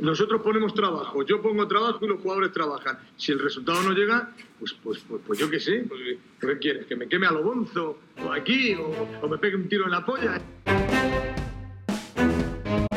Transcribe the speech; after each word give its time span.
Nosotros 0.00 0.40
ponemos 0.40 0.72
trabajo, 0.72 1.26
yo 1.26 1.42
pongo 1.42 1.68
trabajo 1.68 1.98
y 2.02 2.08
los 2.08 2.22
jugadores 2.22 2.52
trabajan. 2.52 2.98
Si 3.18 3.32
el 3.32 3.38
resultado 3.38 3.82
no 3.82 3.92
llega, 3.92 4.30
pues, 4.58 4.74
pues, 4.82 4.98
pues, 5.06 5.20
pues 5.26 5.38
yo 5.38 5.50
qué 5.50 5.60
sé, 5.60 5.84
pues, 5.86 6.00
¿qué 6.40 6.58
quieres? 6.58 6.86
¿Que 6.86 6.96
me 6.96 7.06
queme 7.06 7.26
a 7.26 7.30
lo 7.30 7.42
bonzo? 7.42 7.98
¿O 8.24 8.32
aquí? 8.32 8.74
O, 8.76 9.28
me 9.28 9.36
pegue 9.36 9.56
un 9.56 9.68
tiro 9.68 9.84
en 9.84 9.90
la 9.90 10.02
polla? 10.02 10.40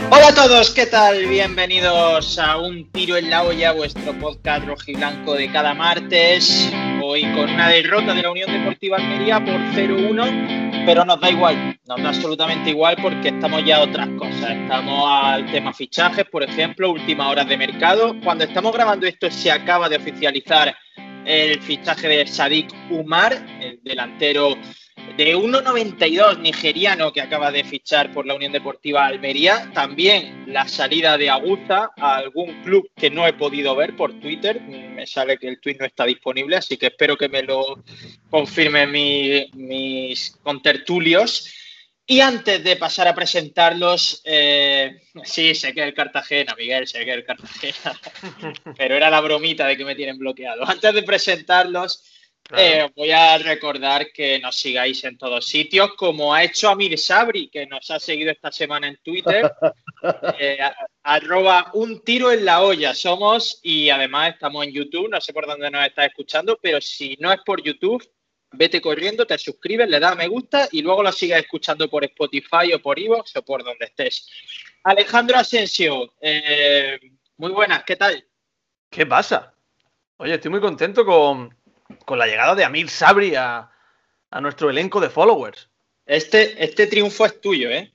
Hola 0.10 0.30
a 0.30 0.34
todos, 0.34 0.72
¿qué 0.72 0.86
tal? 0.86 1.26
Bienvenidos 1.26 2.40
a 2.40 2.58
Un 2.58 2.90
Tiro 2.92 3.18
en 3.18 3.32
la 3.32 3.44
Olla, 3.44 3.74
vuestro 3.74 4.14
podcast 4.14 4.66
rojiblanco 4.66 5.34
de 5.34 5.52
cada 5.52 5.74
martes. 5.74 6.72
Hoy 7.04 7.24
con 7.36 7.50
una 7.50 7.68
derrota 7.68 8.14
de 8.14 8.24
la 8.24 8.32
Unión 8.32 8.50
Deportiva 8.50 8.96
Almería 8.96 9.44
por 9.44 9.56
0-1 9.76 10.68
pero 10.88 11.04
nos 11.04 11.20
da 11.20 11.30
igual, 11.30 11.77
nos 11.88 12.04
da 12.04 12.10
absolutamente 12.10 12.72
igual 12.72 12.98
porque 13.02 13.30
estamos 13.30 13.64
ya 13.64 13.78
a 13.78 13.84
otras 13.84 14.10
cosas. 14.18 14.52
Estamos 14.52 15.04
al 15.10 15.50
tema 15.50 15.74
fichajes, 15.74 16.26
por 16.26 16.44
ejemplo, 16.44 16.92
últimas 16.92 17.32
horas 17.32 17.48
de 17.48 17.58
mercado. 17.58 18.16
Cuando 18.24 18.44
estamos 18.44 18.74
grabando 18.74 19.08
esto 19.08 19.32
se 19.32 19.50
acaba 19.50 19.88
de 19.88 19.96
oficializar 19.96 20.76
el 21.26 21.62
fichaje 21.62 22.08
de 22.10 22.28
Sadik 22.28 22.74
Umar, 22.90 23.34
el 23.62 23.80
delantero 23.84 24.58
de 25.16 25.36
1.92 25.36 26.40
nigeriano 26.40 27.14
que 27.14 27.22
acaba 27.22 27.52
de 27.52 27.64
fichar 27.64 28.12
por 28.12 28.26
la 28.26 28.36
Unión 28.36 28.52
Deportiva 28.52 29.06
Almería. 29.06 29.72
También 29.74 30.44
la 30.48 30.68
salida 30.68 31.18
de 31.18 31.30
Aguza 31.30 31.92
a 31.96 32.18
algún 32.18 32.64
club 32.64 32.90
que 32.98 33.10
no 33.10 33.26
he 33.26 33.34
podido 33.34 33.76
ver 33.76 33.96
por 33.96 34.20
Twitter. 34.20 34.62
Me 34.62 35.08
sale 35.08 35.38
que 35.38 35.48
el 35.48 35.62
tweet 35.62 35.78
no 35.80 35.86
está 35.86 36.04
disponible, 36.06 36.58
así 36.58 36.76
que 36.76 36.88
espero 36.88 37.16
que 37.16 37.30
me 37.30 37.44
lo 37.44 37.82
confirmen 38.30 38.92
mis 38.92 40.38
contertulios. 40.44 41.57
Y 42.10 42.22
antes 42.22 42.64
de 42.64 42.78
pasar 42.78 43.06
a 43.10 43.14
presentarlos, 43.14 44.22
eh, 44.24 45.02
sí, 45.26 45.54
sé 45.54 45.74
que 45.74 45.82
es 45.82 45.88
el 45.88 45.94
Cartagena, 45.94 46.56
Miguel, 46.58 46.88
sé 46.88 47.04
que 47.04 47.12
es 47.12 47.18
el 47.18 47.26
Cartagena, 47.26 48.00
pero 48.78 48.96
era 48.96 49.10
la 49.10 49.20
bromita 49.20 49.68
de 49.68 49.76
que 49.76 49.84
me 49.84 49.94
tienen 49.94 50.18
bloqueado. 50.18 50.66
Antes 50.66 50.94
de 50.94 51.04
presentarlos, 51.04 52.06
eh, 52.56 52.90
voy 52.96 53.12
a 53.12 53.38
recordar 53.40 54.08
que 54.14 54.40
nos 54.40 54.56
sigáis 54.56 55.04
en 55.04 55.18
todos 55.18 55.46
sitios, 55.46 55.96
como 55.96 56.34
ha 56.34 56.46
hecho 56.46 56.70
Amir 56.70 56.98
Sabri, 56.98 57.50
que 57.50 57.66
nos 57.68 57.92
ha 57.92 58.00
seguido 58.00 58.32
esta 58.32 58.54
semana 58.54 58.88
en 58.88 58.98
Twitter. 59.04 59.52
Eh, 60.40 60.60
arroba 61.02 61.72
un 61.74 62.04
tiro 62.04 62.32
en 62.32 62.46
la 62.46 62.62
olla 62.62 62.94
somos 62.94 63.60
y 63.64 63.90
además 63.90 64.36
estamos 64.36 64.64
en 64.64 64.72
YouTube, 64.72 65.10
no 65.10 65.20
sé 65.20 65.34
por 65.34 65.48
dónde 65.48 65.72
nos 65.72 65.84
estás 65.88 66.06
escuchando, 66.06 66.60
pero 66.62 66.80
si 66.80 67.18
no 67.20 67.34
es 67.34 67.40
por 67.44 67.64
YouTube, 67.64 68.08
vete 68.58 68.82
corriendo, 68.82 69.26
te 69.26 69.38
suscribes, 69.38 69.90
le 69.90 70.00
das 70.00 70.14
a 70.14 70.16
me 70.16 70.28
gusta 70.28 70.68
y 70.72 70.82
luego 70.82 71.04
lo 71.04 71.12
sigas 71.12 71.42
escuchando 71.42 71.90
por 71.90 72.04
Spotify 72.04 72.74
o 72.74 72.82
por 72.82 73.00
Evox 73.00 73.36
o 73.36 73.44
por 73.44 73.64
donde 73.64 73.86
estés. 73.86 74.28
Alejandro 74.84 75.38
Asensio, 75.38 76.14
eh, 76.22 77.00
muy 77.38 77.52
buenas, 77.52 77.84
¿qué 77.84 77.96
tal? 77.96 78.26
¿Qué 78.90 79.06
pasa? 79.06 79.54
Oye, 80.18 80.34
estoy 80.34 80.50
muy 80.50 80.62
contento 80.62 81.06
con, 81.06 81.56
con 82.06 82.18
la 82.18 82.26
llegada 82.26 82.56
de 82.56 82.64
Amir 82.64 82.90
Sabri 82.90 83.36
a, 83.36 83.72
nuestro 84.42 84.70
elenco 84.70 85.00
de 85.00 85.10
followers. 85.10 85.70
Este, 86.06 86.64
este 86.64 86.88
triunfo 86.88 87.26
es 87.26 87.42
tuyo, 87.42 87.70
¿eh? 87.70 87.94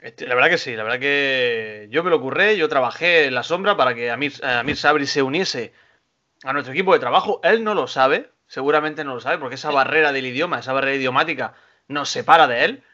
Este, 0.00 0.26
la 0.26 0.34
verdad 0.34 0.50
que 0.50 0.58
sí, 0.58 0.74
la 0.74 0.82
verdad 0.82 0.98
que 0.98 1.86
yo 1.90 2.02
me 2.02 2.10
lo 2.10 2.16
ocurré, 2.16 2.56
yo 2.56 2.68
trabajé 2.68 3.26
en 3.26 3.34
la 3.34 3.42
sombra 3.42 3.76
para 3.76 3.94
que 3.94 4.10
Amir, 4.10 4.32
eh, 4.42 4.46
Amir 4.46 4.76
Sabri 4.76 5.06
se 5.06 5.22
uniese 5.22 5.72
a 6.42 6.52
nuestro 6.52 6.72
equipo 6.72 6.92
de 6.92 6.98
trabajo. 6.98 7.40
Él 7.44 7.62
no 7.62 7.74
lo 7.74 7.86
sabe, 7.86 8.30
seguramente 8.52 9.02
no 9.02 9.14
lo 9.14 9.20
sabe, 9.22 9.38
porque 9.38 9.54
esa 9.54 9.70
barrera 9.70 10.12
del 10.12 10.26
idioma, 10.26 10.58
esa 10.58 10.74
barrera 10.74 10.96
idiomática, 10.96 11.54
nos 11.88 12.10
separa 12.10 12.46
de 12.46 12.66
él. 12.66 12.84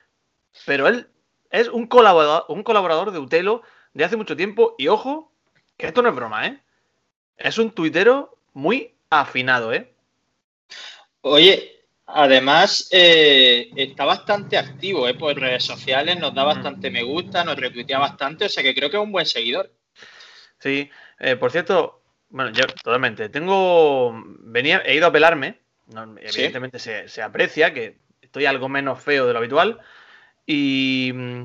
Pero 0.64 0.86
él 0.86 1.08
es 1.50 1.66
un 1.66 1.88
colaborador, 1.88 2.44
un 2.46 2.62
colaborador 2.62 3.10
de 3.10 3.18
Utelo 3.18 3.62
de 3.92 4.04
hace 4.04 4.16
mucho 4.16 4.36
tiempo. 4.36 4.76
Y 4.78 4.86
ojo, 4.86 5.32
que 5.76 5.88
esto 5.88 6.00
no 6.00 6.10
es 6.10 6.14
broma, 6.14 6.46
¿eh? 6.46 6.62
Es 7.36 7.58
un 7.58 7.72
tuitero 7.72 8.38
muy 8.52 8.94
afinado, 9.10 9.72
¿eh? 9.72 9.92
Oye, 11.22 11.82
además 12.06 12.88
eh, 12.92 13.68
está 13.74 14.04
bastante 14.04 14.56
activo 14.56 15.08
¿eh? 15.08 15.14
por 15.14 15.36
redes 15.36 15.64
sociales, 15.64 16.20
nos 16.20 16.36
da 16.36 16.44
bastante 16.44 16.88
me 16.88 17.02
gusta, 17.02 17.42
nos 17.42 17.56
retuitea 17.56 17.98
bastante, 17.98 18.44
o 18.44 18.48
sea 18.48 18.62
que 18.62 18.76
creo 18.76 18.90
que 18.90 18.96
es 18.96 19.02
un 19.02 19.10
buen 19.10 19.26
seguidor. 19.26 19.72
Sí, 20.60 20.88
eh, 21.18 21.34
por 21.34 21.50
cierto, 21.50 21.97
bueno, 22.30 22.50
yo 22.50 22.66
totalmente. 22.66 23.28
Tengo, 23.28 24.12
venía, 24.40 24.82
he 24.84 24.94
ido 24.94 25.06
a 25.06 25.12
pelarme, 25.12 25.60
evidentemente 26.20 26.78
se, 26.78 27.22
aprecia 27.22 27.72
que 27.72 27.98
estoy 28.20 28.46
algo 28.46 28.68
menos 28.68 29.02
feo 29.02 29.26
de 29.26 29.32
lo 29.32 29.38
habitual 29.38 29.80
y 30.46 31.12
mm, 31.14 31.42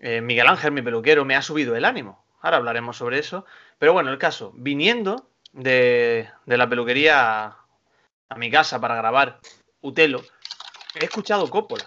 eh, 0.00 0.20
Miguel 0.20 0.46
Ángel, 0.46 0.72
mi 0.72 0.82
peluquero, 0.82 1.24
me 1.24 1.36
ha 1.36 1.42
subido 1.42 1.74
el 1.76 1.84
ánimo. 1.84 2.24
Ahora 2.40 2.58
hablaremos 2.58 2.96
sobre 2.96 3.18
eso. 3.18 3.44
Pero 3.78 3.92
bueno, 3.92 4.10
el 4.10 4.18
caso, 4.18 4.52
viniendo 4.54 5.28
de, 5.52 6.28
la 6.44 6.68
peluquería 6.68 7.56
a, 8.28 8.36
mi 8.36 8.50
casa 8.50 8.80
para 8.80 8.96
grabar 8.96 9.40
Utelo, 9.80 10.22
he 10.94 11.04
escuchado 11.04 11.48
Coppola. 11.48 11.86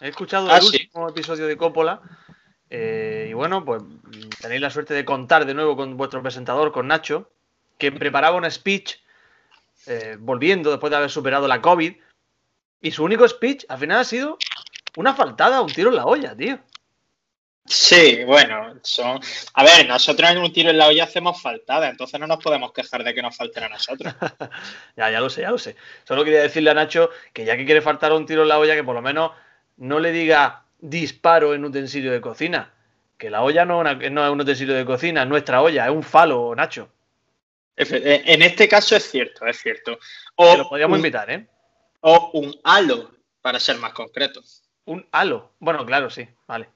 He 0.00 0.08
escuchado 0.08 0.46
el 0.46 0.52
ah, 0.52 0.60
último 0.64 1.08
episodio 1.08 1.46
de 1.46 1.56
Coppola. 1.56 2.00
Eh, 2.70 3.28
y 3.30 3.32
bueno, 3.34 3.64
pues 3.64 3.82
tenéis 4.40 4.60
la 4.60 4.70
suerte 4.70 4.94
de 4.94 5.04
contar 5.04 5.46
de 5.46 5.54
nuevo 5.54 5.76
con 5.76 5.96
vuestro 5.96 6.22
presentador, 6.22 6.72
con 6.72 6.88
Nacho, 6.88 7.30
que 7.90 7.98
preparaba 7.98 8.36
un 8.36 8.50
speech 8.50 8.96
eh, 9.86 10.16
volviendo 10.18 10.70
después 10.70 10.90
de 10.90 10.96
haber 10.96 11.10
superado 11.10 11.46
la 11.48 11.60
COVID. 11.60 11.94
Y 12.80 12.90
su 12.90 13.04
único 13.04 13.26
speech 13.26 13.64
al 13.68 13.78
final 13.78 14.00
ha 14.00 14.04
sido 14.04 14.38
una 14.96 15.14
faltada, 15.14 15.60
un 15.60 15.72
tiro 15.72 15.90
en 15.90 15.96
la 15.96 16.06
olla, 16.06 16.36
tío. 16.36 16.58
Sí, 17.66 18.22
bueno, 18.24 18.74
son. 18.82 19.18
A 19.54 19.64
ver, 19.64 19.88
nosotros 19.88 20.30
en 20.30 20.38
un 20.38 20.52
tiro 20.52 20.68
en 20.68 20.76
la 20.76 20.88
olla 20.88 21.04
hacemos 21.04 21.40
faltada, 21.40 21.88
entonces 21.88 22.20
no 22.20 22.26
nos 22.26 22.42
podemos 22.42 22.72
quejar 22.72 23.02
de 23.02 23.14
que 23.14 23.22
nos 23.22 23.34
falten 23.34 23.64
a 23.64 23.68
nosotros. 23.70 24.14
ya, 24.96 25.10
ya 25.10 25.20
lo 25.20 25.30
sé, 25.30 25.40
ya 25.42 25.50
lo 25.50 25.56
sé. 25.56 25.74
Solo 26.04 26.24
quería 26.24 26.42
decirle 26.42 26.70
a 26.70 26.74
Nacho 26.74 27.08
que 27.32 27.46
ya 27.46 27.56
que 27.56 27.64
quiere 27.64 27.80
faltar 27.80 28.12
un 28.12 28.26
tiro 28.26 28.42
en 28.42 28.48
la 28.48 28.58
olla, 28.58 28.74
que 28.74 28.84
por 28.84 28.94
lo 28.94 29.00
menos 29.00 29.32
no 29.78 29.98
le 29.98 30.12
diga 30.12 30.64
disparo 30.78 31.54
en 31.54 31.64
utensilio 31.64 32.12
de 32.12 32.20
cocina. 32.20 32.70
Que 33.16 33.30
la 33.30 33.42
olla 33.42 33.64
no, 33.64 33.82
es 33.88 34.10
un 34.10 34.40
utensilio 34.40 34.74
de 34.74 34.84
cocina, 34.84 35.22
es 35.22 35.28
nuestra 35.28 35.62
olla, 35.62 35.86
es 35.86 35.90
un 35.90 36.02
falo, 36.02 36.54
Nacho. 36.54 36.90
En 37.76 38.42
este 38.42 38.68
caso 38.68 38.96
es 38.96 39.10
cierto, 39.10 39.46
es 39.46 39.58
cierto. 39.60 39.98
O 40.36 40.56
lo 40.56 40.68
podríamos 40.68 40.98
invitar, 40.98 41.30
¿eh? 41.30 41.48
O 42.00 42.30
un 42.34 42.54
halo, 42.64 43.10
para 43.40 43.58
ser 43.58 43.78
más 43.78 43.92
concreto. 43.92 44.42
Un 44.84 45.06
halo. 45.12 45.54
Bueno, 45.58 45.84
claro, 45.84 46.10
sí, 46.10 46.28
vale. 46.46 46.68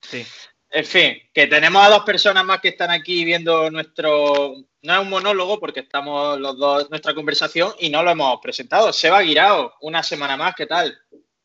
Sí. 0.00 0.24
En 0.70 0.84
fin, 0.84 1.16
que 1.32 1.46
tenemos 1.46 1.84
a 1.84 1.88
dos 1.88 2.04
personas 2.04 2.44
más 2.44 2.60
que 2.60 2.68
están 2.68 2.90
aquí 2.90 3.24
viendo 3.24 3.70
nuestro. 3.70 4.54
No 4.82 4.94
es 4.94 5.00
un 5.00 5.08
monólogo 5.08 5.58
porque 5.58 5.80
estamos 5.80 6.38
los 6.38 6.58
dos 6.58 6.90
nuestra 6.90 7.14
conversación 7.14 7.72
y 7.78 7.88
no 7.88 8.02
lo 8.02 8.10
hemos 8.10 8.38
presentado. 8.40 8.92
Seba 8.92 9.22
Guirao, 9.22 9.74
una 9.80 10.02
semana 10.02 10.36
más, 10.36 10.54
¿qué 10.54 10.66
tal? 10.66 10.96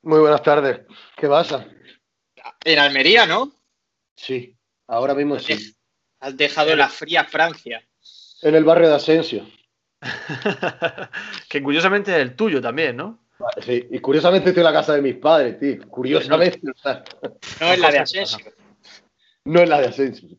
Muy 0.01 0.19
buenas 0.19 0.43
tardes. 0.43 0.81
¿Qué 1.15 1.27
pasa? 1.27 1.65
En 2.65 2.79
Almería, 2.79 3.25
¿no? 3.25 3.53
Sí, 4.15 4.55
ahora 4.87 5.15
mismo 5.15 5.39
sí. 5.39 5.73
Has 6.19 6.35
dejado 6.35 6.75
la 6.75 6.89
fría 6.89 7.23
Francia. 7.23 7.81
En 8.43 8.55
el 8.55 8.63
barrio 8.63 8.89
de 8.89 8.95
Asensio. 8.95 9.45
que 11.49 11.63
curiosamente 11.63 12.11
es 12.11 12.17
el 12.17 12.35
tuyo 12.35 12.61
también, 12.61 12.97
¿no? 12.97 13.19
Sí, 13.61 13.87
y 13.89 13.99
curiosamente 13.99 14.49
estoy 14.49 14.61
en 14.61 14.65
la 14.65 14.73
casa 14.73 14.95
de 14.95 15.01
mis 15.01 15.15
padres, 15.15 15.59
tío. 15.59 15.87
Curiosamente. 15.89 16.59
No, 16.63 17.73
es 17.73 17.79
la 17.79 17.91
de 17.91 17.99
Asensio. 17.99 18.45
No 19.45 19.61
es 19.61 19.69
la 19.69 19.81
de 19.81 19.87
Asensio. 19.87 20.29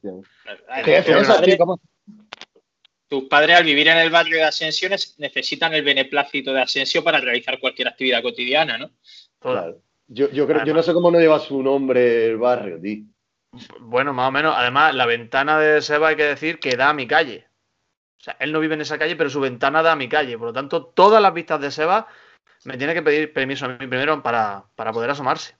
Tus 3.08 3.24
padres, 3.24 3.56
al 3.56 3.64
vivir 3.64 3.88
en 3.88 3.98
el 3.98 4.10
barrio 4.10 4.36
de 4.36 4.44
Asensio, 4.44 4.88
necesitan 4.88 5.74
el 5.74 5.84
beneplácito 5.84 6.52
de 6.52 6.62
Asensio 6.62 7.04
para 7.04 7.20
realizar 7.20 7.60
cualquier 7.60 7.88
actividad 7.88 8.22
cotidiana, 8.22 8.78
¿no? 8.78 8.90
Claro. 9.38 9.80
Yo, 10.06 10.30
yo, 10.30 10.46
creo, 10.46 10.64
yo 10.64 10.74
no 10.74 10.82
sé 10.82 10.92
cómo 10.92 11.10
no 11.10 11.18
lleva 11.18 11.38
su 11.38 11.62
nombre 11.62 12.26
el 12.26 12.36
barrio, 12.36 12.80
tío. 12.80 13.04
Bueno, 13.80 14.12
más 14.12 14.28
o 14.28 14.32
menos. 14.32 14.54
Además, 14.56 14.94
la 14.94 15.06
ventana 15.06 15.58
de 15.58 15.80
Seba 15.82 16.08
hay 16.08 16.16
que 16.16 16.24
decir 16.24 16.58
que 16.58 16.76
da 16.76 16.90
a 16.90 16.94
mi 16.94 17.06
calle. 17.06 17.46
O 18.24 18.30
sea, 18.32 18.36
él 18.40 18.52
no 18.52 18.60
vive 18.60 18.72
en 18.72 18.80
esa 18.80 18.96
calle, 18.96 19.16
pero 19.16 19.28
su 19.28 19.38
ventana 19.38 19.82
da 19.82 19.92
a 19.92 19.96
mi 19.96 20.08
calle. 20.08 20.38
Por 20.38 20.46
lo 20.46 20.52
tanto, 20.54 20.86
todas 20.86 21.20
las 21.20 21.34
vistas 21.34 21.60
de 21.60 21.70
Seba 21.70 22.08
me 22.64 22.78
tiene 22.78 22.94
que 22.94 23.02
pedir 23.02 23.34
permiso 23.34 23.66
a 23.66 23.68
mí 23.68 23.76
primero 23.86 24.22
para, 24.22 24.64
poder 24.74 25.10
asomarse. 25.10 25.54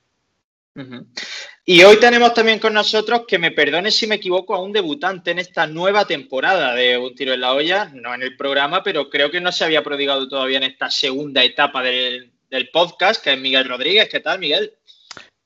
Y 1.66 1.82
hoy 1.82 2.00
tenemos 2.00 2.32
también 2.32 2.58
con 2.58 2.72
nosotros, 2.72 3.24
que 3.28 3.38
me 3.38 3.50
perdone 3.50 3.90
si 3.90 4.06
me 4.06 4.14
equivoco, 4.14 4.54
a 4.54 4.62
un 4.62 4.72
debutante 4.72 5.32
en 5.32 5.40
esta 5.40 5.66
nueva 5.66 6.06
temporada 6.06 6.74
de 6.74 6.96
Un 6.96 7.14
Tiro 7.14 7.34
en 7.34 7.42
la 7.42 7.52
Olla, 7.52 7.90
no 7.92 8.14
en 8.14 8.22
el 8.22 8.34
programa, 8.34 8.82
pero 8.82 9.10
creo 9.10 9.30
que 9.30 9.42
no 9.42 9.52
se 9.52 9.66
había 9.66 9.84
prodigado 9.84 10.26
todavía 10.26 10.56
en 10.56 10.64
esta 10.64 10.90
segunda 10.90 11.44
etapa 11.44 11.82
del, 11.82 12.32
podcast, 12.72 13.22
que 13.22 13.34
es 13.34 13.38
Miguel 13.38 13.68
Rodríguez. 13.68 14.08
¿Qué 14.08 14.20
tal, 14.20 14.38
Miguel? 14.38 14.72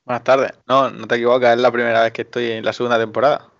Buenas 0.04 0.22
tardes. 0.22 0.52
No, 0.68 0.88
no 0.88 1.08
te 1.08 1.16
equivocas, 1.16 1.56
es 1.56 1.60
la 1.60 1.72
primera 1.72 2.04
vez 2.04 2.12
que 2.12 2.22
estoy 2.22 2.52
en 2.52 2.64
la 2.64 2.72
segunda 2.72 2.96
temporada. 2.96 3.57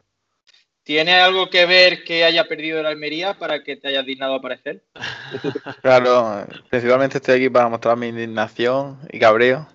¿Tiene 0.88 1.20
algo 1.20 1.50
que 1.50 1.66
ver 1.66 2.02
que 2.02 2.24
haya 2.24 2.48
perdido 2.48 2.82
la 2.82 2.88
Almería 2.88 3.34
para 3.34 3.62
que 3.62 3.76
te 3.76 3.88
hayas 3.88 4.06
dignado 4.06 4.32
a 4.32 4.36
aparecer? 4.38 4.82
Claro, 5.82 6.46
principalmente 6.70 7.18
estoy 7.18 7.36
aquí 7.36 7.50
para 7.50 7.68
mostrar 7.68 7.94
mi 7.98 8.06
indignación 8.06 8.98
y 9.12 9.18
cabreo. 9.18 9.68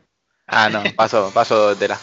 Ah, 0.48 0.72
no, 0.72 0.82
paso, 0.96 1.30
paso 1.32 1.70
de 1.70 1.76
tela. 1.76 2.00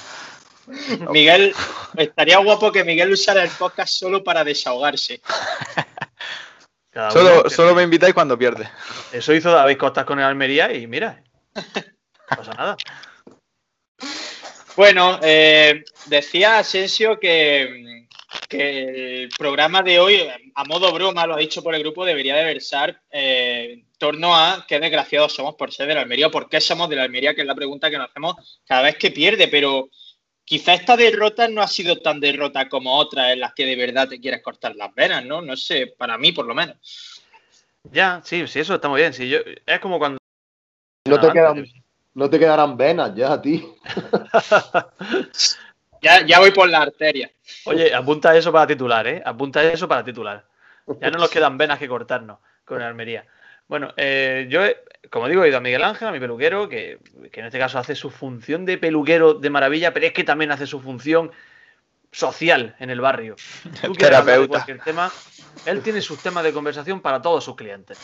Miguel, 1.11 1.53
estaría 1.97 2.39
guapo 2.39 2.71
que 2.71 2.85
Miguel 2.85 3.11
usara 3.11 3.43
el 3.43 3.51
podcast 3.51 3.93
solo 3.93 4.23
para 4.23 4.45
desahogarse. 4.45 5.21
Solo, 7.13 7.49
solo 7.49 7.75
me 7.75 7.85
invitáis 7.85 8.15
cuando 8.15 8.37
pierde. 8.37 8.69
Eso 9.13 9.33
hizo 9.33 9.51
David 9.53 9.77
Costas 9.77 10.05
con 10.05 10.19
el 10.19 10.25
Almería 10.25 10.73
y 10.73 10.89
mira, 10.89 11.23
no 11.55 12.37
pasa 12.37 12.53
nada. 12.53 12.77
Bueno, 14.77 15.21
eh, 15.23 15.85
decía 16.07 16.59
Asensio 16.59 17.21
que, 17.21 17.90
que, 18.49 19.23
el 19.23 19.29
programa 19.37 19.83
de 19.83 19.99
hoy, 19.99 20.29
a 20.55 20.65
modo 20.65 20.93
broma, 20.93 21.27
lo 21.27 21.35
ha 21.35 21.39
dicho 21.39 21.63
por 21.63 21.75
el 21.75 21.83
grupo, 21.83 22.05
debería 22.05 22.37
de 22.37 22.45
versar 22.45 23.01
eh, 23.11 23.69
en 23.73 23.87
torno 23.99 24.35
a 24.35 24.65
qué 24.69 24.79
desgraciados 24.81 25.33
somos 25.33 25.55
por 25.55 25.73
ser 25.73 25.89
del 25.89 25.99
Almería 25.99 26.29
o 26.29 26.31
por 26.31 26.49
qué 26.49 26.61
somos 26.61 26.89
de 26.89 26.97
la 26.97 27.03
Almería, 27.03 27.35
que 27.35 27.43
es 27.43 27.47
la 27.47 27.55
pregunta 27.55 27.91
que 27.91 27.99
nos 27.99 28.11
hacemos 28.11 28.61
cada 28.67 28.83
vez 28.83 28.97
que 28.97 29.11
pierde, 29.11 29.49
pero 29.49 29.89
quizá 30.45 30.75
esta 30.75 30.97
derrota 30.97 31.49
no 31.49 31.63
ha 31.63 31.69
sido 31.69 31.97
tan 31.97 32.21
derrota 32.21 32.69
como 32.69 32.97
otras 32.97 33.33
en 33.33 33.41
las 33.41 33.55
que 33.55 33.67
de 33.67 33.77
verdad 33.77 34.09
te 34.09 34.21
quieres 34.21 34.43
cortar 34.43 34.75
las 34.77 34.95
venas, 34.95 35.25
¿no? 35.25 35.43
No 35.43 35.57
sé, 35.57 35.95
para 35.97 36.19
mí 36.19 36.33
por 36.33 36.47
lo 36.47 36.55
menos. 36.55 36.77
Ya, 37.91 38.21
sí, 38.25 38.47
sí, 38.47 38.61
eso 38.61 38.75
está 38.75 38.89
muy 38.89 39.01
bien. 39.01 39.13
Sí, 39.13 39.29
yo, 39.29 39.39
es 39.65 39.81
como 39.81 39.99
cuando... 39.99 40.19
No 41.09 41.19
te 41.19 41.33
quedan 41.33 41.65
no 42.15 42.29
te 42.29 42.39
quedarán 42.39 42.77
venas 42.77 43.15
ya 43.15 43.33
a 43.33 43.41
ti. 43.41 43.67
ya, 46.01 46.25
ya 46.25 46.39
voy 46.39 46.51
por 46.51 46.69
la 46.69 46.83
arteria. 46.83 47.31
Oye, 47.65 47.95
apunta 47.95 48.37
eso 48.37 48.53
para 48.53 48.67
titular, 48.67 49.07
¿eh? 49.07 49.23
Apunta 49.25 49.63
eso 49.63 49.89
para 49.89 50.05
titular. 50.05 50.45
Ya 51.01 51.11
no 51.11 51.19
nos 51.19 51.31
quedan 51.31 51.57
venas 51.59 51.79
que 51.79 51.89
cortarnos 51.89 52.39
con 52.65 52.83
Almería. 52.83 53.27
Bueno, 53.69 53.93
eh, 53.97 54.47
yo, 54.51 54.63
como 55.11 55.29
digo, 55.29 55.45
he 55.45 55.49
ido 55.49 55.59
a 55.59 55.61
Miguel 55.61 55.85
Ángel, 55.85 56.09
a 56.09 56.13
mi 56.13 56.19
peluquero, 56.19 56.69
que, 56.69 56.99
en 57.33 57.45
este 57.45 57.59
caso 57.59 57.79
hace 57.79 57.95
su 57.95 58.11
función 58.11 58.65
de 58.65 58.79
peluquero 58.79 59.35
de 59.35 59.51
maravilla, 59.51 59.93
pero 59.93 60.07
es 60.07 60.13
que 60.13 60.25
también 60.25 60.51
hace 60.51 60.67
su 60.67 60.81
función 60.81 61.31
social 62.11 62.75
en 62.81 62.91
el 62.91 63.01
barrio. 63.01 63.37
Tú 63.83 63.93
Terapeuta. 63.95 64.67
tema, 64.85 65.13
él 65.67 65.83
tiene 65.83 66.01
sus 66.01 66.21
temas 66.21 66.43
de 66.43 66.53
conversación 66.53 67.01
para 67.01 67.23
todos 67.23 67.45
sus 67.45 67.55
clientes. 67.55 67.99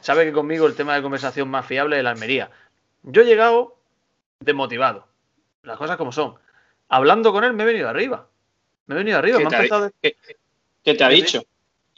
Sabe 0.00 0.24
que 0.24 0.32
conmigo 0.32 0.66
el 0.66 0.74
tema 0.74 0.94
de 0.94 1.02
conversación 1.02 1.48
más 1.50 1.66
fiable 1.66 1.98
es 1.98 2.04
la 2.04 2.10
Almería. 2.10 2.50
Yo 3.02 3.22
he 3.22 3.26
llegado 3.26 3.76
desmotivado. 4.40 5.06
Las 5.62 5.76
cosas 5.76 5.98
como 5.98 6.12
son. 6.12 6.36
Hablando 6.90 7.32
con 7.32 7.44
él 7.44 7.54
me 7.54 7.62
he 7.62 7.66
venido 7.66 7.88
arriba. 7.88 8.28
Me 8.86 8.94
he 8.94 8.98
venido 8.98 9.18
arriba. 9.18 9.38
¿Qué, 9.38 9.44
me 9.44 9.90
te, 10.00 10.16
¿Qué, 10.84 10.94
te 10.94 11.04
ha 11.04 11.08
dicho? 11.08 11.42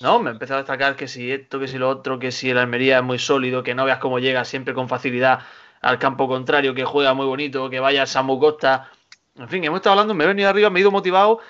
No, 0.00 0.20
me 0.20 0.30
ha 0.30 0.32
empezado 0.32 0.58
a 0.58 0.62
destacar 0.62 0.96
que 0.96 1.08
si 1.08 1.32
esto, 1.32 1.58
que 1.58 1.66
si 1.66 1.78
lo 1.78 1.88
otro, 1.88 2.18
que 2.18 2.30
si 2.30 2.50
el 2.50 2.58
Almería 2.58 2.98
es 2.98 3.02
muy 3.02 3.18
sólido, 3.18 3.62
que 3.62 3.74
no 3.74 3.84
veas 3.84 3.98
cómo 3.98 4.18
llega 4.18 4.44
siempre 4.44 4.74
con 4.74 4.88
facilidad 4.88 5.40
al 5.80 5.98
campo 5.98 6.28
contrario, 6.28 6.74
que 6.74 6.84
juega 6.84 7.14
muy 7.14 7.26
bonito, 7.26 7.70
que 7.70 7.80
vaya 7.80 8.06
Samu 8.06 8.38
Costa. 8.38 8.90
En 9.36 9.48
fin, 9.48 9.64
hemos 9.64 9.78
estado 9.78 9.92
hablando, 9.92 10.14
me 10.14 10.24
he 10.24 10.26
venido 10.26 10.48
arriba, 10.48 10.70
me 10.70 10.78
he 10.78 10.82
ido 10.82 10.90
motivado. 10.90 11.40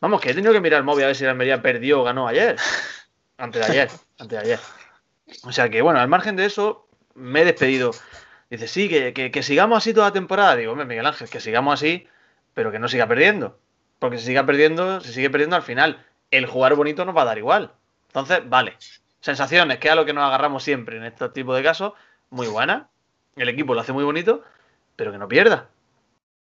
Vamos, 0.00 0.20
que 0.20 0.30
he 0.30 0.34
tenido 0.34 0.52
que 0.52 0.60
mirar 0.60 0.78
el 0.78 0.84
móvil 0.84 1.04
a 1.04 1.06
ver 1.08 1.16
si 1.16 1.24
el 1.24 1.30
Almería 1.30 1.62
perdió 1.62 2.00
o 2.00 2.04
ganó 2.04 2.28
ayer. 2.28 2.56
Antes 3.38 3.64
de 3.64 3.72
ayer, 3.72 3.90
antes 4.18 4.36
de 4.36 4.38
ayer. 4.38 4.60
O 5.44 5.52
sea 5.52 5.70
que, 5.70 5.80
bueno, 5.80 6.00
al 6.00 6.08
margen 6.08 6.34
de 6.34 6.46
eso, 6.46 6.88
me 7.14 7.42
he 7.42 7.44
despedido 7.44 7.92
Dice, 8.50 8.66
sí, 8.66 8.88
que, 8.88 9.42
sigamos 9.42 9.78
así 9.78 9.92
toda 9.92 10.06
la 10.06 10.12
temporada. 10.12 10.56
Digo, 10.56 10.72
hombre, 10.72 10.86
Miguel 10.86 11.06
Ángel, 11.06 11.28
que 11.28 11.38
sigamos 11.40 11.74
así, 11.74 12.08
pero 12.58 12.72
que 12.72 12.80
no 12.80 12.88
siga 12.88 13.06
perdiendo. 13.06 13.56
Porque 14.00 14.18
si 14.18 14.24
siga 14.24 14.44
perdiendo, 14.44 15.00
si 15.00 15.12
sigue 15.12 15.30
perdiendo 15.30 15.54
al 15.54 15.62
final, 15.62 16.04
el 16.32 16.46
jugar 16.46 16.74
bonito 16.74 17.04
nos 17.04 17.16
va 17.16 17.22
a 17.22 17.26
dar 17.26 17.38
igual. 17.38 17.70
Entonces, 18.08 18.40
vale. 18.48 18.74
Sensaciones, 19.20 19.78
que 19.78 19.86
es 19.86 19.92
a 19.92 19.94
lo 19.94 20.04
que 20.04 20.12
nos 20.12 20.24
agarramos 20.24 20.64
siempre 20.64 20.96
en 20.96 21.04
este 21.04 21.28
tipo 21.28 21.54
de 21.54 21.62
casos, 21.62 21.92
muy 22.30 22.48
buena. 22.48 22.88
El 23.36 23.48
equipo 23.48 23.74
lo 23.74 23.80
hace 23.80 23.92
muy 23.92 24.02
bonito, 24.02 24.42
pero 24.96 25.12
que 25.12 25.18
no 25.18 25.28
pierda. 25.28 25.68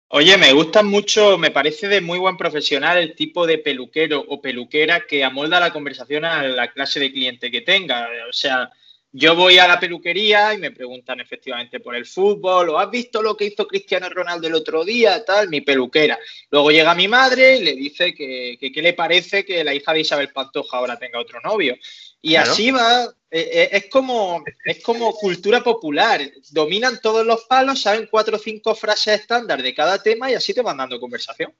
Oye, 0.07 0.35
me 0.39 0.51
gusta 0.51 0.81
mucho, 0.81 1.37
me 1.37 1.51
parece 1.51 1.87
de 1.87 2.01
muy 2.01 2.17
buen 2.17 2.37
profesional 2.37 2.97
el 2.97 3.13
tipo 3.13 3.45
de 3.45 3.59
peluquero 3.59 4.25
o 4.29 4.41
peluquera 4.41 5.01
que 5.01 5.23
amolda 5.23 5.59
la 5.59 5.71
conversación 5.71 6.25
a 6.25 6.41
la 6.41 6.71
clase 6.71 6.99
de 6.99 7.11
cliente 7.11 7.51
que 7.51 7.61
tenga. 7.61 8.07
O 8.27 8.33
sea, 8.33 8.71
yo 9.11 9.35
voy 9.35 9.57
a 9.57 9.67
la 9.67 9.79
peluquería 9.79 10.53
y 10.53 10.59
me 10.59 10.71
preguntan 10.71 11.19
efectivamente 11.19 11.79
por 11.79 11.95
el 11.95 12.05
fútbol, 12.05 12.69
o 12.69 12.79
has 12.79 12.91
visto 12.91 13.21
lo 13.21 13.35
que 13.35 13.45
hizo 13.45 13.67
Cristiano 13.67 14.07
Ronaldo 14.09 14.47
el 14.47 14.53
otro 14.53 14.83
día, 14.85 15.25
tal, 15.25 15.49
mi 15.49 15.61
peluquera. 15.61 16.17
Luego 16.51 16.69
llega 16.69 16.93
mi 16.93 17.07
madre 17.07 17.57
y 17.57 17.63
le 17.63 17.73
dice 17.73 18.13
que 18.13 18.57
qué 18.59 18.81
le 18.81 18.93
parece 18.93 19.43
que 19.43 19.63
la 19.63 19.73
hija 19.73 19.93
de 19.93 20.01
Isabel 20.01 20.29
Pantoja 20.29 20.77
ahora 20.77 20.97
tenga 20.97 21.19
otro 21.19 21.39
novio. 21.41 21.75
Y 22.21 22.35
así 22.35 22.69
va, 22.69 23.05
eh, 23.31 23.49
eh, 23.51 23.69
es, 23.71 23.89
como, 23.89 24.43
es 24.65 24.83
como 24.83 25.13
cultura 25.13 25.63
popular. 25.63 26.21
Dominan 26.51 26.99
todos 27.01 27.25
los 27.25 27.45
palos, 27.45 27.81
saben 27.81 28.07
cuatro 28.11 28.35
o 28.35 28.39
cinco 28.39 28.75
frases 28.75 29.21
estándar 29.21 29.63
de 29.63 29.73
cada 29.73 30.01
tema 30.01 30.29
y 30.29 30.35
así 30.35 30.53
te 30.53 30.61
van 30.61 30.77
dando 30.77 30.99
conversación. 30.99 31.53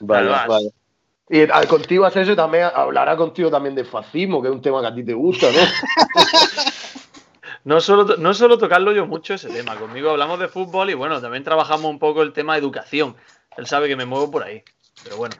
Vale, 0.00 0.30
vale. 0.30 0.70
Y 1.28 1.40
al 1.50 1.66
contigo 1.66 2.06
eso 2.06 2.36
también 2.36 2.64
hablará 2.74 3.16
contigo 3.16 3.50
también 3.50 3.74
de 3.74 3.84
fascismo, 3.84 4.42
que 4.42 4.48
es 4.48 4.54
un 4.54 4.60
tema 4.60 4.82
que 4.82 4.88
a 4.88 4.94
ti 4.94 5.02
te 5.02 5.14
gusta, 5.14 5.50
¿no? 5.50 5.58
no 7.64 7.80
solo, 7.80 8.16
no 8.16 8.34
solo 8.34 8.58
tocarlo 8.58 8.92
yo 8.92 9.06
mucho 9.06 9.34
ese 9.34 9.48
tema. 9.48 9.76
Conmigo 9.76 10.10
hablamos 10.10 10.38
de 10.38 10.48
fútbol 10.48 10.90
y 10.90 10.94
bueno, 10.94 11.20
también 11.20 11.44
trabajamos 11.44 11.90
un 11.90 11.98
poco 11.98 12.22
el 12.22 12.32
tema 12.32 12.54
de 12.54 12.60
educación. 12.60 13.16
Él 13.56 13.66
sabe 13.66 13.88
que 13.88 13.96
me 13.96 14.04
muevo 14.04 14.30
por 14.30 14.42
ahí. 14.42 14.62
Pero 15.02 15.16
bueno, 15.16 15.34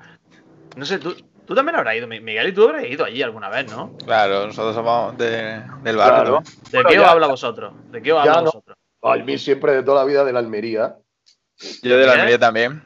no 0.77 0.85
sé, 0.85 0.99
tú, 0.99 1.15
tú 1.47 1.55
también 1.55 1.77
habrás 1.77 1.97
ido, 1.97 2.07
Miguel, 2.07 2.49
y 2.49 2.53
tú 2.53 2.65
habrás 2.65 2.85
ido 2.85 3.05
allí 3.05 3.23
alguna 3.23 3.49
vez, 3.49 3.71
¿no? 3.71 3.97
Claro, 4.05 4.47
nosotros 4.47 4.75
somos 4.75 5.17
del 5.19 5.97
barrio. 5.97 6.43
¿De 6.71 6.83
qué 6.85 6.99
os 6.99 7.07
habla 7.07 7.27
vosotros? 7.27 7.73
¿De 7.91 8.03
qué 8.03 8.13
os 8.13 8.21
habla 8.21 8.41
vosotros? 8.41 8.77
A 9.03 9.17
mí 9.17 9.39
siempre 9.39 9.73
de 9.73 9.83
toda 9.83 10.01
la 10.01 10.07
vida 10.07 10.25
de 10.25 10.33
la 10.33 10.39
Almería. 10.39 10.97
Yo 11.83 11.99
de 11.99 12.07
la 12.07 12.13
Almería 12.13 12.39
también. 12.39 12.83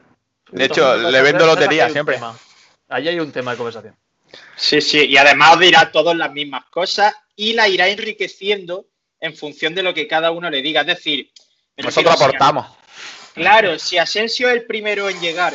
De 0.51 0.65
hecho, 0.65 0.97
le 0.97 1.23
vendo 1.23 1.47
lotería 1.47 1.89
siempre. 1.91 2.19
Allí 2.89 3.09
hay 3.09 3.21
un 3.21 3.31
tema 3.31 3.53
de 3.53 3.57
conversación. 3.57 3.95
Sí, 4.57 4.81
sí, 4.81 5.07
y 5.07 5.17
además 5.17 5.59
dirá 5.59 5.91
todas 5.93 6.17
las 6.17 6.33
mismas 6.33 6.65
cosas 6.67 7.15
y 7.37 7.53
la 7.53 7.69
irá 7.69 7.89
enriqueciendo 7.89 8.87
en 9.21 9.35
función 9.35 9.75
de 9.75 9.83
lo 9.83 9.95
que 9.95 10.07
cada 10.07 10.31
uno 10.31 10.51
le 10.51 10.63
diga. 10.63 10.83
Es 10.83 10.87
decir, 10.87 11.31
nosotros 11.77 12.21
aportamos. 12.21 12.67
claro, 13.35 13.79
si 13.79 13.99
Asensio 13.99 14.49
es 14.49 14.55
el 14.55 14.67
primero 14.67 15.09
en 15.09 15.21
llegar 15.21 15.55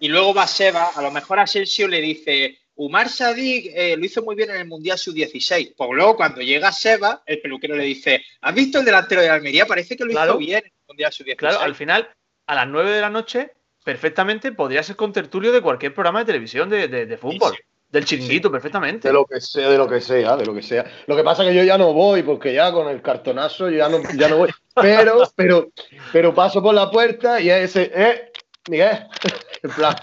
y 0.00 0.08
luego 0.08 0.34
va 0.34 0.46
Seba, 0.46 0.90
a 0.94 1.02
lo 1.02 1.10
mejor 1.10 1.38
Asensio 1.38 1.88
le 1.88 2.00
dice, 2.00 2.58
Umar 2.74 3.08
Sadik 3.08 3.70
eh, 3.74 3.96
lo 3.96 4.04
hizo 4.04 4.22
muy 4.22 4.34
bien 4.34 4.50
en 4.50 4.56
el 4.56 4.66
Mundial 4.66 4.98
Sub-16. 4.98 5.74
Pues 5.76 5.90
luego 5.92 6.16
cuando 6.16 6.40
llega 6.40 6.72
Seba, 6.72 7.22
el 7.26 7.40
peluquero 7.40 7.76
le 7.76 7.84
dice, 7.84 8.24
¿has 8.40 8.54
visto 8.54 8.78
el 8.78 8.84
delantero 8.84 9.20
de 9.20 9.30
Almería? 9.30 9.66
Parece 9.66 9.96
que 9.96 10.04
lo 10.04 10.12
hizo 10.12 10.38
bien 10.38 10.58
en 10.58 10.66
el 10.66 10.86
Mundial 10.88 11.12
Sub-16. 11.12 11.36
Claro, 11.36 11.60
al 11.60 11.74
final, 11.74 12.08
a 12.46 12.54
las 12.54 12.66
9 12.66 12.90
de 12.90 13.00
la 13.00 13.10
noche, 13.10 13.52
perfectamente 13.84 14.52
podría 14.52 14.82
ser 14.82 14.96
con 14.96 15.12
tertulio 15.12 15.52
de 15.52 15.60
cualquier 15.60 15.94
programa 15.94 16.20
de 16.20 16.26
televisión 16.26 16.68
de, 16.68 17.18
fútbol. 17.20 17.56
Del 17.92 18.06
chiringuito, 18.06 18.50
perfectamente. 18.50 19.08
De 19.08 19.14
lo 19.14 19.26
que 19.26 19.38
sea, 19.38 19.68
de 19.68 19.76
lo 19.76 19.86
que 19.86 20.00
sea, 20.00 20.34
de 20.34 20.46
lo 20.46 20.54
que 20.54 20.62
sea. 20.62 20.90
Lo 21.06 21.14
que 21.14 21.22
pasa 21.22 21.42
es 21.42 21.50
que 21.50 21.54
yo 21.54 21.62
ya 21.62 21.76
no 21.76 21.92
voy, 21.92 22.22
porque 22.22 22.54
ya 22.54 22.72
con 22.72 22.88
el 22.88 23.02
cartonazo 23.02 23.68
ya 23.68 23.90
no, 23.90 23.98
ya 24.16 24.30
no 24.30 24.38
voy. 24.38 24.50
Pero, 24.74 25.22
pero, 25.36 25.68
pero 26.10 26.34
paso 26.34 26.62
por 26.62 26.74
la 26.74 26.90
puerta 26.90 27.38
y 27.38 27.50
es 27.50 27.76
ese, 27.76 27.92
eh, 27.94 28.32
Miguel, 28.70 29.06
en 29.62 29.70
plan. 29.70 29.94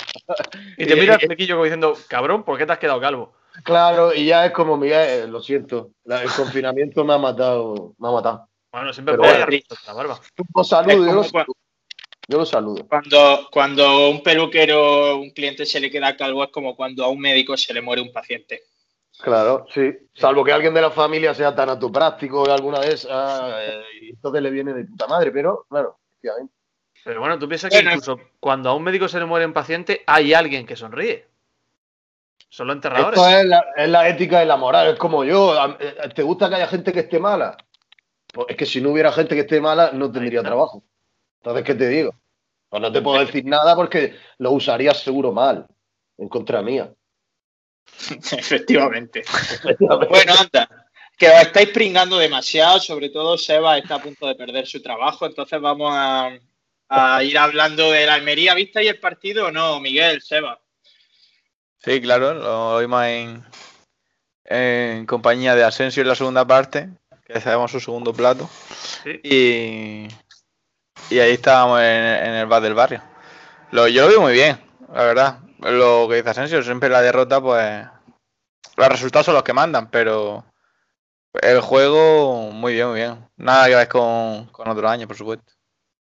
Y 0.78 0.86
te 0.86 0.96
mira 0.96 1.16
el 1.16 1.22
flequillo 1.22 1.56
como 1.56 1.64
diciendo, 1.64 1.98
cabrón, 2.08 2.44
¿por 2.44 2.60
qué 2.60 2.68
te 2.68 2.74
has 2.74 2.78
quedado 2.78 3.02
calvo? 3.02 3.34
Claro, 3.64 4.14
y 4.14 4.28
ya 4.28 4.46
es 4.46 4.52
como, 4.52 4.78
Miguel, 4.78 5.32
lo 5.32 5.42
siento, 5.42 5.90
el 6.06 6.30
confinamiento 6.30 7.04
me 7.04 7.16
ha 7.16 7.18
matado, 7.18 7.96
me 7.98 8.08
ha 8.08 8.12
matado. 8.12 8.48
Bueno, 8.72 8.94
siempre 8.94 9.18
puede 9.18 9.64
la 9.88 9.94
barba. 9.94 10.20
Un 10.54 10.64
saludo, 10.64 11.26
yo 12.30 12.38
lo 12.38 12.46
saludo. 12.46 12.86
Cuando, 12.88 13.50
cuando 13.52 14.10
un 14.12 14.22
peluquero, 14.22 15.18
un 15.18 15.32
cliente 15.32 15.66
se 15.66 15.80
le 15.80 15.90
queda 15.90 16.16
calvo, 16.16 16.44
es 16.44 16.52
como 16.52 16.76
cuando 16.76 17.04
a 17.04 17.10
un 17.10 17.20
médico 17.20 17.58
se 17.58 17.74
le 17.74 17.82
muere 17.82 18.04
un 18.04 18.14
paciente. 18.14 18.62
Claro, 19.20 19.66
sí. 19.74 19.92
Salvo 20.14 20.44
que 20.44 20.52
alguien 20.52 20.76
de 20.76 20.82
la 20.82 20.92
familia 20.92 21.34
sea 21.34 21.56
tan 21.56 21.80
práctico 21.92 22.44
o 22.44 22.52
alguna 22.52 22.82
vez, 22.82 23.08
eh, 23.10 23.82
y 24.02 24.10
entonces 24.12 24.44
le 24.44 24.52
viene 24.52 24.74
de 24.74 24.86
puta 24.86 25.08
madre, 25.08 25.32
pero 25.32 25.66
claro, 25.68 25.98
efectivamente. 26.12 26.54
Pero 27.04 27.20
bueno, 27.20 27.40
tú 27.40 27.48
piensas 27.48 27.72
que 27.72 27.80
incluso 27.80 28.20
cuando 28.40 28.70
a 28.70 28.76
un 28.76 28.84
médico 28.84 29.08
se 29.08 29.18
le 29.18 29.26
muere 29.26 29.48
un 29.48 29.54
paciente, 29.54 30.04
hay 30.06 30.34
alguien 30.34 30.68
que 30.68 30.76
sonríe. 30.76 31.26
Son 32.48 32.68
los 32.68 32.76
enterradores. 32.76 33.20
Esto 33.20 33.40
es 33.40 33.46
la, 33.46 33.66
es 33.76 33.90
la 33.90 34.08
ética 34.08 34.44
y 34.44 34.48
la 34.48 34.58
moral, 34.58 34.90
es 34.90 35.00
como 35.00 35.24
yo. 35.24 35.56
Eh, 35.80 35.96
¿Te 36.14 36.22
gusta 36.22 36.48
que 36.48 36.56
haya 36.56 36.68
gente 36.68 36.94
que 36.94 37.00
esté 37.00 37.18
mala? 37.20 37.58
Pues 38.32 38.48
es 38.50 38.56
que 38.56 38.68
si 38.68 38.82
no 38.82 38.92
hubiera 38.92 39.12
gente 39.12 39.34
que 39.34 39.42
esté 39.42 39.60
mala, 39.60 39.92
no 39.94 40.12
tendría 40.12 40.44
trabajo. 40.44 40.84
Entonces, 41.40 41.64
¿qué 41.64 41.76
te 41.76 41.88
digo? 41.88 42.14
Pues 42.70 42.82
no 42.82 42.92
te 42.92 43.02
puedo 43.02 43.20
decir 43.20 43.46
nada 43.46 43.76
porque 43.76 44.16
lo 44.38 44.52
usarías 44.52 45.02
seguro 45.02 45.32
mal, 45.32 45.66
en 46.18 46.30
contra 46.30 46.62
mía. 46.62 46.94
Efectivamente. 48.32 49.24
bueno, 49.80 50.34
anda, 50.40 50.70
que 51.18 51.28
os 51.28 51.42
estáis 51.42 51.70
pringando 51.70 52.18
demasiado, 52.18 52.80
sobre 52.80 53.10
todo 53.10 53.38
Seba 53.38 53.78
está 53.78 53.96
a 53.96 54.02
punto 54.02 54.28
de 54.28 54.36
perder 54.36 54.66
su 54.68 54.82
trabajo, 54.82 55.26
entonces 55.26 55.60
vamos 55.60 55.92
a, 55.94 56.32
ir 57.24 57.38
hablando 57.38 57.92
de 57.92 58.06
la 58.06 58.14
Almería. 58.14 58.54
¿Viste 58.54 58.80
ahí 58.80 58.88
el 58.88 59.00
partido 59.00 59.48
o 59.48 59.52
no, 59.52 59.80
Miguel, 59.80 60.22
Seba? 60.22 60.60
Sí, 61.78 62.00
claro, 62.02 62.34
lo 62.34 62.80
vimos 62.80 63.04
en, 63.04 63.44
en 64.46 65.06
compañía 65.06 65.56
de 65.56 65.64
Asensio 65.64 66.02
en 66.02 66.08
la 66.08 66.16
segunda 66.16 66.46
parte, 66.46 66.90
que 67.26 67.42
sabemos 67.42 67.72
su 67.72 67.80
segundo 67.80 68.14
plato. 68.14 68.50
Y 69.24 70.08
y 71.10 71.20
ahí 71.20 71.34
estábamos 71.34 71.80
en, 71.82 71.86
el 71.86 72.46
bar 72.46 72.62
del 72.62 72.74
barrio. 72.74 73.02
Lo, 73.72 73.88
yo 73.88 74.04
lo 74.04 74.10
vi 74.10 74.18
muy 74.20 74.34
bien. 74.34 74.60
la 74.94 75.04
verdad. 75.04 75.40
Lo 75.60 76.08
que 76.10 76.16
dice 76.16 76.30
Asensio, 76.30 76.64
siempre 76.64 76.90
la 76.90 77.02
derrota, 77.02 77.42
pues. 77.42 77.86
Los 78.78 78.88
resultados 78.88 79.26
son 79.26 79.36
los 79.36 79.44
que 79.44 79.54
mandan, 79.54 79.90
pero. 79.90 80.46
El 81.42 81.62
juego, 81.62 82.52
muy 82.52 82.74
bien, 82.74 82.88
muy 82.88 83.00
bien. 83.00 83.30
Nada 83.38 83.68
que 83.68 83.76
ver 83.76 83.88
con, 83.88 84.48
con 84.48 84.68
otros 84.68 84.90
años, 84.90 85.08
por 85.08 85.16
supuesto. 85.16 85.54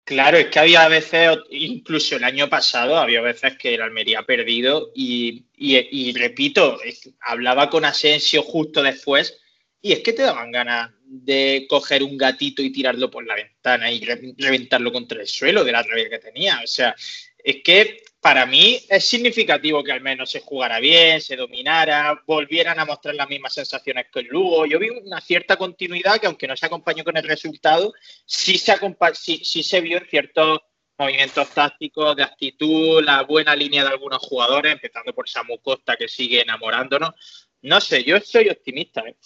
Claro, 0.05 0.39
es 0.39 0.47
que 0.47 0.59
había 0.59 0.89
veces, 0.89 1.39
incluso 1.51 2.17
el 2.17 2.25
año 2.25 2.49
pasado, 2.49 2.97
había 2.97 3.21
veces 3.21 3.57
que 3.59 3.75
el 3.75 3.83
Almería 3.83 4.21
ha 4.21 4.25
perdido 4.25 4.91
y, 4.95 5.45
y, 5.57 5.77
y 5.77 6.13
repito, 6.15 6.79
hablaba 7.21 7.71
con 7.71 7.85
Asensio 7.85 8.43
justo 8.43 8.83
después 8.83 9.39
y 9.81 9.93
es 9.93 10.01
que 10.01 10.13
te 10.13 10.23
daban 10.23 10.51
ganas 10.51 10.91
de 11.13 11.67
coger 11.69 12.05
un 12.05 12.17
gatito 12.17 12.63
y 12.63 12.71
tirarlo 12.71 13.11
por 13.11 13.27
la 13.27 13.35
ventana 13.35 13.91
y 13.91 14.01
reventarlo 14.05 14.93
contra 14.93 15.21
el 15.21 15.27
suelo 15.27 15.65
de 15.65 15.73
la 15.73 15.83
rabia 15.83 16.09
que 16.09 16.21
tenía. 16.21 16.61
O 16.63 16.69
sea, 16.69 16.95
es 17.37 17.57
que 17.65 18.05
para 18.21 18.47
mí 18.47 18.81
es 18.89 19.05
significativo 19.05 19.83
que 19.83 19.91
al 19.91 20.03
menos 20.03 20.31
se 20.31 20.41
jugara 20.41 20.79
bien, 20.79 21.21
se 21.21 21.35
dominara, 21.35 22.23
volvieran 22.27 22.79
a 22.79 22.85
mostrar 22.85 23.17
las 23.17 23.29
mismas 23.29 23.55
sensaciones 23.55 24.07
que 24.13 24.21
el 24.21 24.27
Lugo. 24.27 24.67
Yo 24.67 24.79
vi 24.79 24.91
una 24.91 25.21
cierta 25.21 25.57
continuidad 25.57 26.21
que 26.21 26.29
aunque 26.29 26.47
no 26.47 26.57
se 26.57 26.67
acompañó 26.67 27.03
con 27.03 27.17
el 27.17 27.25
resultado, 27.25 27.93
sí 28.25 28.57
se, 28.57 28.77
sí, 29.15 29.45
sí 29.45 29.63
se 29.65 29.81
vio 29.81 29.99
en 29.99 30.07
ciertos 30.07 30.61
movimientos 30.97 31.51
tácticos, 31.51 32.15
de 32.15 32.23
actitud, 32.23 33.03
la 33.03 33.23
buena 33.23 33.57
línea 33.57 33.83
de 33.83 33.89
algunos 33.91 34.19
jugadores, 34.19 34.75
empezando 34.75 35.13
por 35.13 35.29
Samu 35.29 35.59
Costa 35.59 35.97
que 35.97 36.07
sigue 36.07 36.43
enamorándonos. 36.43 37.49
No 37.63 37.81
sé, 37.81 38.05
yo 38.05 38.21
soy 38.21 38.49
optimista. 38.49 39.01
¿eh? 39.01 39.17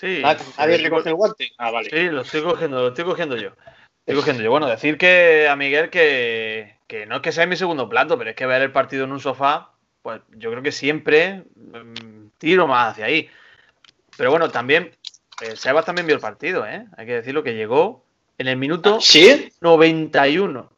Sí. 0.00 0.22
¿Nadie 0.22 0.78
recoge 0.78 1.10
el 1.10 1.14
guante? 1.14 1.52
Ah, 1.58 1.70
vale. 1.70 1.90
Sí, 1.90 2.08
lo 2.08 2.22
estoy 2.22 2.42
cogiendo, 2.42 2.80
lo 2.80 2.88
estoy 2.88 3.04
cogiendo 3.04 3.36
yo. 3.36 3.50
Estoy 4.06 4.16
cogiendo 4.16 4.42
yo. 4.42 4.50
Bueno, 4.50 4.66
decir 4.66 4.96
que 4.96 5.46
a 5.46 5.54
Miguel 5.56 5.90
que, 5.90 6.78
que 6.86 7.04
no 7.04 7.16
es 7.16 7.20
que 7.22 7.32
sea 7.32 7.46
mi 7.46 7.54
segundo 7.56 7.88
plato, 7.88 8.16
pero 8.16 8.30
es 8.30 8.36
que 8.36 8.46
ver 8.46 8.62
el 8.62 8.72
partido 8.72 9.04
en 9.04 9.12
un 9.12 9.20
sofá, 9.20 9.72
pues 10.02 10.22
yo 10.30 10.50
creo 10.50 10.62
que 10.62 10.72
siempre 10.72 11.44
mmm, 11.54 12.28
tiro 12.38 12.66
más 12.66 12.92
hacia 12.92 13.04
ahí. 13.04 13.28
Pero 14.16 14.30
bueno, 14.30 14.48
también, 14.48 14.90
eh, 15.42 15.54
Sebas 15.54 15.84
también 15.84 16.06
vio 16.06 16.16
el 16.16 16.20
partido, 16.22 16.66
¿eh? 16.66 16.86
Hay 16.96 17.06
que 17.06 17.12
decirlo 17.16 17.42
que 17.44 17.54
llegó 17.54 18.02
en 18.38 18.48
el 18.48 18.56
minuto 18.56 19.00
¿Sí? 19.00 19.52
91. 19.60 20.70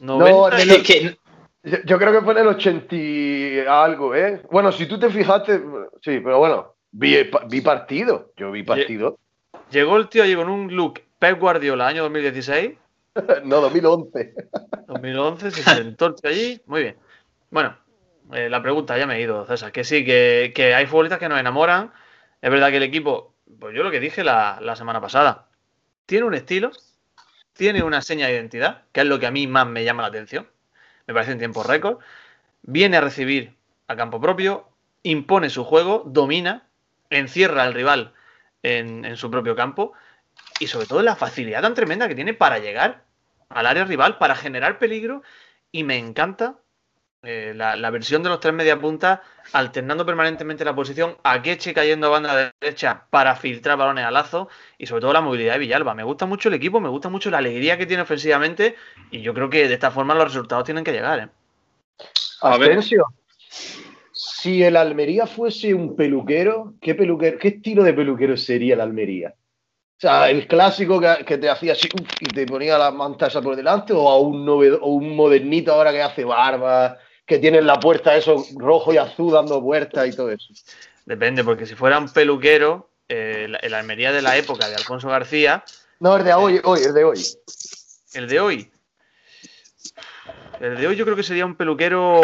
90. 0.00 0.56
No, 0.66 0.82
que- 0.82 1.16
Yo, 1.62 1.78
yo 1.84 1.98
creo 1.98 2.12
que 2.12 2.22
fue 2.22 2.32
en 2.34 2.38
el 2.40 2.48
80 2.48 2.94
y 2.94 3.60
algo, 3.66 4.14
¿eh? 4.14 4.42
Bueno, 4.50 4.72
si 4.72 4.86
tú 4.86 4.98
te 4.98 5.10
fijaste, 5.10 5.58
sí, 6.02 6.20
pero 6.20 6.38
bueno, 6.38 6.74
vi, 6.92 7.30
vi 7.48 7.60
partido. 7.60 8.32
Yo 8.36 8.50
vi 8.50 8.62
partido. 8.62 9.18
Llegó 9.70 9.96
el 9.96 10.08
tío 10.08 10.22
allí 10.22 10.34
con 10.34 10.48
un 10.48 10.74
look 10.74 11.00
Pep 11.18 11.38
Guardiola, 11.38 11.86
año 11.86 12.02
2016. 12.04 12.72
No, 13.44 13.60
2011. 13.60 14.34
2011 14.86 15.50
se 15.50 15.62
sentó 15.74 16.06
el 16.06 16.14
tío 16.14 16.30
allí. 16.30 16.62
Muy 16.66 16.82
bien. 16.82 16.96
Bueno, 17.50 17.76
eh, 18.32 18.48
la 18.48 18.62
pregunta 18.62 18.96
ya 18.96 19.06
me 19.06 19.16
he 19.16 19.22
ido, 19.22 19.44
César. 19.44 19.72
Que 19.72 19.82
sí, 19.82 20.04
que, 20.04 20.52
que 20.54 20.74
hay 20.74 20.86
futbolistas 20.86 21.18
que 21.18 21.28
nos 21.28 21.40
enamoran. 21.40 21.92
Es 22.40 22.50
verdad 22.50 22.70
que 22.70 22.76
el 22.76 22.84
equipo, 22.84 23.34
pues 23.58 23.74
yo 23.74 23.82
lo 23.82 23.90
que 23.90 23.98
dije 23.98 24.22
la, 24.22 24.58
la 24.60 24.76
semana 24.76 25.00
pasada, 25.00 25.48
tiene 26.06 26.26
un 26.26 26.34
estilo, 26.34 26.70
tiene 27.54 27.82
una 27.82 28.00
seña 28.02 28.28
de 28.28 28.34
identidad, 28.34 28.84
que 28.92 29.00
es 29.00 29.06
lo 29.06 29.18
que 29.18 29.26
a 29.26 29.32
mí 29.32 29.48
más 29.48 29.66
me 29.66 29.82
llama 29.82 30.02
la 30.02 30.08
atención. 30.08 30.46
Me 31.08 31.14
parece 31.14 31.32
en 31.32 31.38
tiempo 31.38 31.64
récord. 31.64 31.98
Viene 32.62 32.98
a 32.98 33.00
recibir 33.00 33.56
a 33.88 33.96
campo 33.96 34.20
propio, 34.20 34.68
impone 35.02 35.50
su 35.50 35.64
juego, 35.64 36.04
domina, 36.06 36.67
encierra 37.10 37.64
al 37.64 37.74
rival 37.74 38.12
en, 38.62 39.04
en 39.04 39.16
su 39.16 39.30
propio 39.30 39.56
campo 39.56 39.92
y 40.60 40.66
sobre 40.66 40.86
todo 40.86 41.02
la 41.02 41.16
facilidad 41.16 41.62
tan 41.62 41.74
tremenda 41.74 42.08
que 42.08 42.14
tiene 42.14 42.34
para 42.34 42.58
llegar 42.58 43.04
al 43.48 43.66
área 43.66 43.84
rival, 43.84 44.18
para 44.18 44.34
generar 44.34 44.78
peligro 44.78 45.22
y 45.72 45.84
me 45.84 45.96
encanta 45.96 46.56
eh, 47.22 47.52
la, 47.54 47.74
la 47.74 47.90
versión 47.90 48.22
de 48.22 48.28
los 48.28 48.38
tres 48.38 48.54
media 48.54 48.78
puntas 48.78 49.20
alternando 49.52 50.06
permanentemente 50.06 50.64
la 50.64 50.74
posición, 50.74 51.16
Akeche 51.24 51.74
cayendo 51.74 52.06
a 52.06 52.10
banda 52.10 52.52
derecha 52.60 53.06
para 53.10 53.34
filtrar 53.34 53.76
balones 53.76 54.04
a 54.04 54.10
lazo 54.10 54.48
y 54.76 54.86
sobre 54.86 55.00
todo 55.00 55.12
la 55.12 55.20
movilidad 55.20 55.54
de 55.54 55.58
Villalba. 55.58 55.94
Me 55.94 56.04
gusta 56.04 56.26
mucho 56.26 56.48
el 56.48 56.54
equipo, 56.54 56.80
me 56.80 56.88
gusta 56.88 57.08
mucho 57.08 57.30
la 57.30 57.38
alegría 57.38 57.76
que 57.76 57.86
tiene 57.86 58.02
ofensivamente 58.02 58.76
y 59.10 59.22
yo 59.22 59.34
creo 59.34 59.50
que 59.50 59.66
de 59.66 59.74
esta 59.74 59.90
forma 59.90 60.14
los 60.14 60.24
resultados 60.24 60.64
tienen 60.64 60.84
que 60.84 60.92
llegar. 60.92 61.18
¿eh? 61.18 61.28
A 62.40 62.56
ver. 62.56 62.78
Si 64.40 64.62
el 64.62 64.76
Almería 64.76 65.26
fuese 65.26 65.74
un 65.74 65.96
peluquero, 65.96 66.74
¿qué 66.80 66.94
peluquero, 66.94 67.38
qué 67.38 67.48
estilo 67.48 67.82
de 67.82 67.92
peluquero 67.92 68.36
sería 68.36 68.74
el 68.74 68.80
Almería? 68.80 69.34
O 69.34 70.00
sea, 70.00 70.30
el 70.30 70.46
clásico 70.46 71.00
que, 71.00 71.24
que 71.24 71.38
te 71.38 71.50
hacía 71.50 71.72
así 71.72 71.88
y 72.20 72.26
te 72.26 72.46
ponía 72.46 72.78
la 72.78 72.92
manta 72.92 73.26
esa 73.26 73.42
por 73.42 73.56
delante, 73.56 73.92
o 73.92 74.08
a 74.08 74.20
un 74.20 74.44
novedo, 74.44 74.78
o 74.80 74.92
un 74.92 75.16
modernito 75.16 75.72
ahora 75.72 75.90
que 75.90 76.02
hace 76.02 76.24
barba, 76.24 76.98
que 77.26 77.38
tiene 77.40 77.58
en 77.58 77.66
la 77.66 77.80
puerta 77.80 78.16
eso 78.16 78.44
rojo 78.54 78.94
y 78.94 78.96
azul 78.96 79.32
dando 79.32 79.60
vueltas 79.60 80.06
y 80.06 80.14
todo 80.14 80.30
eso. 80.30 80.52
Depende, 81.04 81.42
porque 81.42 81.66
si 81.66 81.74
fuera 81.74 81.98
un 81.98 82.08
peluquero, 82.08 82.90
eh, 83.08 83.46
el, 83.46 83.58
el 83.60 83.74
Almería 83.74 84.12
de 84.12 84.22
la 84.22 84.36
época 84.36 84.68
de 84.68 84.76
Alfonso 84.76 85.08
García, 85.08 85.64
No, 85.98 86.16
es 86.16 86.24
de 86.24 86.32
hoy, 86.32 86.60
hoy, 86.62 86.78
es 86.78 86.94
de 86.94 87.04
hoy. 87.04 87.18
el 88.14 88.28
de 88.28 88.38
hoy. 88.38 88.70
El 90.60 90.76
de 90.76 90.86
hoy 90.88 90.96
yo 90.96 91.04
creo 91.04 91.16
que 91.16 91.22
sería 91.22 91.46
un 91.46 91.54
peluquero, 91.54 92.20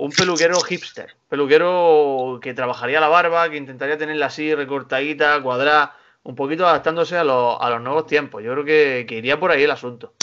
un 0.00 0.10
peluquero 0.10 0.60
hipster, 0.60 1.16
peluquero 1.28 2.38
que 2.42 2.52
trabajaría 2.54 2.98
la 3.00 3.08
barba, 3.08 3.48
que 3.48 3.56
intentaría 3.56 3.96
tenerla 3.96 4.26
así 4.26 4.52
recortadita, 4.54 5.40
cuadrada, 5.42 5.96
un 6.24 6.34
poquito 6.34 6.66
adaptándose 6.66 7.16
a, 7.16 7.22
los- 7.24 7.56
a 7.60 7.70
los 7.70 7.80
nuevos 7.80 8.06
tiempos. 8.06 8.42
Yo 8.42 8.52
creo 8.52 8.64
que, 8.64 9.06
que 9.08 9.16
iría 9.16 9.38
por 9.38 9.50
ahí 9.52 9.62
el 9.62 9.70
asunto. 9.70 10.14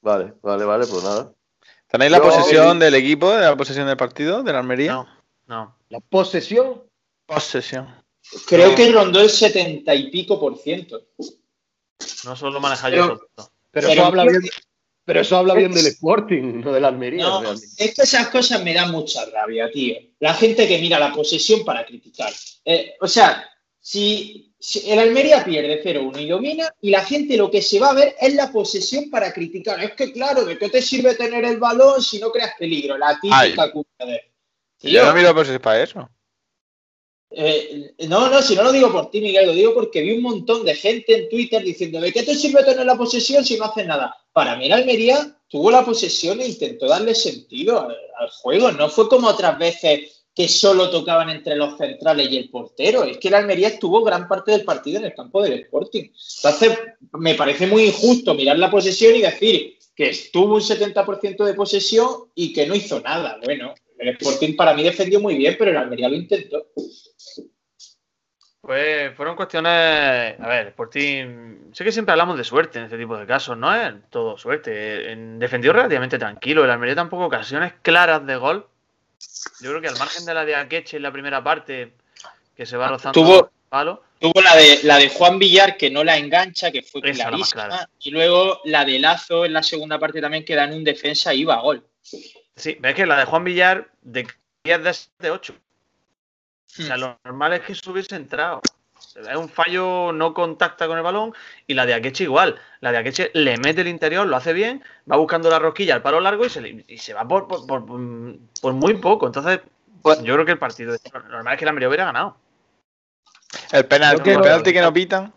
Vale, 0.00 0.32
vale, 0.42 0.64
vale, 0.64 0.86
pues 0.86 1.04
nada. 1.04 1.32
¿Tenéis 1.88 2.10
la 2.12 2.18
Yo- 2.18 2.24
posesión 2.24 2.78
del 2.78 2.94
equipo, 2.94 3.30
de 3.32 3.42
la 3.42 3.56
posesión 3.56 3.86
del 3.86 3.96
partido, 3.96 4.42
de 4.42 4.52
la 4.52 4.60
Almería? 4.60 4.92
No, 4.92 5.06
no. 5.46 5.76
La 5.90 6.00
posesión, 6.00 6.84
Posesión. 7.26 7.86
Creo 8.48 8.74
que 8.74 8.90
rondó 8.90 9.20
el 9.20 9.30
setenta 9.30 9.94
y 9.94 10.10
pico 10.10 10.40
por 10.40 10.56
ciento. 10.58 11.00
No 12.24 12.34
solo 12.34 12.58
manejar 12.60 12.92
yo 12.92 13.06
Pero- 13.06 13.20
pero, 13.34 13.48
Pero 13.70 13.88
eso 13.88 14.04
habla 14.06 14.22
bien, 14.24 14.40
pero 15.10 15.22
eso 15.22 15.36
habla 15.38 15.54
bien 15.54 15.72
del 15.72 15.88
Sporting, 15.88 16.60
no 16.60 16.72
del 16.72 16.84
Almería. 16.84 17.24
No, 17.24 17.40
realmente. 17.40 17.66
es 17.84 17.94
que 17.96 18.02
esas 18.02 18.28
cosas 18.28 18.62
me 18.62 18.72
dan 18.72 18.92
mucha 18.92 19.24
rabia, 19.24 19.68
tío. 19.68 19.96
La 20.20 20.34
gente 20.34 20.68
que 20.68 20.78
mira 20.78 21.00
la 21.00 21.12
posesión 21.12 21.64
para 21.64 21.84
criticar. 21.84 22.32
Eh, 22.64 22.94
o 23.00 23.08
sea, 23.08 23.44
si, 23.80 24.54
si 24.56 24.88
el 24.88 25.00
Almería 25.00 25.44
pierde 25.44 25.82
0-1 25.82 26.20
y 26.20 26.28
domina, 26.28 26.72
y 26.80 26.90
la 26.90 27.04
gente 27.04 27.36
lo 27.36 27.50
que 27.50 27.60
se 27.60 27.80
va 27.80 27.90
a 27.90 27.94
ver 27.94 28.14
es 28.20 28.34
la 28.34 28.52
posesión 28.52 29.10
para 29.10 29.32
criticar. 29.32 29.82
Es 29.82 29.94
que, 29.94 30.12
claro, 30.12 30.44
¿de 30.44 30.56
qué 30.56 30.68
te 30.68 30.80
sirve 30.80 31.16
tener 31.16 31.44
el 31.44 31.58
balón 31.58 32.00
si 32.00 32.20
no 32.20 32.30
creas 32.30 32.52
peligro? 32.56 32.96
La 32.96 33.18
típica 33.20 33.72
culpa 33.72 34.04
de. 34.04 34.30
Yo 34.78 35.04
no 35.04 35.12
miro 35.12 35.34
posesión 35.34 35.60
para 35.60 35.82
eso. 35.82 36.08
Eh, 37.32 37.94
no, 38.08 38.28
no, 38.28 38.42
si 38.42 38.56
no 38.56 38.64
lo 38.64 38.72
digo 38.72 38.90
por 38.90 39.10
ti, 39.10 39.20
Miguel, 39.20 39.46
lo 39.46 39.52
digo 39.52 39.72
porque 39.72 40.02
vi 40.02 40.12
un 40.12 40.22
montón 40.22 40.64
de 40.64 40.74
gente 40.74 41.16
en 41.16 41.28
Twitter 41.28 41.62
diciendo, 41.62 42.00
¿de 42.00 42.12
qué 42.12 42.24
te 42.24 42.34
sirve 42.34 42.64
tener 42.64 42.84
la 42.84 42.96
posesión 42.96 43.44
si 43.44 43.56
no 43.56 43.66
haces 43.66 43.86
nada? 43.86 44.16
Para 44.32 44.56
mí 44.56 44.66
el 44.66 44.72
Almería 44.72 45.36
tuvo 45.48 45.70
la 45.70 45.84
posesión 45.84 46.40
e 46.40 46.48
intentó 46.48 46.86
darle 46.86 47.14
sentido 47.14 47.80
al, 47.80 47.96
juego. 48.42 48.70
No 48.72 48.88
fue 48.88 49.08
como 49.08 49.28
otras 49.28 49.58
veces 49.58 50.24
que 50.34 50.46
solo 50.48 50.90
tocaban 50.90 51.30
entre 51.30 51.56
los 51.56 51.76
centrales 51.78 52.30
y 52.30 52.36
el 52.36 52.50
portero. 52.50 53.04
Es 53.04 53.18
que 53.18 53.28
el 53.28 53.34
Almería 53.34 53.68
estuvo 53.68 54.02
gran 54.02 54.28
parte 54.28 54.52
del 54.52 54.64
partido 54.64 54.98
en 54.98 55.06
el 55.06 55.14
campo 55.14 55.42
del 55.42 55.60
Sporting. 55.60 56.10
Entonces, 56.36 56.78
me 57.12 57.34
parece 57.34 57.66
muy 57.66 57.84
injusto 57.84 58.34
mirar 58.34 58.58
la 58.58 58.70
posesión 58.70 59.16
y 59.16 59.22
decir 59.22 59.78
que 59.94 60.10
estuvo 60.10 60.54
un 60.54 60.60
70% 60.60 61.44
de 61.44 61.54
posesión 61.54 62.08
y 62.34 62.52
que 62.52 62.66
no 62.66 62.74
hizo 62.74 63.00
nada. 63.00 63.38
Bueno, 63.44 63.74
el 64.00 64.08
Sporting 64.10 64.56
para 64.56 64.74
mí 64.74 64.82
defendió 64.82 65.20
muy 65.20 65.36
bien, 65.36 65.56
pero 65.58 65.70
el 65.70 65.76
Almería 65.76 66.08
lo 66.08 66.16
intentó. 66.16 66.66
Pues 68.60 69.14
fueron 69.16 69.36
cuestiones. 69.36 70.38
A 70.38 70.46
ver, 70.48 70.68
Sporting. 70.68 71.72
Sé 71.72 71.84
que 71.84 71.92
siempre 71.92 72.12
hablamos 72.12 72.36
de 72.36 72.44
suerte 72.44 72.78
en 72.78 72.84
este 72.84 72.98
tipo 72.98 73.16
de 73.16 73.26
casos, 73.26 73.56
no 73.56 73.74
es 73.74 73.94
todo 74.10 74.36
suerte. 74.36 75.12
En- 75.12 75.38
defendió 75.38 75.72
relativamente 75.72 76.18
tranquilo. 76.18 76.64
El 76.64 76.70
Almería 76.70 76.94
tampoco 76.94 77.24
ocasiones 77.26 77.72
claras 77.82 78.26
de 78.26 78.36
gol. 78.36 78.66
Yo 79.60 79.70
creo 79.70 79.80
que 79.80 79.88
al 79.88 79.98
margen 79.98 80.24
de 80.26 80.34
la 80.34 80.44
de 80.44 80.54
Akeche 80.56 80.96
en 80.98 81.02
la 81.02 81.12
primera 81.12 81.42
parte, 81.42 81.92
que 82.54 82.66
se 82.66 82.76
va 82.76 82.88
rozando 82.88 83.20
Tuvo- 83.20 83.44
el 83.46 83.50
palo. 83.68 84.02
Tuvo 84.18 84.40
la 84.42 84.54
de, 84.54 84.80
la 84.82 84.98
de 84.98 85.08
Juan 85.08 85.38
Villar, 85.38 85.78
que 85.78 85.90
no 85.90 86.04
la 86.04 86.18
engancha, 86.18 86.70
que 86.70 86.82
fue 86.82 87.00
Esa, 87.04 87.30
la 87.30 87.36
más 87.38 87.50
clarísima. 87.50 87.64
clara. 87.66 87.90
Y 88.00 88.10
luego 88.10 88.60
la 88.64 88.84
de 88.84 88.98
Lazo 88.98 89.46
en 89.46 89.54
la 89.54 89.62
segunda 89.62 89.98
parte 89.98 90.20
también, 90.20 90.44
que 90.44 90.54
da 90.54 90.64
en 90.64 90.74
un 90.74 90.84
defensa 90.84 91.32
y 91.32 91.40
iba 91.40 91.54
a 91.54 91.60
gol. 91.62 91.82
Sí, 92.60 92.76
ves 92.80 92.94
que 92.94 93.06
la 93.06 93.18
de 93.18 93.24
Juan 93.24 93.44
Villar 93.44 93.88
de 94.02 94.26
10 94.64 94.82
de 94.84 94.92
7, 94.94 95.30
8. 95.30 95.54
O 96.78 96.82
sea, 96.82 96.96
lo 96.96 97.18
normal 97.24 97.54
es 97.54 97.60
que 97.62 97.74
se 97.74 97.90
hubiese 97.90 98.14
entrado. 98.16 98.60
Es 99.16 99.36
un 99.36 99.48
fallo, 99.48 100.12
no 100.12 100.34
contacta 100.34 100.86
con 100.86 100.96
el 100.96 101.02
balón. 101.02 101.34
Y 101.66 101.74
la 101.74 101.84
de 101.86 101.94
Akeche 101.94 102.24
igual. 102.24 102.60
La 102.80 102.92
de 102.92 102.98
Akeche 102.98 103.30
le 103.34 103.56
mete 103.56 103.80
el 103.80 103.88
interior, 103.88 104.26
lo 104.26 104.36
hace 104.36 104.52
bien, 104.52 104.84
va 105.10 105.16
buscando 105.16 105.48
la 105.50 105.58
rosquilla 105.58 105.94
al 105.94 106.02
palo 106.02 106.20
largo 106.20 106.44
y 106.44 106.50
se, 106.50 106.60
le- 106.60 106.84
y 106.86 106.98
se 106.98 107.14
va 107.14 107.26
por, 107.26 107.48
por, 107.48 107.66
por- 107.66 107.86
por 108.60 108.72
muy 108.74 108.94
poco. 108.94 109.26
Entonces, 109.26 109.60
yo 110.22 110.34
creo 110.34 110.44
que 110.44 110.52
el 110.52 110.58
partido, 110.58 110.96
lo 111.12 111.20
normal 111.28 111.54
es 111.54 111.58
que 111.58 111.64
el 111.64 111.68
Almería 111.70 111.88
hubiera 111.88 112.04
ganado. 112.04 112.36
El 113.72 113.86
penalti, 113.86 114.18
Yo 114.18 114.22
quiero- 114.24 114.38
el 114.40 114.44
penalti 114.44 114.72
que 114.72 114.80
no 114.80 114.92
pitan. 114.92 115.32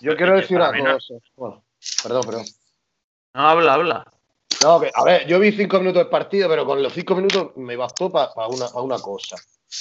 Yo 0.00 0.16
quiero 0.16 0.34
decir 0.36 0.56
una 0.56 0.70
cosa. 0.94 1.14
Bueno, 1.36 1.62
perdón, 2.02 2.22
perdón. 2.26 2.44
No, 3.34 3.48
habla, 3.48 3.74
habla. 3.74 4.12
No, 4.62 4.80
que, 4.80 4.90
a 4.94 5.04
ver, 5.04 5.26
yo 5.26 5.38
vi 5.38 5.52
cinco 5.52 5.78
minutos 5.78 6.00
del 6.02 6.08
partido, 6.08 6.48
pero 6.48 6.64
con 6.64 6.82
los 6.82 6.92
cinco 6.92 7.14
minutos 7.14 7.52
me 7.56 7.76
bastó 7.76 8.10
para 8.10 8.30
una, 8.48 8.68
pa 8.68 8.80
una 8.80 8.98
cosa. 8.98 9.36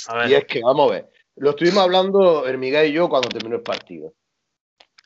A 0.07 0.17
ver. 0.17 0.29
Y 0.29 0.33
es 0.35 0.45
que, 0.45 0.61
vamos 0.61 0.89
a 0.89 0.93
ver, 0.93 1.09
lo 1.37 1.51
estuvimos 1.51 1.83
hablando 1.83 2.45
el 2.45 2.57
Miguel 2.57 2.89
y 2.89 2.93
yo 2.93 3.07
cuando 3.09 3.29
terminó 3.29 3.55
el 3.55 3.61
partido. 3.61 4.13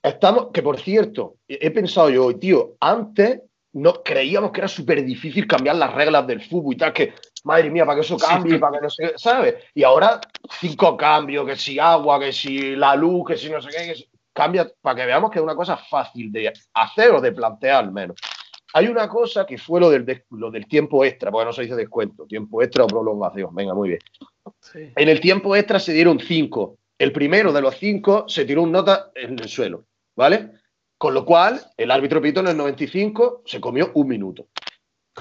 Estamos, 0.02 0.48
que 0.54 0.64
por 0.64 0.80
cierto, 0.80 1.36
he 1.48 1.72
pensado 1.72 2.10
yo, 2.10 2.34
tío, 2.38 2.76
antes 2.80 3.42
no 3.74 4.02
creíamos 4.02 4.52
que 4.52 4.62
era 4.62 4.68
súper 4.68 5.04
difícil 5.04 5.46
cambiar 5.46 5.76
las 5.76 5.94
reglas 5.94 6.26
del 6.26 6.42
fútbol 6.42 6.74
y 6.74 6.78
tal, 6.78 6.94
que 6.94 7.14
madre 7.44 7.70
mía, 7.70 7.86
para 7.86 7.96
que 7.96 8.02
eso 8.06 8.18
cambie, 8.18 8.58
para 8.60 8.78
que 8.78 8.84
no 8.84 8.90
sé, 8.90 9.04
qué, 9.04 9.14
¿sabes? 9.18 9.56
Y 9.76 9.84
ahora 9.84 10.20
cinco 10.60 10.96
cambios, 10.98 11.46
que 11.46 11.56
si 11.56 11.78
agua, 11.80 12.20
que 12.20 12.32
si 12.32 12.76
la 12.76 12.96
luz, 12.96 13.28
que 13.28 13.38
si 13.38 13.50
no 13.50 13.62
sé 13.62 13.70
qué, 13.70 13.88
que 13.88 13.96
si- 13.96 14.10
cambia 14.34 14.72
para 14.82 14.96
que 14.96 15.06
veamos 15.06 15.30
que 15.32 15.40
es 15.40 15.44
una 15.44 15.56
cosa 15.56 15.76
fácil 15.76 16.32
de 16.32 16.54
hacer 16.74 17.12
o 17.12 17.20
de 17.22 17.32
plantear 17.34 17.84
al 17.84 17.92
menos. 17.92 18.18
Hay 18.74 18.88
una 18.88 19.10
cosa 19.10 19.46
que 19.46 19.58
fue 19.58 19.80
lo 19.80 19.90
del, 19.90 20.06
des- 20.06 20.24
lo 20.32 20.52
del 20.52 20.68
tiempo 20.68 21.04
extra, 21.04 21.32
porque 21.32 21.46
no 21.46 21.54
se 21.54 21.64
dice 21.64 21.76
descuento, 21.76 22.26
tiempo 22.26 22.62
extra 22.62 22.84
o 22.84 22.88
prolongación. 22.88 23.54
Venga, 23.56 23.74
muy 23.74 23.90
bien. 23.90 24.00
Sí. 24.62 24.92
En 24.96 25.10
el 25.10 25.20
tiempo 25.20 25.56
extra 25.56 25.80
se 25.80 25.94
dieron 25.94 26.20
cinco. 26.20 26.78
El 26.98 27.12
primero 27.12 27.52
de 27.54 27.62
los 27.62 27.76
cinco 27.78 28.26
se 28.28 28.46
tiró 28.46 28.62
un 28.64 28.72
nota 28.72 29.12
en 29.16 29.40
el 29.40 29.48
suelo, 29.50 29.86
¿vale? 30.16 30.52
Con 30.98 31.14
lo 31.14 31.24
cual, 31.26 31.62
el 31.78 31.92
árbitro 31.92 32.22
Pito 32.22 32.42
en 32.42 32.48
el 32.48 32.58
95 32.58 33.44
se 33.46 33.62
comió 33.62 33.92
un 33.94 34.08
minuto. 34.08 34.48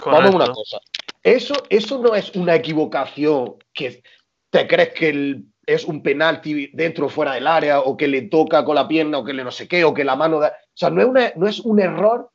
Vamos 0.04 0.32
a 0.32 0.36
una 0.36 0.46
cosa. 0.54 0.78
Eso, 1.22 1.54
eso 1.70 1.98
no 2.02 2.14
es 2.14 2.34
una 2.34 2.54
equivocación 2.56 3.56
que 3.72 4.02
te 4.50 4.66
crees 4.66 4.90
que 4.90 5.08
el- 5.10 5.44
es 5.66 5.84
un 5.84 6.02
penalti 6.02 6.70
dentro 6.72 7.06
o 7.06 7.08
fuera 7.10 7.34
del 7.34 7.46
área, 7.46 7.80
o 7.80 7.96
que 7.96 8.08
le 8.08 8.22
toca 8.22 8.64
con 8.64 8.74
la 8.74 8.88
pierna, 8.88 9.18
o 9.18 9.24
que 9.24 9.34
le 9.34 9.44
no 9.44 9.50
sé 9.50 9.68
qué, 9.68 9.84
o 9.84 9.92
que 9.94 10.04
la 10.04 10.16
mano 10.16 10.40
da. 10.40 10.48
O 10.48 10.70
sea, 10.74 10.90
no 10.90 11.00
es, 11.02 11.06
una- 11.06 11.32
no 11.36 11.46
es 11.46 11.60
un 11.60 11.78
error. 11.80 12.30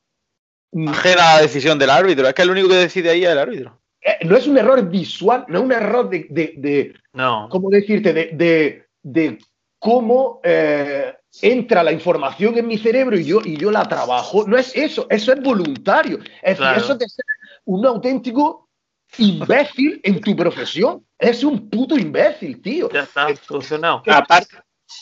Mm, 0.74 0.88
Ajena 0.90 1.32
a 1.32 1.36
la 1.36 1.42
decisión 1.42 1.78
del 1.80 1.90
árbitro. 1.90 2.28
Es 2.28 2.34
que 2.34 2.42
el 2.42 2.50
único 2.52 2.68
que 2.70 2.76
decide 2.76 3.10
ahí 3.12 3.24
es 3.24 3.32
el 3.32 3.38
árbitro. 3.40 3.80
eh, 4.02 4.18
No 4.26 4.36
es 4.36 4.48
un 4.48 4.58
error 4.58 4.88
visual, 4.90 5.46
no 5.48 5.60
es 5.60 5.64
un 5.66 5.72
error 5.72 6.10
de, 6.10 6.28
de- 6.30 6.54
de- 6.58 6.94
No. 7.14 7.48
¿cómo 7.50 7.70
decirte? 7.70 8.12
De, 8.14 8.32
de- 8.34 8.86
de 9.02 9.38
cómo 9.80 10.40
eh, 10.44 11.14
entra 11.42 11.84
la 11.84 11.92
información 11.92 12.58
en 12.58 12.68
mi 12.68 12.78
cerebro 12.78 13.18
y 13.18 13.26
yo, 13.26 13.40
y 13.44 13.58
yo 13.58 13.70
la 13.72 13.88
trabajo. 13.88 14.46
No 14.48 14.58
es 14.58 14.76
eso, 14.76 15.08
eso 15.10 15.34
es 15.34 15.42
voluntario. 15.42 16.20
Es 16.42 16.58
Claro. 16.58 16.76
decir, 16.76 16.84
eso 16.84 16.94
es 16.94 17.00
de 17.00 17.10
ser 17.10 17.26
un 17.66 17.86
auténtico 17.86 18.70
imbécil 19.18 20.00
en 20.04 20.22
tu 20.22 20.36
profesión. 20.36 21.06
Es 21.20 21.44
un 21.44 21.70
puto 21.70 21.98
imbécil, 21.98 22.62
tío. 22.62 22.90
Ya 22.92 23.02
está, 23.04 23.28
solucionado. 23.36 24.04
Aparte, 24.08 24.58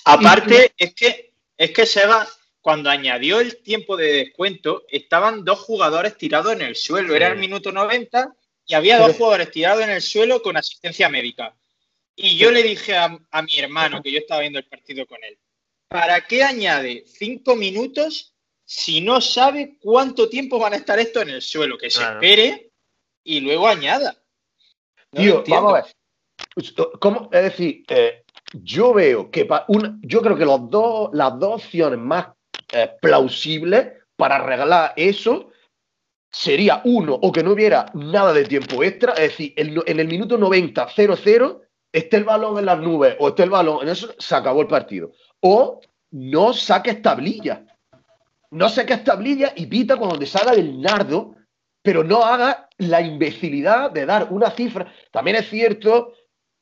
aparte 0.06 0.72
es 0.78 0.94
que 0.94 1.32
es 1.58 1.72
que 1.72 1.86
Sega, 1.86 2.28
cuando 2.62 2.90
añadió 2.90 3.40
el 3.40 3.62
tiempo 3.62 3.98
de 3.98 4.14
descuento, 4.14 4.84
estaban 4.90 5.44
dos 5.44 5.60
jugadores 5.60 6.16
tirados 6.18 6.54
en 6.54 6.62
el 6.62 6.76
suelo. 6.76 7.16
Era 7.16 7.28
el 7.30 7.38
minuto 7.38 7.72
90 7.72 8.34
y 8.68 8.74
había 8.76 9.00
dos 9.00 9.18
jugadores 9.18 9.52
tirados 9.52 9.84
en 9.84 9.90
el 9.90 10.02
suelo 10.02 10.42
con 10.42 10.56
asistencia 10.58 11.10
médica. 11.10 11.56
Y 12.16 12.38
yo 12.38 12.52
le 12.52 12.62
dije 12.62 12.96
a, 12.96 13.18
a 13.32 13.42
mi 13.42 13.58
hermano, 13.58 14.04
que 14.04 14.12
yo 14.12 14.20
estaba 14.20 14.42
viendo 14.42 14.60
el 14.60 14.66
partido 14.66 15.08
con 15.08 15.24
él, 15.24 15.40
¿para 15.88 16.22
qué 16.22 16.44
añade 16.44 17.04
cinco 17.08 17.56
minutos 17.56 18.36
si 18.64 19.02
no 19.02 19.20
sabe 19.22 19.78
cuánto 19.80 20.30
tiempo 20.30 20.60
van 20.60 20.74
a 20.74 20.78
estar 20.78 21.00
estos 21.00 21.24
en 21.24 21.30
el 21.30 21.42
suelo? 21.42 21.78
Que 21.78 21.90
se 21.90 22.00
Claro. 22.00 22.22
espere 22.22 22.72
y 23.24 23.40
luego 23.40 23.68
añada. 23.68 24.16
No 25.14 25.22
Tío, 25.22 25.44
vamos 25.48 25.74
a 25.74 25.82
ver. 25.82 25.86
¿Cómo? 27.00 27.30
Es 27.32 27.44
decir, 27.44 27.84
eh, 27.88 28.24
yo 28.54 28.94
veo 28.94 29.32
que 29.32 29.48
yo 30.02 30.22
creo 30.22 30.38
que 30.38 30.46
los 30.46 30.70
dos, 30.70 31.10
las 31.14 31.38
dos 31.40 31.64
opciones 31.64 32.00
más 32.00 32.28
eh, 32.72 32.92
plausibles 33.02 33.88
para 34.16 34.36
arreglar 34.36 34.94
eso 34.96 35.50
sería 36.32 36.82
uno, 36.86 37.14
o 37.22 37.32
que 37.32 37.44
no 37.44 37.52
hubiera 37.52 37.88
nada 37.94 38.32
de 38.34 38.46
tiempo 38.46 38.84
extra, 38.84 39.14
es 39.14 39.32
decir, 39.32 39.54
el 39.58 39.74
no- 39.74 39.84
en 39.86 40.00
el 40.00 40.08
minuto 40.08 40.38
90, 40.38 40.88
0-0, 40.88 41.62
esté 41.92 42.18
el 42.18 42.24
balón 42.24 42.58
en 42.58 42.66
las 42.66 42.80
nubes 42.80 43.16
o 43.20 43.30
esté 43.30 43.44
el 43.44 43.50
balón 43.50 43.84
en 43.84 43.90
eso, 43.90 44.14
se 44.18 44.36
acabó 44.36 44.62
el 44.62 44.68
partido. 44.68 45.12
O 45.42 45.82
no 46.12 46.54
saques 46.54 47.02
tablilla. 47.02 47.66
No 48.52 48.70
saques 48.70 49.04
tablilla 49.04 49.54
y 49.56 49.66
pita 49.66 49.98
cuando 49.98 50.20
te 50.20 50.26
salga 50.26 50.54
del 50.54 50.80
nardo, 50.80 51.36
pero 51.82 52.04
no 52.04 52.24
haga 52.24 52.70
la 52.78 53.02
imbecilidad 53.02 53.92
de 53.92 54.06
dar 54.06 54.28
una 54.32 54.52
cifra. 54.52 54.92
También 55.12 55.38
es 55.38 55.50
cierto, 55.50 56.14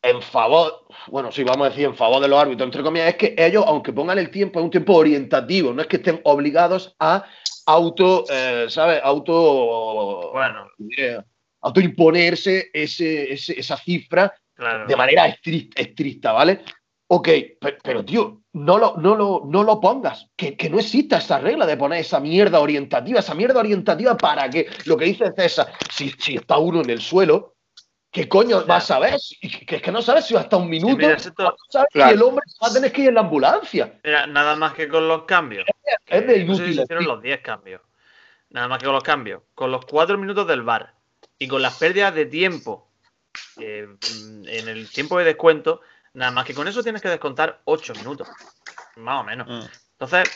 en 0.02 0.22
favor, 0.22 0.86
bueno, 1.08 1.32
sí, 1.32 1.44
vamos 1.44 1.68
a 1.68 1.70
decir 1.72 1.86
en 1.86 1.96
favor 1.96 2.22
de 2.22 2.28
los 2.30 2.40
árbitros, 2.40 2.66
entre 2.68 2.84
comillas, 2.84 3.10
es 3.10 3.16
que 3.16 3.36
ellos, 3.38 3.64
aunque 3.68 3.92
pongan 3.94 4.18
el 4.18 4.32
tiempo, 4.32 4.60
es 4.60 4.64
un 4.66 4.72
tiempo 4.72 4.96
orientativo, 4.96 5.74
no 5.74 5.82
es 5.82 5.88
que 5.88 5.98
estén 5.98 6.22
obligados 6.24 6.96
a 7.00 7.26
auto, 7.66 8.24
eh, 8.32 8.68
¿sabes? 8.70 9.02
Auto, 9.04 10.32
Bueno, 10.34 10.68
eh, 10.98 11.20
autoimponerse 11.62 12.70
ese, 12.74 13.34
ese- 13.34 13.60
esa 13.60 13.78
cifra 13.78 14.34
claro. 14.54 14.88
de 14.88 14.96
manera 14.96 15.28
estricta, 15.28 15.82
estricta, 15.82 16.32
¿vale? 16.32 16.62
Ok, 17.12 17.28
pero, 17.60 17.78
pero, 17.84 18.06
tío, 18.06 18.42
no 18.54 18.78
lo, 18.78 18.96
no 18.98 19.16
lo, 19.16 19.42
no 19.46 19.64
lo 19.64 19.80
pongas. 19.82 20.28
Que, 20.38 20.56
que 20.56 20.70
no 20.70 20.78
exista 20.80 21.18
esa 21.18 21.40
regla 21.40 21.66
de 21.66 21.76
poner 21.76 22.02
esa 22.02 22.20
mierda 22.20 22.60
orientativa. 22.60 23.20
Esa 23.20 23.34
mierda 23.34 23.60
orientativa 23.60 24.16
para 24.16 24.48
que, 24.48 24.68
lo 24.86 24.96
que 24.96 25.06
dice 25.06 25.32
César, 25.36 25.74
si, 25.92 26.10
si 26.20 26.36
está 26.36 26.60
uno 26.60 26.82
en 26.82 26.90
el 26.92 27.02
suelo, 27.02 27.56
¿qué 28.12 28.28
coño 28.28 28.65
vas 28.65 28.91
a? 28.91 29.17
Si- 29.17 29.38
Que 29.65 29.78
es 29.78 29.82
que 29.82 29.91
no 29.91 30.02
sabes 30.02 30.26
si 30.26 30.36
hasta 30.36 30.58
un 30.58 30.69
minuto. 30.69 30.95
mira, 30.98 31.13
esto- 31.13 31.43
no 31.43 31.56
sabes 31.69 31.89
claro. 31.91 32.10
si 32.10 32.15
el 32.15 32.22
hombre 32.24 32.43
va 32.62 32.67
a 32.67 32.74
tener 32.74 32.91
que 32.91 33.02
ir 33.02 33.08
en 33.10 33.15
la 33.15 33.22
ambulancia. 33.22 34.00
Mira, 34.04 34.28
nada 34.28 34.56
más 34.56 34.74
que 34.74 34.88
con 34.88 35.08
los 35.08 35.24
cambios. 35.24 35.65
Es 36.06 36.26
de 36.28 36.43
no 36.43 36.56
sé 36.56 36.65
si 36.65 36.72
inútil. 36.72 36.76
se 36.76 36.82
hicieron 36.84 37.06
los 37.06 37.22
10 37.22 37.41
cambios. 37.41 37.82
Nada 38.50 38.67
más 38.67 38.80
que 38.80 38.86
con 38.86 38.95
los 38.95 39.04
cambios. 39.04 39.43
Con 39.54 39.72
los 39.72 39.86
4 39.86 40.17
minutos 40.17 40.48
del 40.48 40.63
bar 40.63 40.93
y 41.38 41.48
con 41.48 41.62
las 41.62 41.78
pérdidas 41.78 42.13
de 42.15 42.26
tiempo 42.26 42.89
eh, 43.60 43.88
mm, 43.88 44.48
en 44.48 44.67
el 44.67 44.89
tiempo 44.89 45.17
de 45.19 45.26
descuento, 45.26 45.82
nada 46.13 46.32
más 46.32 46.45
que 46.45 46.54
con 46.56 46.67
eso 46.67 46.82
tienes 46.84 47.02
que 47.02 47.10
descontar 47.10 47.62
8 47.65 47.93
minutos. 47.93 48.28
Más 48.95 49.22
o 49.22 49.24
menos. 49.24 49.48
Mm. 49.48 49.69
Entonces, 49.91 50.30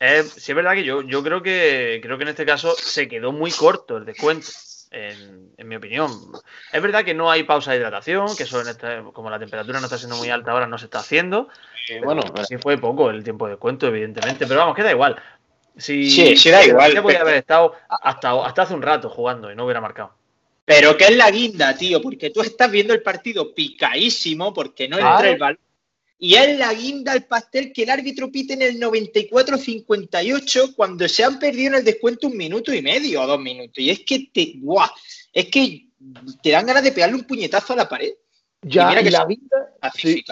eh, 0.00 0.22
sí 0.24 0.52
es 0.52 0.56
verdad 0.56 0.72
que 0.72 0.84
yo, 0.84 1.02
yo 1.02 1.22
creo 1.22 1.42
que 1.42 2.00
creo 2.02 2.16
que 2.16 2.22
en 2.22 2.28
este 2.30 2.46
caso 2.46 2.74
se 2.74 3.06
quedó 3.08 3.30
muy 3.32 3.50
corto 3.52 3.98
el 3.98 4.06
descuento. 4.06 4.48
En, 4.92 5.52
en 5.56 5.68
mi 5.68 5.76
opinión. 5.76 6.10
Es 6.72 6.82
verdad 6.82 7.04
que 7.04 7.14
no 7.14 7.30
hay 7.30 7.44
pausa 7.44 7.70
de 7.70 7.78
hidratación, 7.78 8.36
que 8.36 8.42
eso 8.42 8.60
en 8.60 8.68
este- 8.68 9.02
como 9.12 9.30
la 9.30 9.38
temperatura 9.38 9.78
no 9.78 9.86
está 9.86 9.96
siendo 9.96 10.16
muy 10.16 10.30
alta 10.30 10.50
ahora 10.50 10.66
no 10.66 10.78
se 10.78 10.86
está 10.86 10.98
haciendo. 10.98 11.48
Eh, 11.88 12.00
bueno, 12.02 12.22
Sí 12.48 12.56
fue 12.58 12.76
poco 12.76 13.08
el 13.10 13.22
tiempo 13.22 13.46
de 13.46 13.52
descuento, 13.52 13.86
evidentemente, 13.86 14.46
pero 14.48 14.58
vamos, 14.60 14.74
que 14.74 14.82
da 14.82 14.90
igual. 14.90 15.14
Si, 15.76 16.10
Sí, 16.10 16.36
sí 16.36 16.50
da 16.50 16.64
igual, 16.64 16.90
podía 17.02 17.18
pero- 17.18 17.20
haber 17.28 17.36
estado 17.36 17.74
hasta, 17.88 18.32
hasta 18.44 18.62
hace 18.62 18.74
un 18.74 18.82
rato 18.82 19.08
jugando 19.08 19.50
y 19.52 19.54
no 19.54 19.64
hubiera 19.64 19.80
marcado. 19.80 20.12
Pero 20.64 20.96
¿qué 20.96 21.04
es 21.04 21.16
la 21.16 21.30
guinda, 21.30 21.76
tío? 21.76 22.02
Porque 22.02 22.30
tú 22.30 22.42
estás 22.42 22.68
viendo 22.70 22.92
el 22.92 23.02
partido 23.02 23.54
picadísimo 23.54 24.52
porque 24.52 24.88
no 24.88 24.96
entra 24.98 25.28
el 25.30 25.38
balón. 25.38 25.58
Y 26.22 26.34
es 26.34 26.58
la 26.58 26.74
guinda 26.74 27.12
al 27.12 27.24
pastel 27.24 27.72
que 27.72 27.84
el 27.84 27.90
árbitro 27.90 28.30
pite 28.30 28.52
en 28.52 28.60
el 28.60 28.78
94-58 28.78 30.74
cuando 30.74 31.08
se 31.08 31.24
han 31.24 31.38
perdido 31.38 31.68
en 31.68 31.76
el 31.76 31.84
descuento 31.84 32.26
un 32.26 32.36
minuto 32.36 32.74
y 32.74 32.82
medio 32.82 33.22
o 33.22 33.26
dos 33.26 33.40
minutos. 33.40 33.78
Y 33.78 33.88
es 33.88 34.00
que 34.00 34.28
te, 34.30 34.52
¡guau! 34.56 34.90
es 35.32 35.46
que 35.46 35.86
te 36.42 36.50
dan 36.50 36.66
ganas 36.66 36.82
de 36.82 36.92
pegarle 36.92 37.16
un 37.16 37.24
puñetazo 37.24 37.72
a 37.72 37.76
la 37.76 37.88
pared. 37.88 38.12
ya, 38.60 38.82
y 38.82 38.86
mira 38.88 39.00
y 39.00 39.04
que 39.04 39.10
la 39.10 39.24
guinda, 39.24 39.74
sí. 39.96 40.22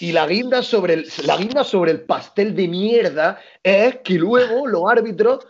Y 0.00 0.12
la 0.12 0.26
guinda 0.26 0.62
sobre 0.62 0.94
el, 0.94 1.06
la 1.24 1.36
guinda 1.36 1.62
sobre 1.62 1.90
el 1.90 2.00
pastel 2.00 2.56
de 2.56 2.66
mierda 2.66 3.38
es 3.62 3.96
que 3.96 4.14
luego 4.14 4.66
los 4.66 4.82
árbitros 4.90 5.46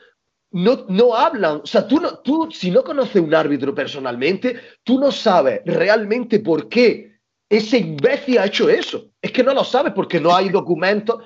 no, 0.51 0.87
no 0.89 1.15
hablan. 1.15 1.61
O 1.63 1.67
sea, 1.67 1.87
tú, 1.87 2.01
no, 2.01 2.19
tú, 2.19 2.49
si 2.51 2.73
no 2.73 2.83
conoces 2.83 3.23
un 3.23 3.33
árbitro 3.33 3.73
personalmente, 3.73 4.61
tú 4.83 4.99
no 4.99 5.13
sabes 5.13 5.61
realmente 5.65 6.41
por 6.41 6.69
qué 6.69 7.16
ese 7.49 7.79
imbécil 7.79 8.39
ha 8.39 8.47
hecho 8.47 8.69
eso. 8.69 9.11
Es 9.21 9.33
que 9.33 9.43
no 9.43 9.55
lo 9.55 9.65
sabes 9.65 9.93
porque 9.93 10.21
no 10.21 10.35
hay 10.35 10.49
documentos. 10.49 11.23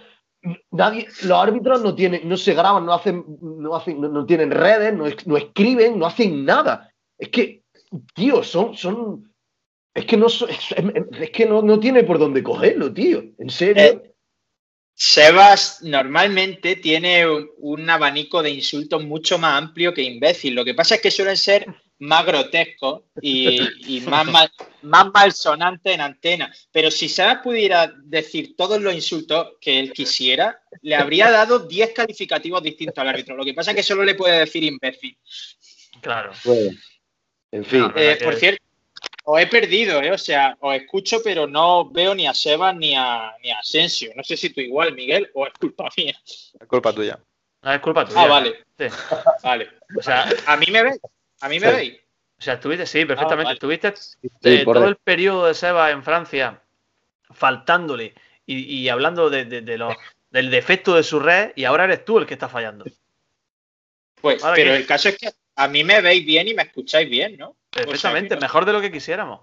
Nadie, 0.70 1.06
los 1.22 1.38
árbitros 1.38 1.82
no 1.82 1.94
tienen, 1.94 2.28
no 2.28 2.36
se 2.36 2.54
graban, 2.54 2.86
no 2.86 2.94
hacen, 2.94 3.24
no 3.40 3.74
hacen, 3.74 4.00
no, 4.00 4.24
tienen 4.24 4.50
redes, 4.50 4.94
no, 4.94 5.06
es- 5.06 5.26
no 5.26 5.36
escriben, 5.36 5.98
no 5.98 6.06
hacen 6.06 6.44
nada. 6.44 6.90
Es 7.18 7.28
que, 7.28 7.62
tío, 8.14 8.42
son, 8.42 8.74
son, 8.76 9.32
es 9.94 10.06
que 10.06 10.16
no, 10.16 10.26
es, 10.26 10.44
es 11.20 11.30
que 11.30 11.46
no, 11.46 11.60
no 11.62 11.78
tiene 11.78 12.04
por 12.04 12.18
dónde 12.18 12.42
cogerlo, 12.42 12.92
tío. 12.92 13.22
En 13.38 13.50
serio. 13.50 13.82
Eh, 13.82 14.06
Sebas 14.94 15.82
normalmente 15.82 16.76
tiene 16.76 17.24
un 17.56 17.88
abanico 17.88 18.42
de 18.42 18.50
insultos 18.50 19.02
mucho 19.04 19.38
más 19.38 19.56
amplio 19.62 19.94
que 19.94 20.02
imbécil. 20.02 20.54
Lo 20.54 20.64
que 20.64 20.74
pasa 20.74 20.96
es 20.96 21.00
que 21.00 21.10
suelen 21.10 21.38
ser 21.38 21.66
más 22.00 22.24
grotescos 22.24 23.02
y, 23.20 23.96
y 23.96 24.00
más, 24.02 24.26
mal, 24.26 24.50
más 24.82 25.06
malsonantes 25.12 25.94
en 25.94 26.00
antena. 26.00 26.52
Pero 26.72 26.90
si 26.90 27.08
Sebas 27.08 27.38
pudiera 27.42 27.92
decir 28.04 28.56
todos 28.56 28.80
los 28.80 28.94
insultos 28.94 29.52
que 29.60 29.78
él 29.78 29.92
quisiera, 29.92 30.62
le 30.82 30.96
habría 30.96 31.30
dado 31.30 31.60
10 31.60 31.92
calificativos 31.92 32.62
distintos 32.62 32.98
al 32.98 33.08
árbitro. 33.08 33.36
Lo 33.36 33.44
que 33.44 33.54
pasa 33.54 33.70
es 33.70 33.76
que 33.76 33.82
solo 33.82 34.02
le 34.04 34.14
puede 34.14 34.40
decir 34.40 34.64
imbécil. 34.64 35.16
Claro. 36.00 36.32
Bueno, 36.44 36.70
en 37.52 37.64
fin. 37.64 37.92
Eh, 37.94 38.18
por 38.22 38.34
cierto, 38.34 38.64
os 39.24 39.40
he 39.40 39.46
perdido, 39.46 40.02
¿eh? 40.02 40.10
O 40.10 40.18
sea, 40.18 40.56
os 40.58 40.74
escucho, 40.74 41.20
pero 41.22 41.46
no 41.46 41.90
veo 41.90 42.14
ni 42.14 42.26
a 42.26 42.32
Sebas 42.32 42.74
ni 42.76 42.94
a, 42.94 43.34
ni 43.42 43.50
a 43.50 43.58
Asensio. 43.58 44.12
No 44.16 44.24
sé 44.24 44.38
si 44.38 44.50
tú 44.50 44.62
igual, 44.62 44.94
Miguel, 44.94 45.30
o 45.34 45.46
es 45.46 45.52
culpa 45.52 45.90
mía. 45.98 46.18
Es 46.24 46.66
culpa 46.66 46.94
tuya. 46.94 47.18
No 47.62 47.72
es 47.74 47.80
culpa 47.80 48.06
tuya. 48.06 48.22
Ah, 48.22 48.26
vale. 48.26 48.64
Sí. 48.78 48.86
Vale. 49.42 49.68
O 49.98 50.02
sea, 50.02 50.30
¿A 50.46 50.56
mí 50.56 50.66
me 50.70 50.82
veis? 50.82 50.98
¿A 51.40 51.48
mí 51.48 51.58
me 51.60 51.68
Sí. 51.68 51.74
veis? 51.76 52.00
o 52.38 52.42
sea, 52.42 52.54
estuviste, 52.54 52.86
sí, 52.86 53.04
perfectamente. 53.04 53.44
vale. 53.44 53.54
Estuviste 53.54 53.94
Sí, 53.96 54.28
eh, 54.44 54.64
todo 54.64 54.82
ahí. 54.84 54.88
el 54.88 54.96
periodo 54.96 55.46
de 55.46 55.54
Seba 55.54 55.90
en 55.90 56.02
Francia 56.02 56.62
faltándole 57.32 58.14
y, 58.46 58.58
y 58.82 58.88
hablando 58.88 59.28
de, 59.30 59.44
de- 59.44 59.60
de 59.60 59.78
los, 59.78 59.94
del 60.30 60.50
defecto 60.50 60.94
de 60.94 61.02
su 61.02 61.20
red 61.20 61.52
y 61.56 61.64
ahora 61.64 61.84
eres 61.84 62.04
tú 62.04 62.18
el 62.18 62.26
que 62.26 62.34
está 62.34 62.48
fallando. 62.48 62.84
Pues, 64.20 64.42
Ahora 64.42 64.54
pero 64.56 64.72
qué. 64.72 64.76
el 64.78 64.86
caso 64.86 65.08
es 65.10 65.18
que 65.18 65.30
a 65.56 65.68
mí 65.68 65.84
me 65.84 66.00
veis 66.00 66.24
bien 66.26 66.48
y 66.48 66.54
me 66.54 66.62
escucháis 66.62 67.08
bien, 67.08 67.36
¿no? 67.36 67.56
Perfectamente, 67.70 67.98
O 67.98 67.98
sea 68.00 68.28
que 68.28 68.34
no- 68.36 68.40
mejor 68.40 68.64
de 68.64 68.72
lo 68.72 68.80
que 68.80 68.90
quisiéramos. 68.92 69.40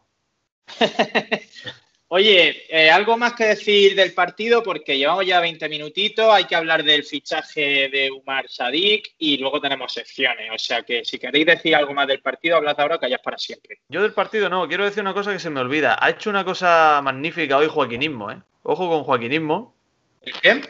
Oye, 2.09 2.65
eh, 2.69 2.89
algo 2.89 3.17
más 3.17 3.33
que 3.33 3.47
decir 3.47 3.93
del 3.93 4.13
partido 4.13 4.63
porque 4.63 4.97
llevamos 4.97 5.25
ya 5.25 5.41
20 5.41 5.67
minutitos, 5.67 6.33
hay 6.33 6.45
que 6.45 6.55
hablar 6.55 6.83
del 6.83 7.03
fichaje 7.03 7.89
de 7.89 8.09
Umar 8.11 8.47
Sadik 8.47 9.13
y 9.17 9.37
luego 9.37 9.59
tenemos 9.59 9.91
secciones, 9.91 10.49
o 10.53 10.57
sea 10.57 10.83
que 10.83 11.03
si 11.03 11.19
queréis 11.19 11.45
decir 11.45 11.75
algo 11.75 11.93
más 11.93 12.07
del 12.07 12.21
partido, 12.21 12.55
hablad 12.55 12.79
ahora 12.79 12.97
que 12.97 13.09
ya 13.09 13.17
es 13.17 13.21
para 13.21 13.37
siempre. 13.37 13.79
Yo 13.89 14.01
del 14.01 14.13
partido 14.13 14.47
no, 14.47 14.69
quiero 14.69 14.85
decir 14.85 15.01
una 15.01 15.13
cosa 15.13 15.33
que 15.33 15.39
se 15.39 15.49
me 15.49 15.59
olvida. 15.59 15.97
Ha 15.99 16.11
hecho 16.11 16.29
una 16.29 16.45
cosa 16.45 17.01
magnífica 17.03 17.57
hoy 17.57 17.67
Joaquinismo, 17.67 18.31
¿eh? 18.31 18.41
Ojo 18.63 18.89
con 18.89 19.03
Joaquinismo. 19.03 19.75
¿El 20.21 20.33
qué? 20.39 20.61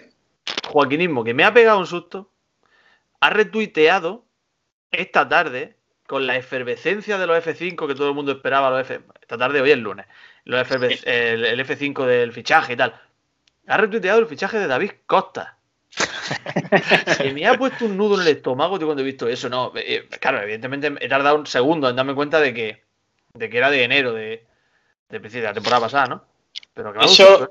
Joaquinismo, 0.68 1.24
que 1.24 1.36
me 1.36 1.44
ha 1.44 1.54
pegado 1.54 1.78
un 1.78 1.86
susto, 1.86 2.32
ha 3.20 3.30
retuiteado 3.30 4.26
esta 4.92 5.30
tarde, 5.30 5.76
con 6.08 6.26
la 6.26 6.38
efervescencia 6.38 7.18
de 7.18 7.28
los 7.28 7.46
F5 7.46 7.86
que 7.86 7.94
todo 7.94 8.08
el 8.08 8.16
mundo 8.16 8.32
esperaba, 8.32 8.70
los 8.70 8.82
F... 8.82 9.02
esta 9.22 9.38
tarde, 9.38 9.62
hoy 9.62 9.72
es 9.72 9.78
lunes, 9.78 10.08
los 10.48 10.68
eferve- 10.68 11.00
el, 11.06 11.46
el 11.46 11.60
F5 11.66 12.06
del 12.06 12.32
fichaje 12.32 12.74
y 12.74 12.78
tal, 12.78 12.94
ha 13.68 13.78
retuiteado 13.78 14.20
el 14.20 14.28
fichaje 14.28 14.58
de 14.60 14.68
David 14.68 14.92
Costa. 15.06 15.58
Se 17.18 17.32
me 17.34 17.46
ha 17.48 17.58
puesto 17.58 17.86
un 17.86 17.98
nudo 17.98 18.16
en 18.16 18.22
el 18.28 18.36
estómago 18.36 18.78
tío, 18.78 18.88
cuando 18.88 19.02
he 19.02 19.06
visto 19.06 19.28
eso. 19.28 19.50
No, 19.50 19.72
eh, 19.76 20.08
claro, 20.20 20.42
evidentemente 20.42 20.94
he 21.00 21.08
tardado 21.10 21.38
un 21.38 21.48
segundo 21.48 21.90
en 21.90 21.96
darme 21.96 22.14
cuenta 22.16 22.40
de 22.40 22.54
que, 22.54 22.84
de 23.34 23.50
que 23.50 23.58
era 23.58 23.70
de 23.70 23.84
enero 23.84 24.14
de, 24.14 24.46
de 25.10 25.20
de 25.20 25.42
la 25.42 25.54
temporada 25.54 25.82
pasada, 25.84 26.06
¿no? 26.08 26.26
Pero 26.74 26.92
que 26.94 27.00
me 27.00 27.06
Eso- 27.06 27.44
¿eh? 27.46 27.48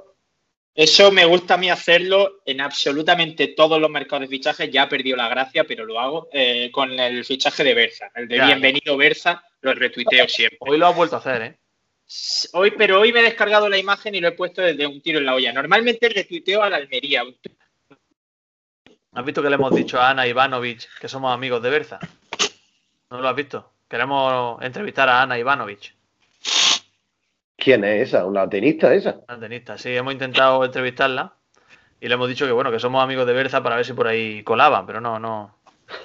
Eso 0.78 1.10
me 1.10 1.24
gusta 1.24 1.54
a 1.54 1.56
mí 1.56 1.70
hacerlo 1.70 2.42
en 2.44 2.60
absolutamente 2.60 3.48
todos 3.48 3.80
los 3.80 3.88
mercados 3.88 4.20
de 4.28 4.36
fichajes. 4.36 4.70
Ya 4.70 4.82
ha 4.82 4.88
perdido 4.90 5.16
la 5.16 5.26
gracia, 5.30 5.64
pero 5.64 5.86
lo 5.86 5.98
hago 5.98 6.28
eh, 6.30 6.70
con 6.70 6.92
el 7.00 7.24
fichaje 7.24 7.64
de 7.64 7.72
Berza. 7.72 8.10
El 8.14 8.28
de. 8.28 8.44
Bienvenido 8.44 8.94
Berza, 8.98 9.42
lo 9.62 9.72
retuiteo 9.72 10.28
siempre. 10.28 10.58
Hoy 10.60 10.76
lo 10.76 10.86
has 10.86 10.94
vuelto 10.94 11.16
a 11.16 11.20
hacer, 11.20 11.40
¿eh? 11.42 11.56
Hoy, 12.52 12.72
pero 12.72 13.00
hoy 13.00 13.12
me 13.12 13.20
he 13.20 13.24
descargado 13.24 13.68
la 13.68 13.78
imagen 13.78 14.14
y 14.14 14.20
lo 14.20 14.28
he 14.28 14.32
puesto 14.32 14.62
desde 14.62 14.86
un 14.86 15.00
tiro 15.00 15.18
en 15.18 15.26
la 15.26 15.34
olla. 15.34 15.52
Normalmente 15.52 16.08
retuiteo 16.08 16.62
a 16.62 16.70
la 16.70 16.76
Almería. 16.76 17.22
¿Has 19.12 19.24
visto 19.24 19.42
que 19.42 19.48
le 19.48 19.56
hemos 19.56 19.74
dicho 19.74 19.98
a 20.00 20.10
Ana 20.10 20.26
Ivanovic 20.26 20.88
que 21.00 21.08
somos 21.08 21.32
amigos 21.32 21.62
de 21.62 21.70
Berza? 21.70 21.98
¿No 23.10 23.20
lo 23.20 23.28
has 23.28 23.36
visto? 23.36 23.72
Queremos 23.88 24.62
entrevistar 24.62 25.08
a 25.08 25.22
Ana 25.22 25.38
Ivanovic, 25.38 25.94
¿Quién 27.56 27.84
es 27.84 28.08
esa? 28.08 28.26
¿Una 28.26 28.48
tenista 28.48 28.92
esa? 28.92 29.16
una 29.26 29.40
tenista. 29.40 29.78
Sí, 29.78 29.96
hemos 29.96 30.12
intentado 30.12 30.64
entrevistarla 30.64 31.34
y 32.00 32.08
le 32.08 32.14
hemos 32.14 32.28
dicho 32.28 32.46
que 32.46 32.52
bueno, 32.52 32.70
que 32.70 32.78
somos 32.78 33.02
amigos 33.02 33.26
de 33.26 33.32
Berza 33.32 33.62
para 33.62 33.76
ver 33.76 33.86
si 33.86 33.94
por 33.94 34.06
ahí 34.06 34.42
colaban, 34.42 34.86
pero 34.86 35.00
no, 35.00 35.18
no, 35.18 35.56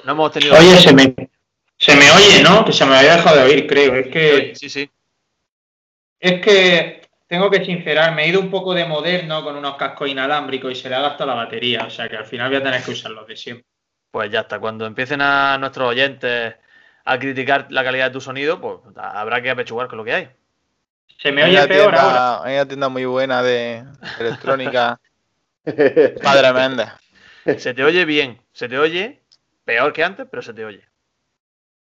no 0.05 0.11
hemos 0.11 0.31
tenido. 0.31 0.55
Oye, 0.55 0.77
se 0.77 0.93
me, 0.93 1.13
se 1.77 1.95
me 1.95 2.09
oye, 2.11 2.41
¿no? 2.41 2.63
Que 2.63 2.71
se 2.71 2.85
me 2.85 2.95
había 2.95 3.17
dejado 3.17 3.37
de 3.37 3.43
oír, 3.43 3.67
creo. 3.67 3.95
Es 3.95 4.07
que, 4.07 4.55
Sí, 4.55 4.69
sí. 4.69 4.89
Es 6.21 6.41
que 6.41 7.01
tengo 7.27 7.49
que 7.49 7.65
sincerar, 7.65 8.13
me 8.13 8.23
he 8.23 8.27
ido 8.29 8.39
un 8.39 8.49
poco 8.51 8.73
de 8.73 8.85
moderno 8.85 9.43
con 9.43 9.55
unos 9.57 9.75
cascos 9.75 10.07
inalámbricos 10.09 10.71
y 10.71 10.75
se 10.75 10.87
le 10.89 10.95
ha 10.95 11.01
gastado 11.01 11.29
la 11.31 11.35
batería. 11.35 11.85
O 11.85 11.89
sea 11.89 12.07
que 12.07 12.15
al 12.17 12.25
final 12.25 12.49
voy 12.49 12.57
a 12.57 12.63
tener 12.63 12.83
que 12.83 12.91
usar 12.91 13.11
los 13.11 13.27
de 13.27 13.35
siempre. 13.35 13.65
Pues 14.11 14.29
ya 14.31 14.41
está. 14.41 14.59
Cuando 14.59 14.85
empiecen 14.85 15.21
a 15.21 15.57
nuestros 15.57 15.89
oyentes 15.89 16.55
a 17.05 17.17
criticar 17.19 17.67
la 17.69 17.83
calidad 17.83 18.05
de 18.07 18.11
tu 18.11 18.21
sonido, 18.21 18.59
pues 18.61 18.79
habrá 18.95 19.41
que 19.41 19.49
apechugar 19.49 19.87
con 19.87 19.97
lo 19.97 20.03
que 20.03 20.13
hay. 20.13 20.29
Se 21.17 21.31
me 21.31 21.43
Hay 21.43 21.55
oye 21.57 21.67
peor 21.67 21.91
tienda- 21.91 22.01
ahora. 22.01 22.43
Hay 22.43 22.55
una 22.55 22.67
tienda 22.67 22.89
muy 22.89 23.05
buena 23.05 23.41
de 23.41 23.83
electrónica. 24.19 24.99
Padre 26.23 26.53
Méndez. 26.53 26.89
Se 27.57 27.73
te 27.73 27.83
oye 27.83 28.05
bien, 28.05 28.41
se 28.51 28.67
te 28.67 28.77
oye 28.77 29.21
peor 29.63 29.93
que 29.93 30.03
antes, 30.03 30.27
pero 30.29 30.41
se 30.41 30.53
te 30.53 30.65
oye. 30.65 30.83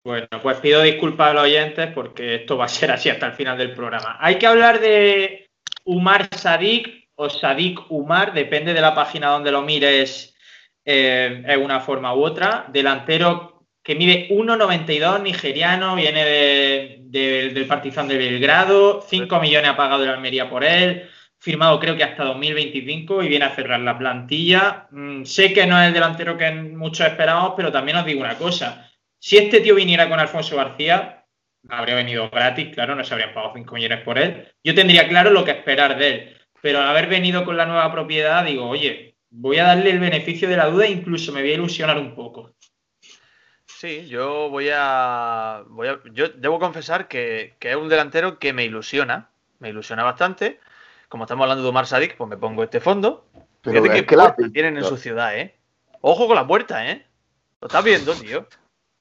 Bueno, 0.04 0.28
pues 0.42 0.58
pido 0.58 0.82
disculpas 0.82 1.30
a 1.30 1.34
los 1.34 1.44
oyentes 1.44 1.90
porque 1.94 2.36
esto 2.36 2.58
va 2.58 2.66
a 2.66 2.68
ser 2.70 2.92
así 2.92 3.10
hasta 3.10 3.28
el 3.28 3.34
final 3.34 3.58
del 3.58 3.72
programa. 3.74 4.18
Hay 4.20 4.36
que 4.36 4.48
hablar 4.48 4.80
de 4.82 5.50
Umar 5.86 6.28
Sadik 6.36 7.08
o 7.16 7.30
Sadik 7.30 7.80
Umar, 7.90 8.34
depende 8.34 8.74
de 8.74 8.82
la 8.82 8.94
página 8.94 9.30
donde 9.30 9.52
lo 9.52 9.62
mires, 9.62 10.36
eh, 10.84 11.44
es 11.48 11.58
una 11.58 11.80
forma 11.80 12.14
u 12.14 12.24
otra. 12.24 12.66
Delantero 12.68 13.66
que 13.82 13.96
mide 13.96 14.28
1,92, 14.32 15.22
nigeriano, 15.22 15.96
viene 15.96 16.26
de- 16.26 16.98
de- 17.04 17.50
del 17.50 17.66
Partizan 17.68 18.08
de 18.08 18.18
Belgrado, 18.18 19.02
5 19.08 19.40
millones 19.40 19.70
ha 19.70 19.78
pagado 19.78 20.04
el 20.04 20.10
Almería 20.10 20.50
por 20.50 20.64
él, 20.66 21.10
firmado 21.40 21.80
creo 21.80 21.96
que 21.96 22.04
hasta 22.04 22.24
2025 22.24 23.24
y 23.24 23.28
viene 23.30 23.46
a 23.46 23.56
cerrar 23.56 23.80
la 23.82 23.98
plantilla. 23.98 24.88
Mm, 24.92 25.24
sé 25.24 25.54
que 25.54 25.66
no 25.68 25.80
es 25.82 25.88
el 25.88 25.94
delantero 25.94 26.38
que 26.38 26.52
muchos 26.52 27.08
esperábamos, 27.08 27.54
pero 27.56 27.72
también 27.72 27.98
os 27.98 28.06
digo 28.06 28.22
una 28.22 28.36
cosa. 28.38 28.90
Si 29.26 29.38
este 29.38 29.62
tío 29.62 29.74
viniera 29.76 30.10
con 30.10 30.20
Alfonso 30.20 30.58
García, 30.58 31.24
habría 31.70 31.96
venido 31.96 32.30
gratis, 32.30 32.74
claro, 32.74 32.94
no 32.94 33.06
se 33.06 33.14
habrían 33.14 33.34
pagado 33.34 33.54
5 33.56 33.74
millones 33.76 34.02
por 34.04 34.18
él. 34.20 34.52
Yo 34.66 34.76
tendría 34.76 35.08
claro 35.08 35.30
lo 35.30 35.46
que 35.46 35.52
esperar 35.52 35.98
de 35.98 36.10
él, 36.10 36.38
pero 36.62 36.82
al 36.82 36.90
haber 36.90 37.08
venido 37.08 37.46
con 37.46 37.56
la 37.56 37.66
nueva 37.66 37.90
propiedad, 37.90 38.44
digo, 38.44 38.68
oye, 38.68 39.16
voy 39.30 39.60
a 39.60 39.64
darle 39.64 39.92
el 39.92 40.00
beneficio 40.00 40.50
de 40.50 40.58
la 40.58 40.66
duda 40.66 40.88
e 40.88 40.92
incluso 40.92 41.32
me 41.32 41.40
voy 41.40 41.52
a 41.52 41.54
ilusionar 41.54 41.98
un 41.98 42.16
poco. 42.16 42.52
Sí, 43.66 44.08
yo 44.10 44.50
voy 44.50 44.70
a, 44.74 45.64
voy 45.70 45.88
a- 45.88 46.02
yo 46.12 46.28
debo 46.28 46.60
confesar 46.60 47.08
que, 47.08 47.56
que 47.60 47.70
es 47.70 47.78
un 47.78 47.88
delantero 47.88 48.40
que 48.40 48.52
me 48.52 48.66
ilusiona, 48.66 49.30
me 49.60 49.70
ilusiona 49.70 50.04
bastante. 50.04 50.60
Como 51.08 51.24
estamos 51.24 51.44
hablando 51.44 51.64
de 51.64 51.70
Omar 51.70 51.88
Sadik, 51.88 52.18
pues 52.18 52.30
me 52.30 52.36
pongo 52.36 52.62
este 52.62 52.82
fondo. 52.82 53.26
Pero 53.62 53.82
Fíjate 53.82 54.00
es 54.00 54.02
qué 54.04 54.06
que 54.06 54.16
la- 54.18 54.36
tienen 54.52 54.76
en 54.76 54.84
su 54.84 54.98
ciudad, 54.98 55.34
¿eh? 55.40 55.56
Ojo 56.02 56.28
con 56.28 56.36
la 56.36 56.46
puerta, 56.46 56.92
¿eh? 56.92 57.06
Lo 57.62 57.68
estás 57.70 57.86
viendo, 57.86 58.14
tío. 58.16 58.46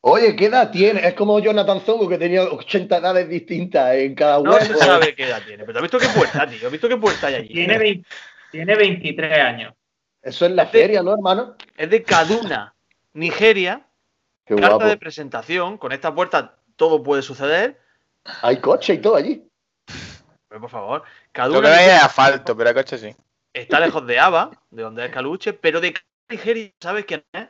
Oye, 0.05 0.35
¿qué 0.35 0.47
edad 0.47 0.71
tiene? 0.73 1.07
Es 1.07 1.15
como 1.15 1.39
Jonathan 1.39 1.81
Zongo 1.81 2.09
que 2.09 2.19
tenía 2.19 2.43
80 2.43 2.97
edades 2.97 3.29
distintas 3.29 3.95
en 3.95 4.15
cada 4.17 4.39
No 4.43 4.51
huevo. 4.51 4.65
se 4.65 4.77
sabe 4.77 5.15
qué 5.15 5.25
edad 5.27 5.43
tiene, 5.47 5.65
pero 5.65 5.79
¿has 5.79 5.83
visto 5.83 5.99
qué 5.99 6.09
puerta, 6.09 6.45
tío? 6.49 6.67
¿Has 6.67 6.73
visto 6.73 6.89
qué 6.89 6.97
puerta 6.97 7.29
hay 7.29 7.35
allí? 7.37 7.55
Tiene, 7.55 7.79
20 7.79 8.09
tiene 8.51 8.75
23 8.75 9.39
años. 9.39 9.75
Eso 10.21 10.47
es 10.47 10.53
la 10.53 10.67
feria, 10.67 11.03
¿no, 11.03 11.13
hermano? 11.13 11.55
Es 11.77 11.89
de 11.89 12.03
Kaduna, 12.03 12.75
Nigeria. 13.15 13.87
Qué 14.45 14.57
Carta 14.57 14.71
guapo. 14.75 14.87
de 14.89 14.97
presentación. 14.97 15.79
Con 15.79 15.93
esta 15.93 16.13
puerta 16.13 16.57
todo 16.75 17.01
puede 17.01 17.23
suceder. 17.23 17.81
Hay 18.43 18.57
coche 18.61 18.95
y 18.95 18.99
todo 18.99 19.15
allí. 19.15 19.49
Pero, 20.49 20.61
por 20.61 20.71
favor, 20.71 20.99
Lo 21.01 21.05
que 21.05 21.31
Kaduna 21.33 21.61
no 21.69 21.75
hay 21.77 21.87
es 21.87 22.03
asfalto, 22.03 22.57
pero 22.57 22.71
el 22.71 22.75
coche 22.75 22.99
sí. 22.99 23.15
está 23.55 23.79
lejos 23.79 24.05
de 24.05 24.19
Ava, 24.19 24.51
de 24.71 24.83
donde 24.83 25.05
es 25.07 25.13
Caluche, 25.13 25.53
pero 25.53 25.81
de 25.81 25.95
Nigeria, 26.29 26.73
¿sabes 26.81 27.05
quién 27.05 27.25
es? 27.33 27.47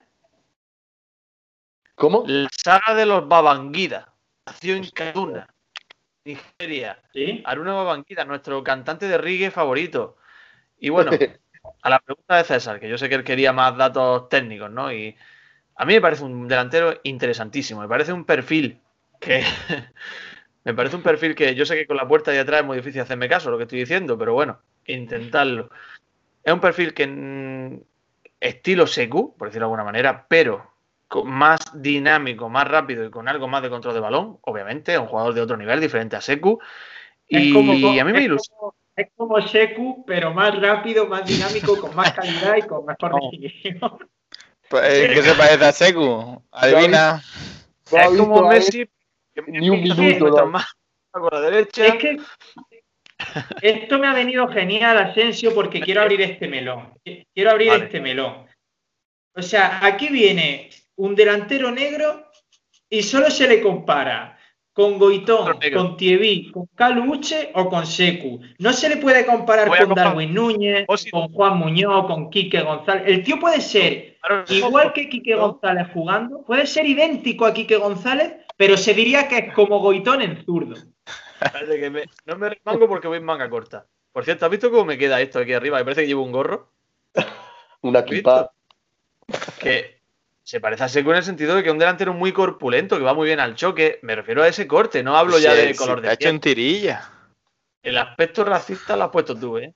¿Cómo? 2.03 2.25
La 2.27 2.49
saga 2.51 2.97
de 2.97 3.07
los 3.07 3.29
Babangida. 3.29 4.13
Nació 4.45 4.75
en 4.75 4.91
Kaduna, 4.91 5.47
Nigeria. 6.25 7.01
¿Sí? 7.13 7.41
Aruna 7.45 7.75
Babangida, 7.75 8.25
nuestro 8.25 8.65
cantante 8.65 9.07
de 9.07 9.19
reggae 9.19 9.53
favorito. 9.53 10.17
Y 10.81 10.89
bueno, 10.89 11.13
a 11.83 11.91
la 11.91 12.01
pregunta 12.01 12.39
de 12.39 12.43
César, 12.43 12.81
que 12.81 12.89
yo 12.89 12.99
sé 12.99 13.09
que 13.09 13.15
él 13.15 13.23
quería 13.23 13.53
más 13.53 13.77
datos 13.77 14.29
técnicos, 14.29 14.69
¿no? 14.69 14.93
Y 14.93 15.17
a 15.77 15.85
mí 15.85 15.95
me 15.95 16.01
parece 16.01 16.25
un 16.25 16.49
delantero 16.49 16.99
interesantísimo. 17.05 17.83
Me 17.83 17.87
parece 17.87 18.13
un 18.13 18.25
perfil 18.25 18.81
que. 19.21 19.45
me 20.65 20.75
parece 20.75 20.97
un 20.97 21.03
perfil 21.05 21.37
que 21.37 21.55
yo 21.55 21.65
sé 21.65 21.77
que 21.77 21.87
con 21.87 21.97
la 21.97 22.09
puerta 22.09 22.33
de 22.33 22.41
atrás 22.41 22.63
es 22.63 22.67
muy 22.67 22.79
difícil 22.79 23.01
hacerme 23.01 23.29
caso 23.29 23.49
lo 23.49 23.59
que 23.59 23.63
estoy 23.63 23.79
diciendo, 23.79 24.19
pero 24.19 24.35
bueno, 24.35 24.59
intentarlo. 24.87 25.71
Es 26.43 26.53
un 26.53 26.59
perfil 26.59 26.95
que. 26.95 27.81
estilo 28.41 28.89
Seku, 28.89 29.37
por 29.37 29.47
decirlo 29.47 29.67
de 29.67 29.69
alguna 29.69 29.85
manera, 29.85 30.27
pero 30.29 30.72
más 31.25 31.61
dinámico, 31.75 32.49
más 32.49 32.67
rápido 32.67 33.05
y 33.05 33.11
con 33.11 33.29
algo 33.29 33.47
más 33.49 33.63
de 33.63 33.69
control 33.71 33.95
de 33.95 34.01
balón, 34.01 34.39
obviamente, 34.43 34.99
un 34.99 35.07
jugador 35.07 35.35
de 35.35 35.41
otro 35.43 35.57
nivel, 35.57 35.81
diferente 35.81 36.17
a 36.17 36.21
Seku. 36.21 36.59
Y 37.29 37.53
como- 37.53 37.73
a 37.73 38.05
mí 38.05 38.13
me 38.13 38.23
ilusiona. 38.23 38.73
Es 38.97 39.09
como 39.17 39.41
Seku, 39.47 40.05
pero 40.07 40.33
más 40.35 40.59
rápido, 40.61 41.07
más 41.07 41.25
dinámico, 41.27 41.79
con 41.81 41.95
más 41.97 42.13
calidad 42.13 42.57
y 42.57 42.63
con 42.63 42.85
mejor 42.85 43.13
Vamos. 43.13 43.31
definición. 43.33 43.81
Pues, 44.69 44.83
eh, 44.85 45.11
¿Qué 45.15 45.23
se 45.23 45.35
parece 45.35 45.65
a 45.65 45.73
Seku? 45.73 46.43
Adivina. 46.51 47.23
No 47.91 47.99
Es 47.99 48.19
como 48.19 48.49
Messi. 48.49 48.89
que 49.35 49.43
ni 49.49 49.69
un 49.71 49.83
minuto, 49.83 50.41
¿no? 50.41 50.47
más 50.47 50.67
con 51.11 51.29
la 51.31 51.41
derecha. 51.41 51.87
Es 51.87 51.95
que 51.97 52.17
esto 53.61 53.99
me 53.99 54.07
ha 54.09 54.13
venido 54.15 54.49
genial, 54.49 54.99
Asensio, 54.99 55.55
porque 55.55 55.81
quiero 55.81 56.03
abrir 56.03 56.21
este 56.23 56.49
melón. 56.49 56.93
Quiero 57.35 57.51
abrir 57.51 57.69
Vale. 57.69 57.85
este 57.85 58.01
melón. 58.01 58.47
O 59.35 59.43
sea, 59.43 59.81
aquí 59.85 60.09
viene 60.09 60.71
un 61.03 61.15
delantero 61.17 61.71
negro 61.73 62.27
y 62.89 63.03
solo 63.03 63.29
se 63.31 63.49
le 63.49 63.61
compara 63.61 64.39
con 64.73 64.99
Goitón, 64.99 65.59
con 65.75 65.97
Tievi, 65.97 66.51
con 66.51 66.67
Caluche 66.75 67.51
o 67.55 67.69
con 67.69 67.85
Secu. 67.87 68.41
No 68.59 68.73
se 68.73 68.89
le 68.89 68.97
puede 68.99 69.27
comparar 69.27 69.69
con 69.69 69.77
comparar- 69.79 70.09
Darwin 70.11 70.33
Núñez, 70.33 70.85
O 70.89 70.97
si- 70.97 71.11
con 71.11 71.29
Juan 71.33 71.59
Muñoz, 71.59 72.07
con 72.07 72.31
Quique 72.31 72.61
González. 72.63 73.03
El 73.07 73.23
tío 73.25 73.39
puede 73.39 73.61
ser 73.61 74.17
igual 74.49 74.93
que 74.93 75.09
Quique. 75.09 75.35
González 75.35 75.89
jugando, 75.93 76.43
puede 76.45 76.67
ser 76.67 76.87
idéntico 76.87 77.45
a 77.47 77.53
Quique 77.53 77.77
González, 77.77 78.33
pero 78.57 78.77
se 78.77 78.95
diría 78.95 79.29
que 79.29 79.39
es 79.39 79.53
como 79.55 79.81
Goitón 79.81 80.23
en 80.23 80.45
zurdo. 80.45 80.77
Espérate 81.41 81.81
que 81.81 81.91
me- 81.91 82.05
no 82.27 82.39
me 82.39 82.49
remango 82.51 82.87
porque 82.89 83.09
voy 83.09 83.19
en 83.19 83.25
manga 83.25 83.51
corta. 83.51 83.87
Por 84.13 84.25
cierto, 84.25 84.45
¿has 84.45 84.51
visto 84.51 84.71
cómo 84.71 84.85
me 84.85 84.97
queda 84.97 85.21
esto 85.21 85.41
aquí 85.41 85.53
arriba? 85.53 85.79
Me 85.79 85.85
parece 85.85 86.03
que 86.03 86.07
llevo 86.07 86.23
un 86.23 86.33
gorro. 86.33 86.71
Una 87.83 87.99
equipa. 88.01 88.53
Que 89.61 90.02
se 90.45 90.61
parece 90.61 90.85
a 90.85 90.89
Seco 90.89 91.11
en 91.11 91.19
el 91.19 91.23
sentido 91.23 91.55
de 91.55 91.63
que 91.63 91.69
es 91.69 91.73
un 91.73 91.79
delantero 91.79 92.13
muy 92.15 92.33
corpulento, 92.33 92.99
que 92.99 93.05
va 93.05 93.15
muy 93.15 93.27
bien 93.27 93.41
al 93.41 93.55
choque. 93.55 93.99
Me 94.03 94.15
refiero 94.17 94.43
a 94.43 94.49
ese 94.49 94.67
corte, 94.67 95.03
no 95.03 95.17
hablo 95.17 95.39
ya 95.39 95.55
Sí, 95.55 95.67
de 95.67 95.75
color 95.77 96.01
de 96.01 96.09
hecho 96.09 96.19
piel. 96.19 96.31
en 96.35 96.41
tirilla. 96.41 97.11
El 97.83 97.99
aspecto 97.99 98.45
racista 98.45 98.97
lo 98.97 99.05
has 99.05 99.11
puesto 99.11 99.35
tú, 99.37 99.59
¿eh? 99.59 99.73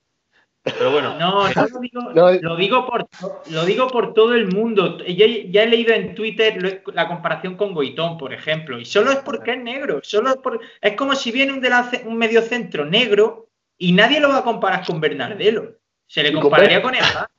Pero 0.63 0.91
bueno, 0.91 1.17
No, 1.17 1.49
yo 1.49 1.61
lo 1.73 1.79
digo, 1.79 2.01
No, 2.13 2.31
lo 2.33 2.55
digo 2.57 2.85
por 2.85 3.07
lo 3.49 3.65
digo 3.65 3.87
por 3.87 4.13
todo 4.13 4.33
el 4.33 4.47
mundo. 4.53 4.97
Ya, 5.05 5.25
ya 5.49 5.63
he 5.63 5.67
leído 5.67 5.93
en 5.93 6.13
Twitter 6.13 6.61
lo- 6.61 6.91
la 6.93 7.07
comparación 7.07 7.55
con 7.55 7.73
Goitón, 7.73 8.17
por 8.17 8.33
ejemplo, 8.33 8.77
y 8.77 8.83
solo 8.83 9.11
es 9.11 9.19
porque 9.19 9.51
es 9.53 9.59
negro. 9.63 10.01
Solo 10.03 10.29
es, 10.31 10.35
por- 10.37 10.59
es 10.81 10.93
como 10.97 11.15
si 11.15 11.31
viene 11.31 11.53
un, 11.53 11.61
delance- 11.61 12.05
un 12.05 12.17
mediocentro 12.17 12.83
negro 12.85 13.47
y 13.77 13.93
nadie 13.93 14.19
lo 14.19 14.27
va 14.29 14.39
a 14.39 14.43
comparar 14.43 14.85
con 14.85 14.99
Bernardelo. 14.99 15.77
Se 16.05 16.21
le 16.23 16.29
¿Y 16.29 16.33
con 16.33 16.41
compararía 16.41 16.81
con 16.81 16.95
Eja. 16.95 17.29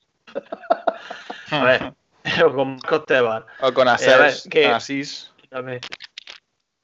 a 1.51 1.65
ver, 1.65 1.93
o 2.47 2.55
con 2.55 2.69
Marcos 2.77 3.05
Tebar. 3.07 3.47
O 3.61 3.73
con 3.73 3.89
Eh, 3.89 3.91
a 3.91 3.97
ver, 3.97 4.21
Asís. 4.27 4.49
que- 4.51 4.67
Asís. 4.67 5.33
A 5.51 5.61
ver, 5.63 5.81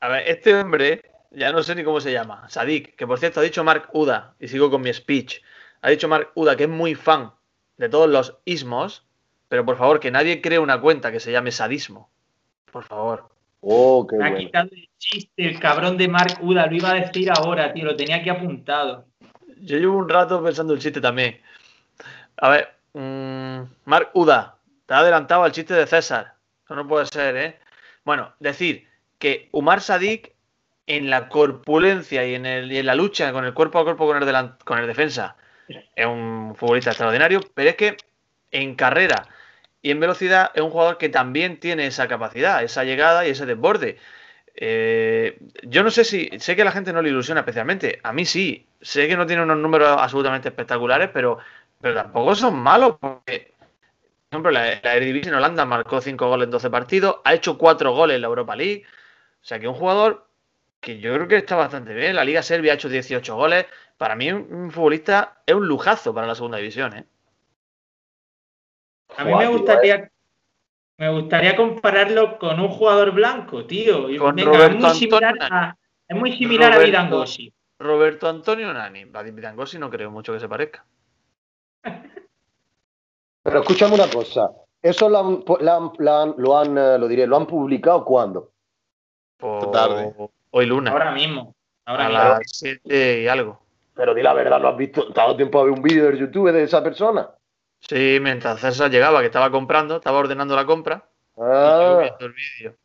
a 0.00 0.08
ver, 0.08 0.28
este 0.28 0.54
hombre, 0.54 1.02
ya 1.30 1.52
no 1.52 1.62
sé 1.62 1.74
ni 1.74 1.84
cómo 1.84 2.00
se 2.00 2.12
llama, 2.12 2.48
Sadik, 2.48 2.96
que 2.96 3.06
por 3.06 3.18
cierto 3.18 3.40
ha 3.40 3.42
dicho 3.42 3.62
Mark 3.64 3.90
Uda, 3.92 4.34
y 4.40 4.48
sigo 4.48 4.70
con 4.70 4.80
mi 4.82 4.92
speech, 4.92 5.40
ha 5.82 5.90
dicho 5.90 6.08
Mark 6.08 6.30
Uda 6.34 6.56
que 6.56 6.64
es 6.64 6.68
muy 6.70 6.94
fan 6.94 7.32
de 7.76 7.88
todos 7.88 8.08
los 8.08 8.38
ismos, 8.46 9.04
pero 9.48 9.64
por 9.66 9.76
favor, 9.76 10.00
que 10.00 10.10
nadie 10.10 10.40
cree 10.40 10.58
una 10.58 10.80
cuenta 10.80 11.12
que 11.12 11.20
se 11.20 11.30
llame 11.30 11.52
sadismo. 11.52 12.10
Por 12.72 12.84
favor. 12.84 13.28
Oh, 13.60 14.06
qué 14.08 14.16
Me 14.16 14.24
ha 14.24 14.30
bueno. 14.30 14.44
quitado 14.46 14.68
el 14.72 14.88
chiste, 14.98 15.46
el 15.46 15.60
cabrón 15.60 15.96
de 15.96 16.08
Mark 16.08 16.38
Uda. 16.42 16.66
Lo 16.66 16.74
iba 16.76 16.90
a 16.90 16.94
decir 16.94 17.30
ahora, 17.30 17.72
tío. 17.72 17.84
Lo 17.84 17.94
tenía 17.96 18.16
aquí 18.16 18.28
apuntado. 18.30 19.06
Yo 19.60 19.78
llevo 19.78 19.96
un 19.96 20.08
rato 20.08 20.42
pensando 20.42 20.72
el 20.74 20.80
chiste 20.80 21.00
también. 21.00 21.40
A 22.38 22.48
ver, 22.50 22.74
mm, 22.94 23.62
Mark 23.84 24.10
Uda, 24.14 24.53
te 24.86 24.94
adelantado 24.94 25.44
al 25.44 25.52
chiste 25.52 25.74
de 25.74 25.86
César. 25.86 26.34
Eso 26.64 26.74
no 26.74 26.86
puede 26.86 27.06
ser, 27.06 27.36
¿eh? 27.36 27.58
Bueno, 28.04 28.34
decir 28.38 28.86
que 29.18 29.48
Umar 29.52 29.80
Sadik 29.80 30.32
en 30.86 31.10
la 31.10 31.28
corpulencia 31.28 32.26
y 32.26 32.34
en, 32.34 32.46
el, 32.46 32.84
la 32.84 32.94
lucha 32.94 33.32
con 33.32 33.44
el 33.44 33.54
cuerpo 33.54 33.78
a 33.78 33.84
cuerpo 33.84 34.06
con 34.06 34.22
el, 34.22 34.28
el 34.28 34.86
defensa 34.86 35.36
es 35.96 36.06
un 36.06 36.54
futbolista 36.56 36.90
extraordinario, 36.90 37.40
pero 37.54 37.70
es 37.70 37.76
que 37.76 37.96
en 38.50 38.74
carrera 38.74 39.28
y 39.82 39.90
en 39.90 40.00
velocidad 40.00 40.50
es 40.54 40.62
un 40.62 40.70
jugador 40.70 40.98
que 40.98 41.08
también 41.08 41.58
tiene 41.58 41.86
esa 41.86 42.08
capacidad, 42.08 42.62
esa 42.62 42.84
llegada 42.84 43.26
y 43.26 43.30
ese 43.30 43.46
desborde. 43.46 43.98
Eh, 44.54 45.38
yo 45.64 45.82
no 45.82 45.90
sé 45.90 46.04
si, 46.04 46.30
sé 46.38 46.54
que 46.54 46.62
a 46.62 46.64
la 46.64 46.72
gente 46.72 46.92
no 46.92 47.02
le 47.02 47.10
ilusiona 47.10 47.40
especialmente, 47.40 48.00
a 48.02 48.12
mí 48.12 48.24
sí, 48.24 48.66
sé 48.80 49.08
que 49.08 49.16
no 49.16 49.26
tiene 49.26 49.42
unos 49.42 49.58
números 49.58 49.96
absolutamente 49.98 50.48
espectaculares, 50.48 51.10
pero, 51.12 51.38
pero 51.80 51.94
tampoco 51.94 52.34
son 52.34 52.54
malos, 52.56 52.96
porque, 53.00 53.52
por 53.53 53.53
ejemplo, 54.34 54.50
la, 54.50 54.80
la 54.82 54.94
Eredivisie 54.96 55.30
en 55.30 55.36
Holanda 55.36 55.64
marcó 55.64 56.00
5 56.00 56.28
goles 56.28 56.44
en 56.46 56.50
12 56.50 56.70
partidos, 56.70 57.16
ha 57.24 57.34
hecho 57.34 57.56
4 57.58 57.92
goles 57.92 58.16
en 58.16 58.22
la 58.22 58.28
Europa 58.28 58.54
League, 58.56 58.84
o 58.86 59.44
sea 59.44 59.58
que 59.58 59.68
un 59.68 59.74
jugador 59.74 60.26
que 60.80 60.98
yo 61.00 61.14
creo 61.14 61.28
que 61.28 61.36
está 61.36 61.56
bastante 61.56 61.94
bien, 61.94 62.14
la 62.16 62.24
Liga 62.24 62.42
Serbia 62.42 62.72
ha 62.72 62.74
hecho 62.74 62.88
18 62.88 63.34
goles, 63.36 63.66
para 63.96 64.16
mí 64.16 64.30
un, 64.30 64.52
un 64.52 64.70
futbolista 64.70 65.42
es 65.46 65.54
un 65.54 65.66
lujazo 65.66 66.12
para 66.14 66.26
la 66.26 66.34
segunda 66.34 66.58
división, 66.58 66.94
¿eh? 66.96 67.06
A 69.16 69.24
mí 69.24 69.34
me 69.34 69.46
gustaría, 69.46 70.10
me 70.98 71.08
gustaría 71.10 71.56
compararlo 71.56 72.38
con 72.38 72.58
un 72.60 72.68
jugador 72.68 73.12
blanco, 73.12 73.64
tío. 73.64 74.10
Y 74.10 74.18
Con 74.18 74.34
venga, 74.34 74.50
Roberto 74.52 74.76
es 74.76 74.82
muy 74.82 74.94
similar 74.94 75.34
a, 75.40 75.76
es 76.08 76.16
muy 76.16 76.32
similar 76.36 76.72
a 76.72 76.74
Roberto- 76.76 76.86
Vidangosi. 76.86 77.52
Roberto 77.78 78.28
Antonio 78.28 78.72
Nani, 78.72 79.06
a 79.12 79.22
Vidangosi 79.22 79.78
no 79.78 79.90
creo 79.90 80.10
mucho 80.10 80.32
que 80.32 80.40
se 80.40 80.48
parezca. 80.48 80.84
Pero 83.44 83.60
escúchame 83.60 83.94
una 83.94 84.08
cosa. 84.10 84.50
Eso 84.82 85.08
lo 85.08 85.18
han, 85.18 85.44
la 85.60 85.76
han- 86.22 86.34
lo 86.38 86.58
han, 86.58 86.76
eh, 86.78 86.98
lo 86.98 87.06
diré, 87.06 87.26
lo 87.26 87.36
han 87.36 87.46
publicado 87.46 88.04
cuándo? 88.04 88.50
Por- 89.38 89.70
tarde. 89.70 90.12
Hoy 90.50 90.66
lunes. 90.66 90.92
Ahora 90.92 91.12
mismo. 91.12 91.54
Ahora 91.84 92.06
a 92.06 92.08
mismo. 92.08 92.24
las 92.24 92.38
7 92.46 93.20
y 93.22 93.28
algo. 93.28 93.60
Pero 93.94 94.14
di 94.14 94.22
la 94.22 94.32
verdad, 94.32 94.58
¿no 94.60 94.68
has 94.68 94.76
visto? 94.76 95.12
¿Te 95.12 95.20
ha 95.20 95.24
dado 95.24 95.36
tiempo 95.36 95.60
a 95.60 95.64
ver 95.64 95.72
un 95.72 95.82
vídeo 95.82 96.10
de 96.10 96.18
YouTube 96.18 96.50
de 96.52 96.62
esa 96.64 96.82
persona? 96.82 97.30
Sí, 97.80 98.18
mientras 98.20 98.60
César 98.60 98.90
llegaba, 98.90 99.20
que 99.20 99.26
estaba 99.26 99.50
comprando, 99.50 99.96
estaba 99.96 100.18
ordenando 100.18 100.56
la 100.56 100.64
compra. 100.64 101.04
Y 101.36 101.40
yo 101.40 101.44
Ah, 101.46 101.98
viendo 102.00 102.26
el 102.26 102.32
vídeo. 102.32 102.76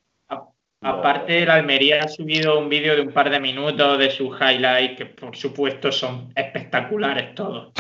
Aparte, 0.82 1.44
el 1.44 1.50
Almería 1.50 2.04
ha 2.04 2.08
subido 2.08 2.58
un 2.58 2.70
vídeo 2.70 2.96
de 2.96 3.02
un 3.02 3.12
par 3.12 3.30
de 3.30 3.40
minutos 3.40 4.00
de 4.00 4.10
sus 4.12 4.40
highlights, 4.40 4.98
que 4.98 5.06
por 5.08 5.36
supuesto 5.36 5.92
son 5.92 6.32
espectaculares 6.36 7.36
todos. 7.36 7.74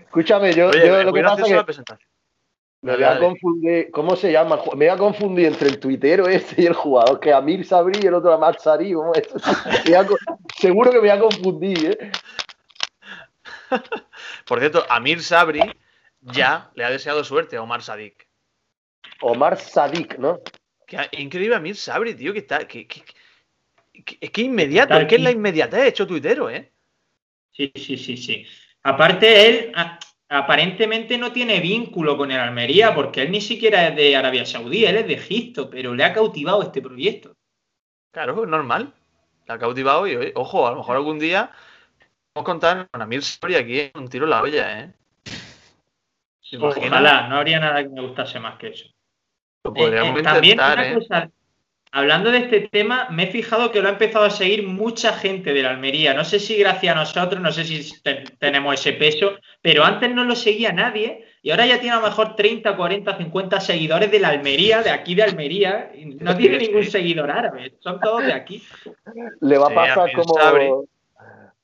escúchame, 0.00 0.52
yo, 0.54 0.68
Oye, 0.68 0.86
yo 0.86 0.98
es 0.98 1.04
lo 1.04 1.12
que 1.12 1.22
pasa 1.22 1.42
es 1.42 1.48
que 1.48 1.54
me 2.82 2.94
voy 2.94 3.04
a 3.04 3.18
confundir. 3.18 3.90
¿Cómo 3.90 4.16
se 4.16 4.32
llama? 4.32 4.56
Me 4.74 4.86
voy 4.86 4.88
a 4.88 4.96
confundir 4.96 5.46
entre 5.46 5.68
el 5.68 5.80
tuitero 5.80 6.28
este 6.28 6.62
y 6.62 6.66
el 6.66 6.74
jugador, 6.74 7.20
que 7.20 7.32
Amir 7.32 7.64
Sabri 7.66 8.00
y 8.02 8.06
el 8.06 8.14
otro 8.14 8.32
Amar 8.32 8.58
co- 10.06 10.16
Seguro 10.56 10.90
que 10.90 10.96
me 10.96 11.00
voy 11.00 11.10
a 11.10 11.18
confundir, 11.18 11.98
¿eh? 12.00 12.12
Por 14.46 14.60
cierto, 14.60 14.84
Amir 14.88 15.22
Sabri 15.22 15.60
ya 16.20 16.70
le 16.74 16.84
ha 16.84 16.90
deseado 16.90 17.24
suerte 17.24 17.56
a 17.56 17.62
Omar 17.62 17.82
Sadik. 17.82 18.25
Omar 19.20 19.58
Sadik, 19.58 20.18
¿no? 20.18 20.40
Que 20.86 20.98
increíble 21.18 21.56
Amir 21.56 21.76
Sabri, 21.76 22.14
tío, 22.14 22.32
que 22.32 22.40
está. 22.40 22.66
Que, 22.66 22.86
que- 22.86 23.02
que- 24.04 24.18
es 24.20 24.30
que 24.30 24.42
inmediato, 24.42 24.92
Está 24.94 25.02
es 25.02 25.08
que 25.08 25.16
es 25.16 25.22
la 25.22 25.30
inmediatez 25.30 25.86
hecho 25.86 26.06
tuitero, 26.06 26.50
¿eh? 26.50 26.70
Sí, 27.52 27.72
sí, 27.74 27.96
sí, 27.96 28.16
sí. 28.16 28.46
Aparte, 28.82 29.48
él 29.48 29.72
a- 29.74 29.98
aparentemente 30.28 31.16
no 31.18 31.32
tiene 31.32 31.60
vínculo 31.60 32.16
con 32.16 32.30
el 32.30 32.38
Almería, 32.38 32.94
porque 32.94 33.22
él 33.22 33.30
ni 33.30 33.40
siquiera 33.40 33.88
es 33.88 33.96
de 33.96 34.14
Arabia 34.14 34.44
Saudí, 34.44 34.84
él 34.84 34.96
es 34.96 35.06
de 35.06 35.14
Egipto, 35.14 35.70
pero 35.70 35.94
le 35.94 36.04
ha 36.04 36.12
cautivado 36.12 36.62
este 36.62 36.82
proyecto. 36.82 37.34
Claro, 38.12 38.42
es 38.44 38.48
normal. 38.48 38.92
La 39.46 39.54
ha 39.54 39.58
cautivado 39.58 40.06
y, 40.06 40.32
ojo, 40.34 40.66
a 40.66 40.70
lo 40.72 40.78
mejor 40.78 40.96
algún 40.96 41.18
día 41.18 41.50
vamos 42.34 42.44
a 42.48 42.52
contar 42.52 42.88
con 42.90 43.00
Amir 43.02 43.22
Sabri 43.22 43.54
aquí 43.54 43.80
en 43.80 43.90
un 43.94 44.08
tiro 44.08 44.24
en 44.24 44.30
la 44.30 44.42
olla, 44.42 44.80
¿eh? 44.80 44.92
Ojalá, 46.60 47.28
no 47.28 47.36
habría 47.36 47.58
nada 47.60 47.82
que 47.82 47.88
me 47.88 48.02
gustase 48.02 48.38
más 48.38 48.56
que 48.58 48.68
eso. 48.68 48.86
Lo 49.66 49.74
Eh, 49.74 49.82
podríamos 49.82 50.20
eh, 50.20 50.22
también 50.22 50.52
intentar, 50.54 50.78
una 50.78 50.88
¿eh? 50.90 50.94
cosa, 50.94 51.30
hablando 51.92 52.30
de 52.30 52.38
este 52.38 52.60
tema, 52.68 53.08
me 53.10 53.24
he 53.24 53.26
fijado 53.28 53.70
que 53.72 53.80
lo 53.80 53.88
ha 53.88 53.92
empezado 53.92 54.24
a 54.24 54.30
seguir 54.30 54.66
mucha 54.66 55.12
gente 55.14 55.52
de 55.52 55.62
la 55.62 55.70
Almería. 55.70 56.14
No 56.14 56.24
sé 56.24 56.38
si 56.38 56.56
gracias 56.56 56.94
a 56.94 56.98
nosotros, 56.98 57.40
no 57.40 57.50
sé 57.52 57.64
si 57.64 58.00
te- 58.02 58.24
tenemos 58.38 58.74
ese 58.74 58.92
peso, 58.92 59.36
pero 59.62 59.84
antes 59.84 60.14
no 60.14 60.24
lo 60.24 60.34
seguía 60.36 60.72
nadie 60.72 61.24
y 61.42 61.50
ahora 61.50 61.66
ya 61.66 61.80
tiene 61.80 61.96
a 61.96 62.00
lo 62.00 62.06
mejor 62.06 62.34
30, 62.36 62.76
40, 62.76 63.16
50 63.16 63.60
seguidores 63.60 64.10
de 64.10 64.18
la 64.20 64.28
Almería, 64.28 64.82
de 64.82 64.90
aquí 64.90 65.14
de 65.14 65.22
Almería. 65.22 65.90
y 65.94 66.06
No 66.06 66.36
tiene 66.36 66.58
ningún 66.58 66.84
seguidor 66.84 67.30
árabe, 67.30 67.74
son 67.80 68.00
todos 68.00 68.24
de 68.26 68.32
aquí. 68.32 68.62
Le 69.40 69.58
va 69.58 69.66
a 69.66 69.68
Sí, 69.68 69.74
pasar 69.74 70.12
como. 70.12 70.86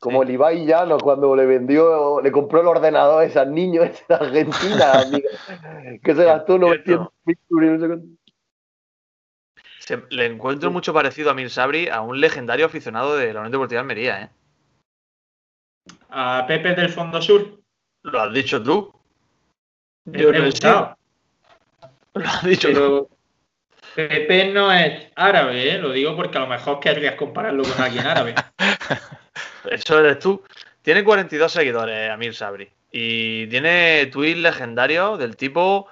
Como 0.03 0.23
Sí. 0.23 0.29
el 0.29 0.35
Ibai 0.35 0.67
Llano 0.67 0.99
cuando 0.99 1.37
le 1.37 1.47
vendió, 1.47 2.21
le 2.21 2.33
compró 2.33 2.61
el 2.61 2.67
ordenador 2.67 3.23
a 3.23 3.25
ese 3.25 3.47
niño 3.47 3.83
ese 3.85 4.05
de 4.09 4.15
Argentina, 4.17 4.93
amigo, 4.99 5.29
que 6.03 6.15
se 6.17 6.25
gastó 6.25 6.59
900 6.59 7.13
mil. 7.25 8.19
Se- 9.79 10.03
le 10.11 10.27
encuentro 10.27 10.73
mucho 10.73 10.93
parecido 10.93 11.29
a 11.29 11.33
Amir 11.33 11.51
Sabri 11.51 11.89
a 11.89 12.01
un 12.01 12.21
legendario 12.21 12.67
aficionado 12.67 13.17
de 13.17 13.33
la 13.33 13.41
Unión 13.41 13.53
Deportiva 13.53 13.79
de 13.79 13.81
Almería, 13.81 14.23
¿eh? 14.23 14.31
A 16.11 16.45
Pepe 16.49 16.75
del 16.75 16.89
Fondo 16.89 17.23
Sur. 17.23 17.61
Lo 18.03 18.21
has 18.21 18.33
dicho 18.33 18.61
tú. 18.61 18.93
Yo 20.07 20.33
no 20.33 20.45
he 20.45 20.51
Lo 22.15 22.29
has 22.29 22.43
dicho 22.45 22.73
tú. 22.73 23.09
Pepe 23.95 24.53
no 24.53 24.73
es 24.73 25.13
árabe, 25.15 25.75
¿eh? 25.75 25.79
lo 25.79 25.93
digo 25.93 26.17
porque 26.17 26.39
a 26.39 26.41
lo 26.41 26.49
mejor 26.49 26.81
querrías 26.81 27.15
compararlo 27.15 27.63
con 27.63 27.81
alguien 27.81 28.05
árabe. 28.07 28.35
Eso 29.71 29.99
eres 29.99 30.19
tú. 30.19 30.43
Tiene 30.83 31.05
42 31.05 31.53
seguidores, 31.53 32.11
Amir 32.11 32.35
Sabri. 32.35 32.69
Y 32.91 33.47
tiene 33.47 34.07
tweets 34.07 34.39
legendarios 34.39 35.19
del 35.19 35.37
tipo. 35.37 35.89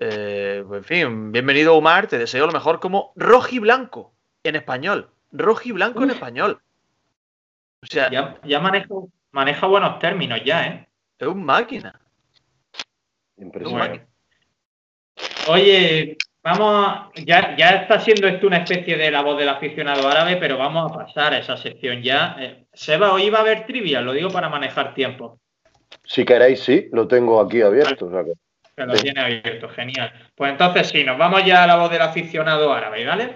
eh, 0.00 0.64
en 0.70 0.84
fin, 0.84 1.32
bienvenido 1.32 1.76
Omar, 1.76 2.06
te 2.06 2.18
deseo 2.18 2.46
lo 2.46 2.52
mejor 2.52 2.80
como 2.80 3.12
rojiblanco 3.16 4.12
en 4.42 4.56
español. 4.56 5.10
Rojiblanco 5.32 6.02
en 6.04 6.10
español. 6.10 6.60
O 7.82 7.86
sea, 7.86 8.10
Ya, 8.10 8.38
ya 8.44 8.60
maneja, 8.60 8.88
maneja 9.32 9.66
buenos 9.66 9.98
términos 9.98 10.40
ya, 10.44 10.66
¿eh? 10.66 10.88
es 11.18 11.28
un 11.28 11.44
máquina. 11.44 12.00
Impresionante. 13.36 14.06
Oye, 15.48 16.16
Vamos, 16.44 17.08
ya, 17.24 17.56
ya 17.56 17.70
está 17.70 17.98
siendo 18.00 18.28
esto 18.28 18.46
una 18.46 18.58
especie 18.58 18.98
de 18.98 19.10
la 19.10 19.22
voz 19.22 19.38
del 19.38 19.48
aficionado 19.48 20.06
árabe, 20.06 20.36
pero 20.36 20.58
vamos 20.58 20.92
a 20.92 20.94
pasar 20.94 21.32
a 21.32 21.38
esa 21.38 21.56
sección 21.56 22.02
ya. 22.02 22.36
Eh, 22.38 22.66
Seba, 22.70 23.12
hoy 23.14 23.30
va 23.30 23.38
a 23.38 23.40
haber 23.40 23.64
trivia, 23.64 24.02
lo 24.02 24.12
digo 24.12 24.28
para 24.28 24.50
manejar 24.50 24.92
tiempo. 24.92 25.38
Si 26.04 26.22
queréis, 26.22 26.60
sí, 26.60 26.88
lo 26.92 27.08
tengo 27.08 27.40
aquí 27.40 27.62
abierto. 27.62 28.06
o 28.06 28.10
sea 28.10 28.24
que- 28.24 28.32
Que 28.76 28.84
lo 28.84 28.92
tiene 28.94 29.20
abierto, 29.22 29.68
genial. 29.70 30.12
Pues 30.34 30.50
entonces 30.50 30.88
sí, 30.88 31.02
nos 31.02 31.16
vamos 31.16 31.44
ya 31.46 31.62
a 31.62 31.66
la 31.66 31.76
voz 31.76 31.90
del 31.90 32.02
aficionado 32.02 32.72
árabe, 32.74 33.06
¿vale? 33.06 33.34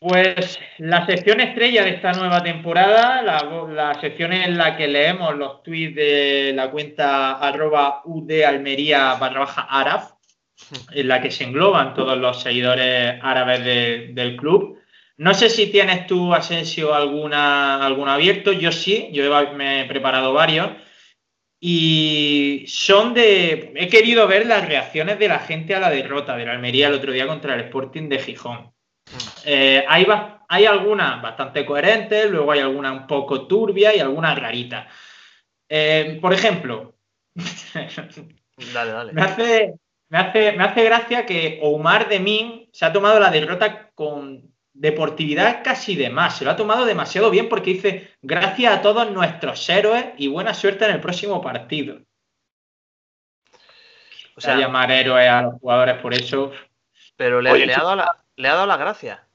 Pues 0.00 0.58
la 0.78 1.04
sección 1.04 1.40
estrella 1.40 1.84
de 1.84 1.90
esta 1.90 2.12
nueva 2.12 2.42
temporada, 2.42 3.20
la, 3.20 3.98
sección 4.00 4.32
en 4.32 4.56
la 4.56 4.74
que 4.74 4.88
leemos 4.88 5.36
los 5.36 5.62
tweets 5.62 5.94
de 5.94 6.52
la 6.54 6.70
cuenta 6.70 7.32
arroba 7.32 8.00
udalmería 8.06 9.16
barra 9.16 9.40
baja 9.40 10.16
en 10.92 11.06
la 11.06 11.20
que 11.20 11.30
se 11.30 11.44
engloban 11.44 11.92
todos 11.92 12.16
los 12.16 12.40
seguidores 12.40 13.18
árabes 13.22 13.62
de- 13.62 14.08
del 14.14 14.36
club. 14.36 14.78
No 15.18 15.34
sé 15.34 15.50
si 15.50 15.66
tienes 15.66 16.06
tú, 16.06 16.32
Asensio, 16.32 16.94
alguna, 16.94 17.84
algún 17.84 18.08
abierto. 18.08 18.52
Yo 18.52 18.72
sí, 18.72 19.10
yo 19.12 19.22
me 19.52 19.82
he 19.82 19.84
preparado 19.84 20.32
varios. 20.32 20.70
Y 21.60 22.64
son 22.68 23.12
de. 23.12 23.74
He 23.76 23.88
querido 23.88 24.26
ver 24.26 24.46
las 24.46 24.66
reacciones 24.66 25.18
de 25.18 25.28
la 25.28 25.40
gente 25.40 25.74
a 25.74 25.80
la 25.80 25.90
derrota 25.90 26.38
de 26.38 26.46
la 26.46 26.52
Almería 26.52 26.88
el 26.88 26.94
otro 26.94 27.12
día 27.12 27.26
contra 27.26 27.54
el 27.54 27.60
Sporting 27.60 28.08
de 28.08 28.18
Gijón. 28.18 28.72
Eh, 29.44 29.84
hay, 29.88 30.06
hay 30.48 30.66
algunas 30.66 31.22
bastante 31.22 31.64
coherentes, 31.66 32.30
luego 32.30 32.52
hay 32.52 32.60
algunas 32.60 32.92
un 32.92 33.06
poco 33.06 33.46
turbias 33.46 33.94
y 33.96 34.00
algunas 34.00 34.38
raritas. 34.38 34.86
Eh, 35.68 36.18
por 36.20 36.32
ejemplo, 36.32 36.94
Dale, 38.74 38.92
dale. 38.92 39.12
me 39.12 39.22
hace, 39.22 39.74
me, 40.08 40.18
hace, 40.18 40.52
me 40.52 40.64
hace 40.64 40.84
gracia 40.84 41.24
que 41.26 41.58
Omar 41.62 42.08
de 42.08 42.20
Min 42.20 42.68
se 42.72 42.84
ha 42.84 42.92
tomado 42.92 43.18
la 43.18 43.30
derrota 43.30 43.90
con 43.94 44.50
deportividad 44.72 45.62
casi 45.62 45.96
de 45.96 46.10
más. 46.10 46.38
Se 46.38 46.44
lo 46.44 46.50
ha 46.50 46.56
tomado 46.56 46.84
demasiado 46.84 47.30
bien 47.30 47.48
porque 47.48 47.74
dice 47.74 48.10
gracias 48.22 48.76
a 48.76 48.82
todos 48.82 49.10
nuestros 49.10 49.68
héroes 49.68 50.06
y 50.16 50.28
buena 50.28 50.54
suerte 50.54 50.84
en 50.84 50.92
el 50.92 51.00
próximo 51.00 51.40
partido. 51.40 51.98
O 54.36 54.40
sea, 54.40 54.56
llamar 54.56 54.90
héroes 54.90 55.28
a 55.28 55.42
los 55.42 55.54
jugadores 55.60 55.96
por 55.98 56.14
eso. 56.14 56.52
Pero 57.20 57.42
le, 57.42 57.50
Oye, 57.50 57.66
le 57.66 57.74
ha 57.74 57.80
dado 57.80 57.96
la, 57.96 58.16
le 58.36 58.48
ha 58.48 58.54
dado 58.54 58.66
la 58.66 58.78
gracia. 58.78 59.26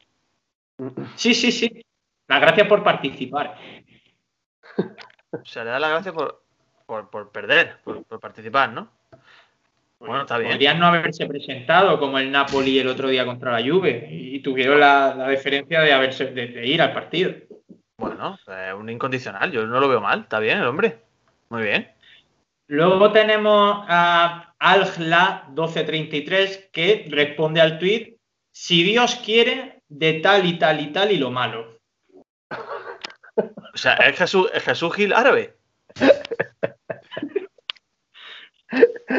Sí, 1.14 1.36
sí, 1.36 1.52
sí. 1.52 1.86
Las 2.28 2.42
gracias 2.42 2.68
por 2.68 2.84
participar. 2.84 3.60
O 5.30 5.46
sea, 5.46 5.64
le 5.64 5.70
da 5.70 5.78
la 5.78 5.90
gracia 5.90 6.12
por, 6.12 6.42
por, 6.88 7.12
por 7.12 7.32
perder, 7.32 7.78
por, 7.84 8.04
por 8.06 8.20
participar, 8.20 8.72
¿no? 8.72 8.90
Bueno, 10.00 10.22
está 10.22 10.40
bien. 10.40 10.54
Podrían 10.54 10.80
no 10.80 10.88
haberse 10.88 11.28
presentado 11.28 12.00
como 12.00 12.18
el 12.18 12.32
Napoli 12.32 12.80
el 12.80 12.88
otro 12.88 13.08
día 13.08 13.24
contra 13.24 13.52
la 13.52 13.64
Juve 13.64 14.08
y 14.10 14.40
tuvieron 14.40 14.80
la, 14.80 15.14
la 15.14 15.28
deferencia 15.28 15.82
de, 15.82 15.94
haberse, 15.94 16.26
de, 16.32 16.48
de 16.48 16.66
ir 16.66 16.82
al 16.82 16.92
partido. 16.92 17.36
Bueno, 17.98 18.40
eh, 18.48 18.74
un 18.74 18.90
incondicional, 18.90 19.52
yo 19.52 19.68
no 19.68 19.80
lo 19.80 19.88
veo 19.88 20.02
mal, 20.02 20.22
está 20.22 20.40
bien 20.40 20.58
el 20.58 20.66
hombre. 20.66 21.04
Muy 21.50 21.62
bien. 21.62 21.92
Luego 22.68 23.12
tenemos 23.12 23.86
a 23.88 24.54
Algla1233 24.60 26.72
que 26.72 27.06
responde 27.10 27.62
al 27.62 27.78
tweet 27.80 28.18
si 28.52 28.84
Dios 28.84 29.16
quiere, 29.24 29.82
de 29.88 30.14
tal 30.14 30.46
y 30.46 30.58
tal 30.58 30.82
y 30.82 30.88
tal 30.92 31.12
y 31.12 31.18
lo 31.18 31.30
malo. 31.32 31.80
O 33.74 33.78
sea, 33.78 33.94
es 33.96 34.18
Jesús, 34.18 34.50
es 34.54 34.64
Jesús 34.64 34.94
Gil 34.96 35.14
árabe. 35.14 35.58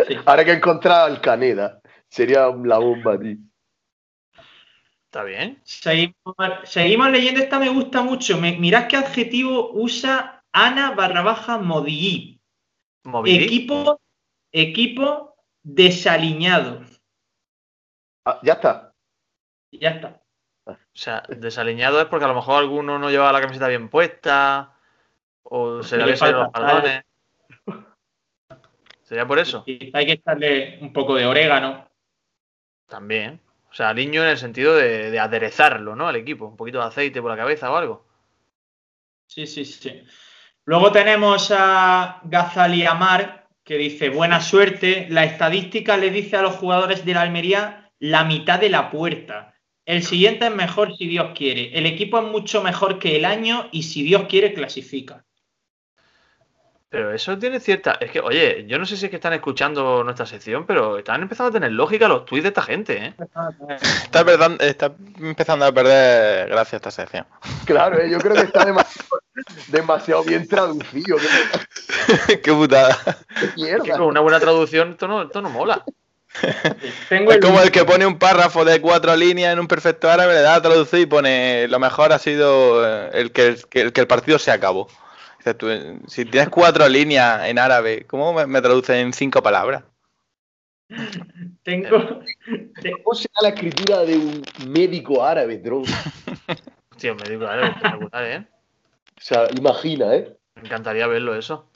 Sí. 0.08 0.16
Ahora 0.24 0.44
que 0.44 0.52
he 0.52 0.56
encontrado 0.56 1.06
al 1.06 1.20
Caneda, 1.20 1.80
sería 2.08 2.48
la 2.64 2.78
bomba, 2.78 3.18
tío. 3.18 3.36
Está 5.04 5.22
bien. 5.24 5.60
Seguimos, 5.64 6.14
seguimos 6.64 7.10
leyendo, 7.10 7.40
esta 7.40 7.58
me 7.58 7.68
gusta 7.68 8.02
mucho. 8.02 8.38
Me- 8.38 8.58
mirad 8.58 8.86
qué 8.88 8.96
adjetivo 8.96 9.70
usa 9.72 10.42
Ana 10.52 10.92
barra 10.92 11.22
baja 11.22 11.58
Modií. 11.58 12.35
Equipo, 13.26 14.00
equipo 14.52 15.36
desaliñado. 15.62 16.82
Ah, 18.24 18.40
ya 18.42 18.54
está. 18.54 18.94
Ya 19.70 19.90
está. 19.90 20.22
O 20.64 20.76
sea, 20.92 21.22
desaliñado 21.28 22.00
es 22.00 22.06
porque 22.06 22.24
a 22.24 22.28
lo 22.28 22.34
mejor 22.34 22.58
alguno 22.58 22.98
no 22.98 23.10
llevaba 23.10 23.32
la 23.32 23.40
camiseta 23.40 23.68
bien 23.68 23.88
puesta. 23.88 24.74
O 25.44 25.82
se 25.82 25.96
le 25.96 26.02
habían 26.02 26.18
salido 26.18 26.42
los 26.42 26.52
pantalones. 26.52 27.04
Sería 29.02 29.26
por 29.26 29.38
eso. 29.38 29.62
Y 29.66 29.96
hay 29.96 30.06
que 30.06 30.12
echarle 30.12 30.78
un 30.80 30.92
poco 30.92 31.14
de 31.14 31.26
orégano. 31.26 31.88
También. 32.86 33.40
O 33.70 33.74
sea, 33.74 33.90
aliño 33.90 34.22
en 34.22 34.30
el 34.30 34.38
sentido 34.38 34.74
de, 34.74 35.12
de 35.12 35.18
aderezarlo, 35.20 35.94
¿no? 35.94 36.08
Al 36.08 36.16
equipo. 36.16 36.46
Un 36.46 36.56
poquito 36.56 36.78
de 36.78 36.86
aceite 36.86 37.22
por 37.22 37.30
la 37.30 37.36
cabeza 37.36 37.70
o 37.70 37.76
algo. 37.76 38.04
Sí, 39.28 39.46
sí, 39.46 39.64
sí. 39.64 40.02
Luego 40.68 40.90
tenemos 40.90 41.52
a 41.56 42.20
Gazaliamar, 42.24 43.46
que 43.62 43.78
dice, 43.78 44.08
buena 44.08 44.40
suerte. 44.40 45.06
La 45.10 45.22
estadística 45.22 45.96
le 45.96 46.10
dice 46.10 46.36
a 46.36 46.42
los 46.42 46.56
jugadores 46.56 47.04
de 47.04 47.14
la 47.14 47.22
Almería 47.22 47.92
la 48.00 48.24
mitad 48.24 48.58
de 48.58 48.68
la 48.68 48.90
puerta. 48.90 49.54
El 49.84 50.02
siguiente 50.02 50.46
es 50.46 50.52
mejor 50.52 50.96
si 50.96 51.06
Dios 51.06 51.30
quiere. 51.36 51.70
El 51.78 51.86
equipo 51.86 52.18
es 52.18 52.24
mucho 52.24 52.64
mejor 52.64 52.98
que 52.98 53.14
el 53.14 53.24
año 53.24 53.68
y 53.70 53.84
si 53.84 54.02
Dios 54.02 54.24
quiere 54.28 54.54
clasifica. 54.54 55.24
Pero 56.88 57.12
eso 57.12 57.36
tiene 57.36 57.58
cierta. 57.58 57.98
Es 58.00 58.12
que, 58.12 58.20
oye, 58.20 58.64
yo 58.68 58.78
no 58.78 58.86
sé 58.86 58.96
si 58.96 59.06
es 59.06 59.10
que 59.10 59.16
están 59.16 59.32
escuchando 59.32 60.04
nuestra 60.04 60.24
sección, 60.24 60.66
pero 60.66 60.98
están 60.98 61.20
empezando 61.20 61.48
a 61.50 61.52
tener 61.52 61.72
lógica 61.72 62.06
los 62.06 62.24
tweets 62.24 62.44
de 62.44 62.48
esta 62.50 62.62
gente, 62.62 62.96
¿eh? 63.06 63.14
Está, 64.04 64.20
empezando- 64.20 64.62
está 64.64 64.92
empezando 65.18 65.64
a 65.66 65.72
perder 65.72 66.48
gracias 66.48 66.74
a 66.74 66.76
esta 66.76 66.90
sección. 66.92 67.26
Claro, 67.64 67.98
eh, 68.00 68.08
yo 68.08 68.18
creo 68.18 68.34
que 68.34 68.42
está 68.42 68.64
demasiado, 68.64 69.08
demasiado 69.66 70.22
bien 70.22 70.46
traducido. 70.46 71.16
Qué 72.28 72.40
Qué 72.42 72.52
putada. 72.52 72.96
Que 73.40 73.48
mierda. 73.62 73.96
con 73.98 74.06
una 74.06 74.20
buena 74.20 74.38
traducción 74.38 74.92
esto 74.92 75.08
no, 75.08 75.22
esto 75.22 75.42
no 75.42 75.50
mola. 75.50 75.84
Tengo 77.08 77.30
Es 77.30 77.36
el 77.38 77.42
como 77.42 77.60
el 77.62 77.70
que 77.72 77.84
pone 77.84 78.06
un 78.06 78.18
párrafo 78.18 78.64
de 78.64 78.80
cuatro 78.80 79.16
líneas 79.16 79.52
en 79.52 79.58
un 79.58 79.66
perfecto 79.66 80.08
árabe, 80.10 80.34
le 80.34 80.40
da 80.42 80.54
a 80.56 80.62
traducir 80.62 81.00
y 81.00 81.06
pone 81.06 81.66
lo 81.68 81.78
mejor 81.80 82.12
ha 82.12 82.18
sido 82.18 82.86
eh, 82.86 83.10
el 83.14 83.32
que, 83.32 83.56
que- 83.70 83.80
el, 83.80 83.92
que 83.92 84.02
el 84.02 84.06
partido 84.06 84.38
se 84.38 84.52
acabó. 84.52 84.88
Tú, 85.54 85.68
si 86.06 86.24
tienes 86.24 86.48
cuatro 86.48 86.88
líneas 86.88 87.46
en 87.48 87.58
árabe, 87.58 88.04
¿cómo 88.06 88.32
me, 88.32 88.46
me 88.46 88.60
traducen 88.60 88.96
en 88.96 89.12
cinco 89.12 89.42
palabras? 89.42 89.84
Tengo, 91.62 92.20
te- 92.80 92.92
¿Cómo 93.02 93.14
será 93.14 93.34
la 93.42 93.48
escritura 93.50 94.02
de 94.02 94.16
un 94.16 94.42
médico 94.68 95.24
árabe? 95.24 95.60
O 95.70 95.82
Tío, 96.96 97.14
me 97.14 97.28
digo, 97.28 97.44
vale, 97.44 97.68
espectacular, 97.68 98.24
¿eh? 98.24 98.46
sea, 99.18 99.48
imagina, 99.56 100.14
¿eh? 100.14 100.36
Me 100.56 100.62
encantaría 100.62 101.06
verlo 101.06 101.34
eso. 101.34 101.68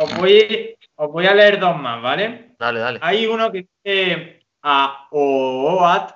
os, 0.00 0.16
voy, 0.16 0.76
os 0.96 1.12
voy 1.12 1.26
a 1.26 1.34
leer 1.34 1.60
dos 1.60 1.76
más, 1.76 2.02
¿vale? 2.02 2.54
Dale, 2.58 2.80
dale. 2.80 2.98
Hay 3.02 3.26
uno 3.26 3.52
que 3.52 3.66
dice 3.84 4.40
a 4.62 5.08
OOAT, 5.10 6.10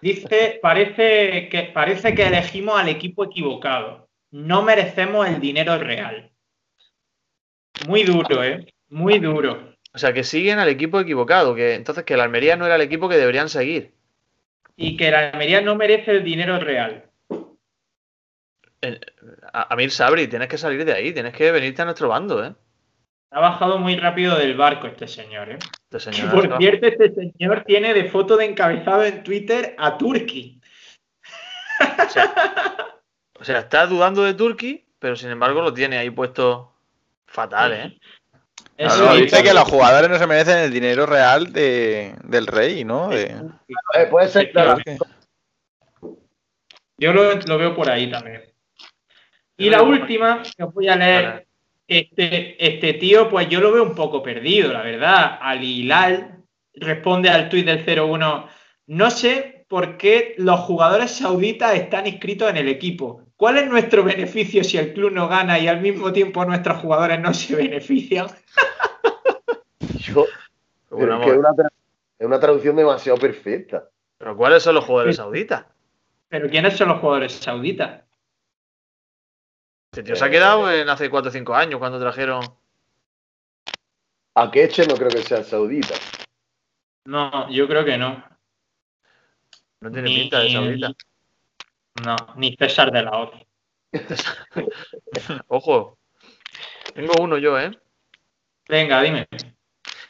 dice, 0.00 0.58
parece 0.62 1.48
que, 1.48 1.70
parece 1.74 2.14
que 2.14 2.26
elegimos 2.26 2.78
al 2.78 2.88
equipo 2.88 3.24
equivocado. 3.24 4.05
No 4.36 4.60
merecemos 4.60 5.26
el 5.26 5.40
dinero 5.40 5.78
real. 5.78 6.30
Muy 7.88 8.02
duro, 8.02 8.44
¿eh? 8.44 8.66
Muy 8.90 9.18
duro. 9.18 9.72
O 9.94 9.98
sea, 9.98 10.12
que 10.12 10.24
siguen 10.24 10.58
al 10.58 10.68
equipo 10.68 11.00
equivocado, 11.00 11.54
que 11.54 11.74
entonces 11.74 12.04
que 12.04 12.12
el 12.12 12.20
Almería 12.20 12.54
no 12.54 12.66
era 12.66 12.74
el 12.74 12.82
equipo 12.82 13.08
que 13.08 13.16
deberían 13.16 13.48
seguir. 13.48 13.94
Y 14.76 14.98
que 14.98 15.10
la 15.10 15.30
Almería 15.30 15.62
no 15.62 15.74
merece 15.74 16.10
el 16.10 16.22
dinero 16.22 16.60
real. 16.60 17.06
Amir 19.54 19.90
Sabri, 19.90 20.28
tienes 20.28 20.48
que 20.48 20.58
salir 20.58 20.84
de 20.84 20.92
ahí, 20.92 21.14
tienes 21.14 21.32
que 21.32 21.50
venirte 21.50 21.80
a 21.80 21.86
nuestro 21.86 22.08
bando, 22.08 22.44
¿eh? 22.44 22.54
Ha 23.30 23.40
bajado 23.40 23.78
muy 23.78 23.96
rápido 23.96 24.36
del 24.36 24.54
barco 24.54 24.86
este 24.86 25.08
señor, 25.08 25.50
¿eh? 25.52 25.58
Este 25.90 26.10
Y 26.10 26.12
señor 26.12 26.30
por 26.50 26.58
cierto, 26.58 26.86
este 26.88 27.14
señor 27.14 27.64
tiene 27.66 27.94
de 27.94 28.10
foto 28.10 28.36
de 28.36 28.44
encabezado 28.44 29.02
en 29.02 29.22
Twitter 29.22 29.74
a 29.78 29.96
Turki. 29.96 30.60
o, 31.80 32.10
sea, 32.10 32.34
o 33.38 33.44
sea, 33.44 33.60
está 33.60 33.86
dudando 33.86 34.22
de 34.22 34.34
Turki, 34.34 34.84
pero 34.98 35.16
sin 35.16 35.30
embargo 35.30 35.62
lo 35.62 35.72
tiene 35.74 35.98
ahí 35.98 36.10
puesto 36.10 36.72
fatal, 37.26 37.72
¿eh? 37.72 37.98
Eso 38.76 38.96
Claro, 39.04 39.14
es- 39.14 39.22
dice 39.22 39.42
que 39.42 39.54
los 39.54 39.64
jugadores 39.64 40.10
no 40.10 40.18
se 40.18 40.26
merecen 40.26 40.58
el 40.58 40.72
dinero 40.72 41.06
real 41.06 41.52
de, 41.52 42.14
del 42.24 42.46
rey, 42.46 42.84
¿no? 42.84 43.08
De- 43.08 43.34
Eh, 43.94 44.06
puede 44.10 44.28
ser, 44.28 44.50
claro. 44.52 44.76
Yo 46.98 47.12
lo, 47.12 47.34
lo 47.34 47.58
veo 47.58 47.74
por 47.74 47.90
ahí 47.90 48.10
también. 48.10 48.42
Y 49.58 49.70
la 49.70 49.82
última 49.82 50.42
que 50.56 50.62
os 50.64 50.72
voy 50.74 50.88
a 50.88 50.96
leer, 50.96 51.46
este, 51.88 52.56
este 52.64 52.94
tío, 52.94 53.28
pues 53.30 53.48
yo 53.48 53.60
lo 53.60 53.72
veo 53.72 53.82
un 53.82 53.94
poco 53.94 54.22
perdido, 54.22 54.72
la 54.72 54.82
verdad. 54.82 55.38
Al 55.40 55.62
Hilal 55.62 56.42
responde 56.74 57.30
al 57.30 57.48
tuit 57.48 57.64
del 57.66 57.84
01, 57.84 58.48
no 58.88 59.10
sé 59.10 59.64
por 59.68 59.96
qué 59.96 60.34
los 60.38 60.60
jugadores 60.60 61.10
sauditas 61.12 61.74
están 61.74 62.06
inscritos 62.06 62.50
en 62.50 62.58
el 62.58 62.68
equipo. 62.68 63.22
¿Cuál 63.36 63.58
es 63.58 63.68
nuestro 63.68 64.02
beneficio 64.04 64.62
si 64.64 64.78
el 64.78 64.92
club 64.92 65.12
no 65.12 65.28
gana 65.28 65.58
y 65.58 65.68
al 65.68 65.80
mismo 65.80 66.12
tiempo 66.12 66.44
nuestros 66.44 66.78
jugadores 66.80 67.20
no 67.20 67.32
se 67.34 67.54
benefician? 67.56 68.26
Yo, 69.98 70.26
Bueno, 70.90 71.18
pero 71.18 71.18
es, 71.18 71.24
que 71.24 71.30
es, 71.32 71.38
una 71.38 71.50
tra- 71.50 71.68
es 72.18 72.26
una 72.26 72.40
traducción 72.40 72.76
demasiado 72.76 73.18
perfecta. 73.18 73.88
Pero 74.18 74.36
¿cuáles 74.36 74.62
son 74.62 74.74
los 74.74 74.84
jugadores 74.84 75.16
sauditas? 75.16 75.66
¿Pero 76.28 76.48
quiénes 76.48 76.76
son 76.76 76.88
los 76.88 77.00
jugadores 77.00 77.32
sauditas? 77.32 78.02
Este 79.92 80.02
tío 80.02 80.16
se 80.16 80.24
ha 80.24 80.30
quedado 80.30 80.70
en 80.70 80.88
hace 80.88 81.08
4 81.08 81.28
o 81.30 81.32
5 81.32 81.54
años 81.54 81.78
cuando 81.78 81.98
trajeron. 82.00 82.42
A 84.34 84.50
Keche 84.50 84.86
no 84.86 84.94
creo 84.96 85.08
que 85.08 85.22
sea 85.22 85.42
saudita. 85.42 85.94
No, 87.06 87.48
yo 87.50 87.66
creo 87.68 87.84
que 87.84 87.96
no. 87.96 88.22
No 89.80 89.90
tiene 89.90 90.08
Ni- 90.08 90.20
pinta 90.22 90.40
de 90.40 90.52
saudita. 90.52 90.92
No, 92.04 92.16
ni 92.36 92.54
César 92.56 92.92
de 92.92 93.02
la 93.02 93.10
Hoz. 93.12 93.30
Ojo. 95.48 95.98
Tengo 96.94 97.12
uno 97.20 97.38
yo, 97.38 97.58
¿eh? 97.58 97.70
Venga, 98.68 99.02
dime. 99.02 99.28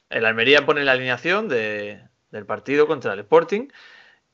El 0.09 0.24
Almería 0.24 0.64
pone 0.64 0.84
la 0.84 0.93
alineación 0.93 1.49
de- 1.49 2.03
del 2.30 2.47
partido 2.47 2.87
contra 2.87 3.12
el 3.12 3.20
Sporting 3.20 3.68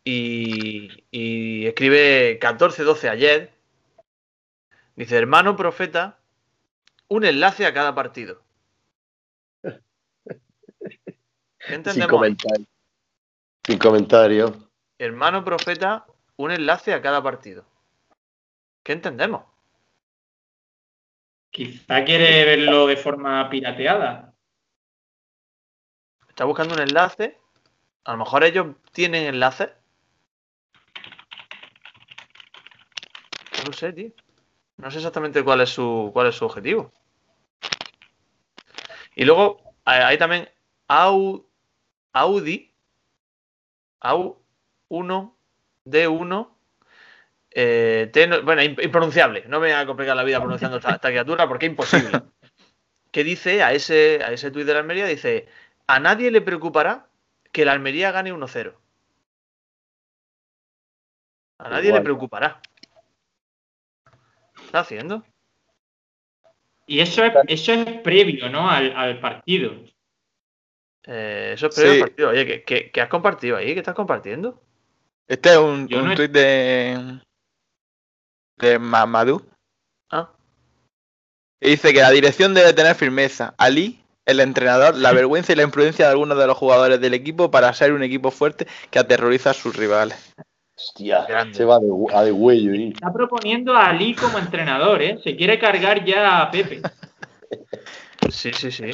y, 0.05 1.05
y 1.11 1.67
escribe 1.67 2.39
14-12 2.41 3.09
ayer. 3.09 3.53
Dice, 4.97 5.17
hermano 5.17 5.57
profeta, 5.57 6.19
un 7.09 7.25
enlace 7.25 7.67
a 7.67 7.73
cada 7.73 7.95
partido. 7.95 8.43
¿Qué 9.63 9.81
Sin 11.91 12.07
comentario. 12.07 12.67
Sin 13.65 13.79
comentario. 13.79 14.69
Hermano 14.99 15.45
profeta, 15.45 16.07
un 16.45 16.51
enlace 16.51 16.93
a 16.93 17.01
cada 17.01 17.23
partido. 17.23 17.65
¿Qué 18.83 18.93
entendemos? 18.93 19.45
Quizá 21.51 22.05
quiere 22.05 22.45
verlo 22.45 22.87
de 22.87 22.97
forma 22.97 23.49
pirateada. 23.49 24.35
Está 26.29 26.45
buscando 26.45 26.75
un 26.75 26.81
enlace. 26.81 27.39
A 28.05 28.13
lo 28.13 28.19
mejor 28.19 28.43
ellos 28.43 28.75
tienen 28.91 29.27
enlaces. 29.27 29.71
No 33.59 33.65
lo 33.67 33.73
sé, 33.73 33.93
tío. 33.93 34.11
No 34.79 34.91
sé 34.91 34.99
exactamente 34.99 35.45
cuál 35.45 35.61
es 35.61 35.71
su, 35.71 36.11
cuál 36.13 36.27
es 36.27 36.35
su 36.35 36.47
objetivo. 36.47 36.93
Y 39.15 39.25
luego 39.25 39.77
hay 39.85 40.19
también 40.19 40.49
Au, 40.89 41.47
Audi. 42.13 42.75
Au 44.01 44.43
1, 44.89 45.37
D1. 45.85 46.57
eh, 47.55 48.11
T 48.13 48.41
bueno, 48.43 48.63
imp- 48.63 48.83
impronunciable. 48.83 49.45
No 49.49 49.61
me 49.61 49.69
voy 49.69 49.77
a 49.77 49.87
complicar 49.87 50.17
la 50.17 50.25
vida 50.25 50.41
pronunciando 50.41 50.79
esta, 50.79 50.95
esta 50.95 51.09
criatura 51.09 51.47
porque 51.49 51.67
es 51.67 51.71
imposible. 51.73 52.23
Que 53.11 53.25
dice 53.25 53.63
a 53.63 53.73
ese, 53.73 54.21
a 54.25 54.33
ese 54.33 54.51
tuit 54.51 54.67
de 54.67 54.73
la 54.73 54.81
Almería, 54.81 55.07
dice, 55.07 55.47
a 55.87 56.01
nadie 56.01 56.31
le 56.31 56.41
preocupará 56.41 57.09
que 57.53 57.65
la 57.67 57.73
Almería 57.73 58.11
gane 58.11 58.33
1-0. 58.33 58.75
A 61.59 61.69
nadie 61.69 61.89
Igual. 61.89 62.01
le 62.01 62.05
preocupará. 62.05 62.61
¿Qué 64.55 64.65
está 64.65 64.81
haciendo? 64.81 65.25
Y 66.87 67.01
eso 67.01 67.25
es, 67.25 67.33
eso 67.49 67.73
es 67.73 68.01
previo, 68.01 68.49
¿no? 68.49 68.69
Al, 68.71 68.97
al 68.97 69.21
partido. 69.21 69.73
Eh, 71.05 71.53
eso 71.55 71.67
es 71.67 71.75
previo 71.75 71.93
al 71.93 72.09
partido. 72.09 72.29
Oye, 72.31 72.47
¿qué, 72.47 72.63
qué, 72.65 72.91
qué 72.91 73.01
has 73.01 73.09
compartido 73.09 73.57
ahí? 73.57 73.73
¿Qué 73.75 73.79
estás 73.81 73.95
compartiendo? 73.95 74.63
Este 75.29 75.51
es 75.53 75.59
un, 75.59 75.65
un 75.83 75.89
no 75.91 76.13
he- 76.13 76.17
tuit 76.17 76.31
de. 76.33 77.21
de 78.59 78.79
Mamadou. 78.79 79.43
Ah, 80.11 80.31
Y 81.61 81.71
dice 81.71 81.93
que 81.93 82.01
la 82.01 82.11
dirección 82.11 82.55
debe 82.55 82.73
tener 82.73 82.95
firmeza. 82.95 83.55
Ali, 83.57 84.03
el 84.27 84.41
entrenador, 84.41 84.97
la 84.97 85.13
vergüenza 85.13 85.53
y 85.53 85.57
la 85.57 85.63
imprudencia 85.63 86.07
de 86.07 86.11
algunos 86.13 86.37
de 86.39 86.47
los 86.47 86.57
jugadores 86.57 87.01
del 87.01 87.15
equipo 87.15 87.51
para 87.51 87.73
ser 87.73 87.93
un 87.93 88.03
equipo 88.03 88.31
fuerte 88.31 88.67
que 88.91 88.99
aterroriza 88.99 89.51
a 89.51 89.55
sus 89.55 89.75
rivales. 89.77 90.35
Hostia, 90.77 91.25
Grande. 91.27 91.55
se 91.57 91.65
va 91.65 91.79
de, 91.79 91.87
a 92.13 92.23
de 92.25 92.33
huello. 92.33 92.73
¿eh? 92.73 92.89
Está 92.95 93.13
proponiendo 93.13 93.75
a 93.77 93.87
Ali 93.89 94.15
como 94.15 94.39
entrenador, 94.39 95.01
¿eh? 95.03 95.19
Se 95.23 95.37
quiere 95.37 95.59
cargar 95.59 96.05
ya 96.05 96.41
a 96.43 96.51
Pepe. 96.51 96.83
sí, 98.31 98.53
sí, 98.53 98.71
sí. 98.73 98.91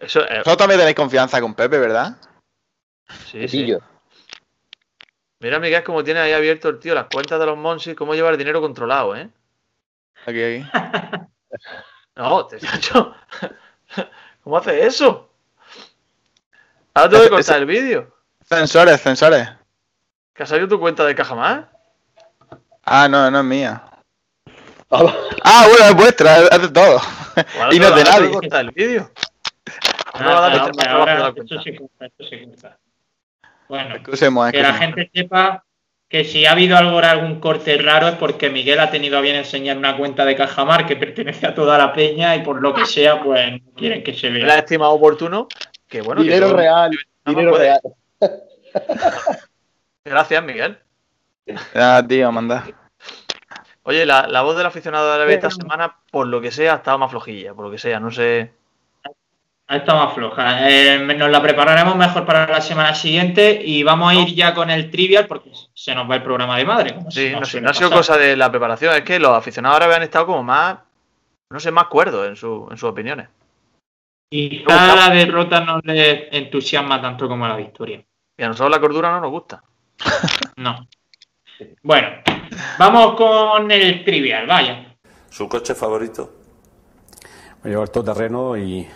Eso, 0.00 0.20
eh, 0.22 0.38
Vosotros 0.38 0.56
también 0.56 0.80
tenéis 0.80 0.96
confianza 0.96 1.40
con 1.40 1.54
Pepe, 1.54 1.78
¿verdad? 1.78 2.16
sí, 3.30 3.46
sí. 3.48 3.58
Pillo. 3.64 3.80
Mira, 5.40 5.58
Miguel, 5.60 5.84
cómo 5.84 6.02
tiene 6.02 6.20
ahí 6.20 6.32
abierto 6.32 6.68
el 6.68 6.78
tío 6.80 6.94
las 6.94 7.06
cuentas 7.06 7.38
de 7.38 7.46
los 7.46 7.56
Monsis, 7.56 7.94
cómo 7.94 8.14
lleva 8.14 8.30
el 8.30 8.38
dinero 8.38 8.60
controlado, 8.60 9.14
¿eh? 9.16 9.28
Aquí, 10.26 10.42
aquí. 10.42 10.66
No, 12.16 12.44
te 12.48 12.56
he 12.56 12.58
dicho. 12.58 13.14
¿Cómo 14.42 14.58
hace 14.58 14.84
eso? 14.84 15.30
Ahora 16.92 17.08
tengo 17.10 17.22
que 17.22 17.30
cortar 17.30 17.58
el 17.58 17.66
vídeo. 17.66 18.12
Censores, 18.44 19.00
censores. 19.00 19.48
¿Que 20.34 20.42
ha 20.42 20.46
salido 20.46 20.66
tu 20.66 20.80
cuenta 20.80 21.04
de 21.04 21.14
caja 21.14 21.36
más? 21.36 21.64
Ah, 22.84 23.06
no, 23.08 23.30
no 23.30 23.38
es 23.38 23.44
mía. 23.44 23.84
Ah, 24.90 25.14
Ah, 25.44 25.66
bueno, 25.68 25.84
es 25.84 25.94
vuestra, 25.94 26.38
es 26.38 26.60
de 26.62 26.68
todo. 26.70 27.00
Y 27.70 27.78
no 27.78 27.86
es 27.86 27.94
de 27.94 28.00
ahora 28.02 28.04
tengo 28.04 28.18
nadie. 28.18 28.26
que 28.26 28.32
cortar 28.32 28.60
el 28.64 28.70
vídeo. 28.72 29.10
No 30.14 30.20
me 30.20 30.26
va 30.26 30.46
a 30.46 30.50
dar 30.50 30.60
Ah, 30.88 31.32
Bueno, 33.68 33.94
Excusemos, 33.96 34.50
que 34.50 34.62
la 34.62 34.68
excusemos. 34.70 34.94
gente 34.96 35.10
sepa 35.14 35.64
que 36.08 36.24
si 36.24 36.46
ha 36.46 36.52
habido 36.52 36.76
algo, 36.76 36.98
algún 37.00 37.38
corte 37.38 37.76
raro 37.78 38.08
es 38.08 38.14
porque 38.14 38.48
Miguel 38.48 38.80
ha 38.80 38.90
tenido 38.90 39.18
a 39.18 39.20
bien 39.20 39.36
enseñar 39.36 39.76
una 39.76 39.96
cuenta 39.96 40.24
de 40.24 40.36
Cajamar 40.36 40.86
que 40.86 40.96
pertenece 40.96 41.46
a 41.46 41.54
toda 41.54 41.76
la 41.76 41.92
peña 41.92 42.34
y 42.36 42.40
por 42.42 42.62
lo 42.62 42.72
que 42.72 42.86
sea, 42.86 43.22
pues 43.22 43.52
no 43.52 43.58
quieren 43.76 44.02
que 44.02 44.14
se 44.14 44.30
la 44.30 44.46
vea. 44.46 44.56
he 44.56 44.58
estimado 44.60 44.92
oportuno. 44.92 45.48
Que 45.86 46.00
bueno, 46.00 46.22
que 46.22 46.28
dinero 46.28 46.54
real. 46.54 46.90
no 47.26 47.32
Dinero 47.32 47.50
puede. 47.50 47.64
real. 47.64 47.80
Gracias, 50.04 50.42
Miguel. 50.44 50.78
Ah, 51.74 52.02
tío, 52.06 52.30
manda. 52.32 52.64
Oye, 53.82 54.04
la, 54.04 54.26
la 54.26 54.42
voz 54.42 54.56
del 54.56 54.66
aficionado 54.66 55.12
árabe 55.12 55.34
esta 55.34 55.48
Bueno. 55.48 55.62
semana, 55.62 55.96
por 56.10 56.26
lo 56.26 56.40
que 56.40 56.50
sea, 56.50 56.74
ha 56.74 56.76
estado 56.76 56.98
más 56.98 57.10
flojilla. 57.10 57.54
Por 57.54 57.64
lo 57.66 57.70
que 57.70 57.78
sea, 57.78 58.00
no 58.00 58.10
sé. 58.10 58.50
Está 59.68 59.94
más 59.94 60.14
floja. 60.14 60.70
Eh, 60.70 60.98
nos 60.98 61.30
la 61.30 61.42
prepararemos 61.42 61.94
mejor 61.94 62.24
para 62.24 62.46
la 62.46 62.60
semana 62.62 62.94
siguiente 62.94 63.60
y 63.62 63.82
vamos 63.82 64.10
a 64.10 64.14
ir 64.14 64.34
ya 64.34 64.54
con 64.54 64.70
el 64.70 64.90
trivial 64.90 65.26
porque 65.26 65.50
se 65.74 65.94
nos 65.94 66.10
va 66.10 66.14
el 66.14 66.22
programa 66.22 66.56
de 66.56 66.64
madre. 66.64 66.94
como 66.94 67.10
Sí, 67.10 67.32
no, 67.32 67.68
ha 67.68 67.74
sido 67.74 67.90
cosa 67.90 68.16
de 68.16 68.34
la 68.34 68.50
preparación. 68.50 68.94
Es 68.94 69.02
que 69.02 69.18
los 69.18 69.32
aficionados 69.32 69.76
árabes 69.76 69.96
han 69.98 70.02
estado 70.04 70.26
como 70.26 70.42
más. 70.42 70.78
No 71.50 71.60
sé, 71.60 71.70
más 71.70 71.86
cuerdos 71.88 72.26
en, 72.28 72.36
su, 72.36 72.66
en 72.70 72.78
sus 72.78 72.88
opiniones. 72.88 73.28
Y 74.30 74.62
cada 74.64 74.96
la 74.96 75.14
derrota 75.14 75.60
no 75.60 75.80
les 75.82 76.28
entusiasma 76.32 77.00
tanto 77.00 77.28
como 77.28 77.46
la 77.46 77.56
victoria. 77.56 78.02
Y 78.38 78.42
a 78.42 78.48
nosotros 78.48 78.70
la 78.70 78.80
cordura 78.80 79.10
no 79.10 79.20
nos 79.20 79.30
gusta. 79.30 79.62
No. 80.56 80.88
Bueno, 81.82 82.08
vamos 82.80 83.14
con 83.14 83.70
el 83.70 84.04
trivial, 84.04 84.44
vaya. 84.46 84.96
¿Su 85.30 85.48
coche 85.48 85.72
favorito? 85.76 86.34
Me 87.62 87.70
llevo 87.70 87.84
el 87.84 87.90
todoterreno 87.92 88.56
y 88.56 88.88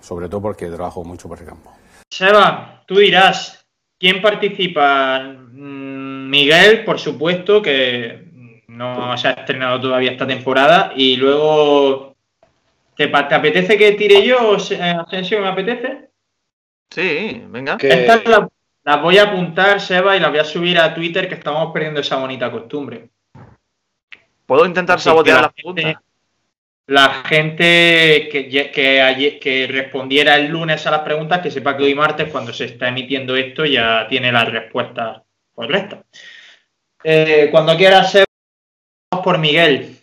sobre 0.00 0.28
todo 0.28 0.42
porque 0.42 0.66
trabajo 0.66 1.04
mucho 1.04 1.28
por 1.28 1.38
el 1.38 1.46
campo. 1.46 1.72
Seba, 2.10 2.82
tú 2.86 2.96
dirás, 2.96 3.66
¿quién 3.98 4.20
participa? 4.20 5.20
Mm, 5.20 6.28
Miguel, 6.28 6.84
por 6.84 6.98
supuesto, 6.98 7.62
que 7.62 8.28
no 8.68 9.16
se 9.16 9.28
ha 9.28 9.32
estrenado 9.32 9.80
todavía 9.80 10.12
esta 10.12 10.26
temporada. 10.26 10.92
Y 10.96 11.16
luego, 11.16 12.16
¿te, 12.96 13.04
apetece 13.14 13.76
que 13.76 13.92
tire 13.92 14.24
yo, 14.24 14.58
Se- 14.58 14.80
Asensio, 14.82 15.40
me 15.40 15.48
apetece? 15.48 16.10
Sí, 16.90 17.42
venga. 17.48 17.76
Que- 17.76 17.88
Estas 17.88 18.24
las, 18.26 18.40
las 18.84 19.02
voy 19.02 19.18
a 19.18 19.24
apuntar, 19.24 19.80
Seba, 19.80 20.16
y 20.16 20.20
las 20.20 20.30
voy 20.30 20.40
a 20.40 20.44
subir 20.44 20.78
a 20.78 20.94
Twitter, 20.94 21.28
que 21.28 21.34
estamos 21.34 21.72
perdiendo 21.72 22.00
esa 22.00 22.16
bonita 22.16 22.50
costumbre. 22.50 23.10
Puedo 24.46 24.66
intentar 24.66 24.96
Así 24.96 25.04
sabotear 25.04 25.36
la 25.36 25.42
las 25.42 25.52
preguntas. 25.52 25.94
La 26.90 27.22
gente 27.22 28.28
que, 28.32 28.70
que, 28.72 29.00
ayer- 29.00 29.38
que 29.38 29.68
respondiera 29.68 30.34
el 30.34 30.48
lunes 30.48 30.84
a 30.88 30.90
las 30.90 31.02
preguntas, 31.02 31.40
que 31.40 31.48
sepa 31.48 31.76
que 31.76 31.84
hoy 31.84 31.94
martes, 31.94 32.28
cuando 32.32 32.52
se 32.52 32.64
está 32.64 32.88
emitiendo 32.88 33.36
esto, 33.36 33.64
ya 33.64 34.08
tiene 34.08 34.32
las 34.32 34.50
respuestas 34.50 35.22
correctas. 35.54 36.00
Eh, 37.04 37.46
cuando 37.52 37.76
quieras, 37.76 38.18
por 39.22 39.38
Miguel. 39.38 39.98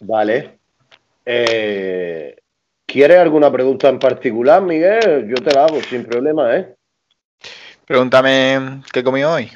Vale. 0.00 0.58
Eh, 1.24 2.34
¿Quieres 2.84 3.18
alguna 3.18 3.52
pregunta 3.52 3.88
en 3.88 4.00
particular, 4.00 4.60
Miguel? 4.60 5.28
Yo 5.28 5.36
te 5.36 5.54
la 5.54 5.66
hago 5.66 5.80
sin 5.80 6.04
problema, 6.06 6.56
¿eh? 6.56 6.74
Pregúntame 7.86 8.82
qué 8.92 9.04
comí 9.04 9.22
hoy. 9.22 9.48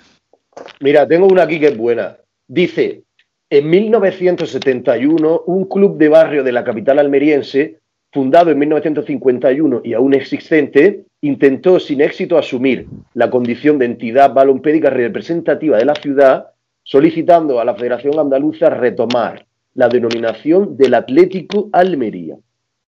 Mira, 0.78 1.04
tengo 1.04 1.26
una 1.26 1.42
aquí 1.42 1.58
que 1.58 1.66
es 1.66 1.76
buena. 1.76 2.16
Dice, 2.46 3.02
en 3.58 3.70
1971, 3.70 5.42
un 5.46 5.64
club 5.66 5.96
de 5.96 6.08
barrio 6.08 6.42
de 6.42 6.50
la 6.50 6.64
capital 6.64 6.98
almeriense, 6.98 7.78
fundado 8.10 8.50
en 8.50 8.58
1951 8.58 9.82
y 9.84 9.94
aún 9.94 10.12
existente, 10.12 11.04
intentó 11.20 11.78
sin 11.78 12.00
éxito 12.00 12.36
asumir 12.36 12.88
la 13.12 13.30
condición 13.30 13.78
de 13.78 13.84
entidad 13.84 14.34
balompédica 14.34 14.90
representativa 14.90 15.78
de 15.78 15.84
la 15.84 15.94
ciudad 15.94 16.48
solicitando 16.82 17.60
a 17.60 17.64
la 17.64 17.76
Federación 17.76 18.18
Andaluza 18.18 18.70
retomar 18.70 19.46
la 19.74 19.88
denominación 19.88 20.76
del 20.76 20.94
Atlético 20.94 21.68
Almería. 21.72 22.36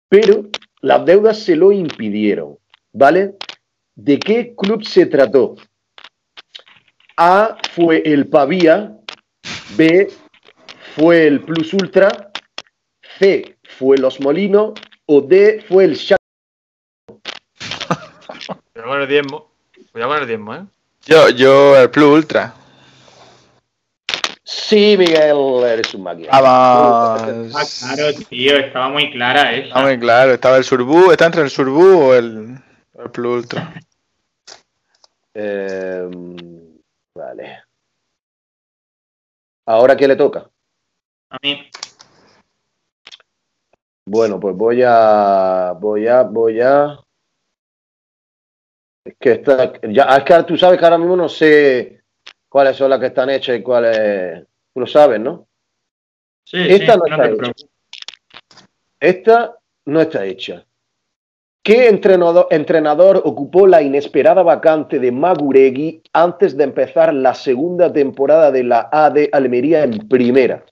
Pero 0.09 0.47
las 0.81 1.07
deudas 1.07 1.39
se 1.39 1.55
lo 1.55 1.71
impidieron, 1.71 2.57
¿vale? 2.93 3.35
¿De 3.95 4.19
qué 4.19 4.53
club 4.57 4.83
se 4.83 5.07
trató? 5.07 5.55
A 7.17 7.57
fue 7.71 8.03
el 8.05 8.27
Pavía, 8.27 8.97
B 9.77 10.09
fue 10.97 11.27
el 11.27 11.43
Plus 11.43 11.75
Ultra, 11.75 12.33
C 13.19 13.59
fue 13.79 13.99
Los 13.99 14.19
Molinos 14.19 14.73
o 15.05 15.21
D 15.21 15.63
fue 15.69 15.85
el 15.85 15.95
Shakhtar. 15.95 16.17
Cuidado 18.73 18.91
con 18.91 19.03
el 19.03 19.09
diezmo. 19.09 19.51
Cuidado 19.93 20.13
con 20.13 20.23
el 20.23 20.27
diezmo, 20.27 20.55
¿eh? 20.55 20.65
Yo, 21.05 21.29
yo, 21.29 21.79
el 21.79 21.91
Plus 21.91 22.07
Ultra. 22.07 22.55
Sí, 24.43 24.97
Miguel, 24.99 25.37
eres 25.67 25.93
un 25.93 26.03
máquina. 26.03 26.31
Vamos. 26.41 27.53
Ah, 27.55 27.95
claro, 27.95 28.15
tío, 28.29 28.57
estaba 28.57 28.89
muy 28.89 29.11
clara 29.13 29.53
esa. 29.53 29.69
Está 29.69 29.83
muy 29.83 29.99
claro. 29.99 30.33
Estaba 30.33 30.57
el 30.57 30.65
Surbú. 30.65 31.11
¿Está 31.11 31.27
entre 31.27 31.43
el 31.43 31.51
Surbú 31.51 32.07
o 32.07 32.15
el, 32.15 32.57
el 32.99 33.11
Plus 33.11 33.43
Ultra? 33.43 33.75
Eh, 35.35 36.09
vale. 37.15 37.65
¿Ahora 39.67 39.97
qué 39.97 40.09
le 40.09 40.17
toca? 40.17 40.49
A 41.31 41.39
mí. 41.43 41.71
Bueno, 44.07 44.39
pues 44.39 44.57
voy 44.57 44.83
a. 44.85 45.75
Voy 45.79 46.07
a. 46.07 46.23
Voy 46.23 46.61
a. 46.61 47.01
Es 49.05 49.15
que 49.19 49.33
está. 49.33 49.73
Ya, 49.83 50.05
es 50.05 50.25
que 50.25 50.43
tú 50.45 50.57
sabes 50.57 50.79
que 50.79 50.85
ahora 50.85 50.99
mismo 50.99 51.17
no 51.17 51.29
sé 51.29 52.03
cuáles 52.49 52.77
son 52.77 52.91
las 52.91 53.01
que 53.01 53.07
están 53.07 53.31
hechas 53.31 53.59
y 53.59 53.63
cuáles. 53.63 54.45
Tú 54.73 54.81
lo 54.81 54.87
sabes, 54.87 55.21
¿no? 55.21 55.49
Sí, 56.45 56.59
Esta 56.69 56.93
sí, 56.93 56.99
no 56.99 57.07
está 57.07 57.29
hecha. 57.31 57.53
Esta 59.01 59.59
no 59.87 60.01
está 60.01 60.25
hecha. 60.25 60.65
¿Qué 61.63 61.89
entrenador, 61.89 62.47
entrenador 62.51 63.21
ocupó 63.25 63.67
la 63.67 63.83
inesperada 63.83 64.45
vacante 64.45 65.01
de 65.01 65.11
Maguregui 65.11 66.01
antes 66.13 66.57
de 66.57 66.63
empezar 66.63 67.13
la 67.13 67.35
segunda 67.35 67.93
temporada 67.93 68.53
de 68.53 68.63
la 68.63 68.89
AD 68.93 69.31
Almería 69.33 69.83
en 69.83 70.07
primera? 70.07 70.65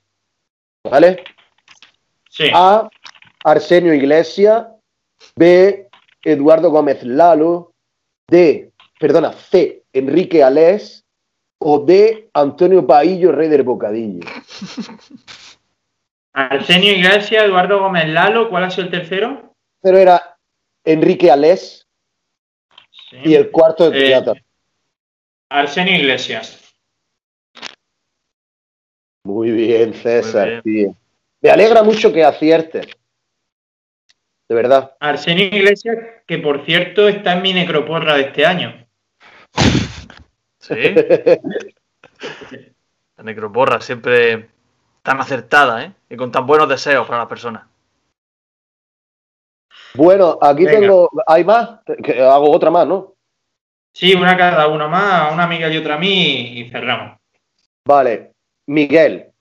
¿Vale? 0.89 1.23
Sí. 2.29 2.49
A. 2.53 2.87
Arsenio 3.43 3.93
Iglesias. 3.93 4.67
B. 5.35 5.87
Eduardo 6.23 6.69
Gómez 6.69 7.03
Lalo. 7.03 7.73
D. 8.27 8.71
Perdona, 8.99 9.31
C. 9.33 9.83
Enrique 9.93 10.43
Alés. 10.43 11.03
O 11.59 11.79
D. 11.79 12.29
Antonio 12.33 12.85
Paillo, 12.85 13.31
rey 13.31 13.47
del 13.49 13.63
bocadillo. 13.63 14.19
Arsenio 16.33 16.91
Iglesias, 16.91 17.45
Eduardo 17.45 17.79
Gómez 17.79 18.09
Lalo, 18.09 18.49
¿cuál 18.49 18.65
ha 18.65 18.69
sido 18.69 18.85
el 18.85 18.91
tercero? 18.91 19.53
Pero 19.81 19.97
era 19.97 20.37
Enrique 20.83 21.31
Alés 21.31 21.87
Sí. 23.09 23.17
y 23.23 23.35
el 23.35 23.51
cuarto 23.51 23.89
de 23.89 24.11
Eh. 24.11 24.23
Arsenio 25.49 25.95
Iglesias. 25.95 26.64
Muy 29.25 29.49
bien, 29.49 29.93
César, 29.95 30.47
bien. 30.47 30.61
tío. 30.61 30.95
Me 31.41 31.49
alegra 31.49 31.81
mucho 31.81 32.13
que 32.13 32.23
aciertes. 32.23 32.85
De 34.47 34.55
verdad. 34.55 34.95
Arsenio 34.99 35.45
Iglesias, 35.45 35.97
que 36.27 36.37
por 36.37 36.63
cierto 36.63 37.07
está 37.07 37.33
en 37.33 37.41
mi 37.41 37.51
necroporra 37.51 38.13
de 38.15 38.21
este 38.21 38.45
año. 38.45 38.87
Sí. 40.59 40.75
La 43.17 43.23
necroporra 43.23 43.81
siempre 43.81 44.49
tan 45.01 45.19
acertada, 45.19 45.83
¿eh? 45.83 45.91
Y 46.07 46.15
con 46.15 46.31
tan 46.31 46.45
buenos 46.45 46.69
deseos 46.69 47.07
para 47.07 47.19
las 47.19 47.27
personas. 47.27 47.63
Bueno, 49.95 50.37
aquí 50.39 50.65
Venga. 50.65 50.79
tengo. 50.79 51.09
¿Hay 51.25 51.43
más? 51.43 51.79
Que 52.03 52.21
hago 52.21 52.51
otra 52.51 52.69
más, 52.69 52.85
¿no? 52.85 53.15
Sí, 53.91 54.13
una 54.13 54.37
cada 54.37 54.67
uno 54.67 54.87
más, 54.87 55.33
una 55.33 55.45
amiga 55.45 55.67
y 55.69 55.77
otra 55.77 55.95
a 55.95 55.97
mí 55.97 56.59
y 56.59 56.69
cerramos. 56.69 57.17
Vale. 57.87 58.34
Miguel, 58.67 59.31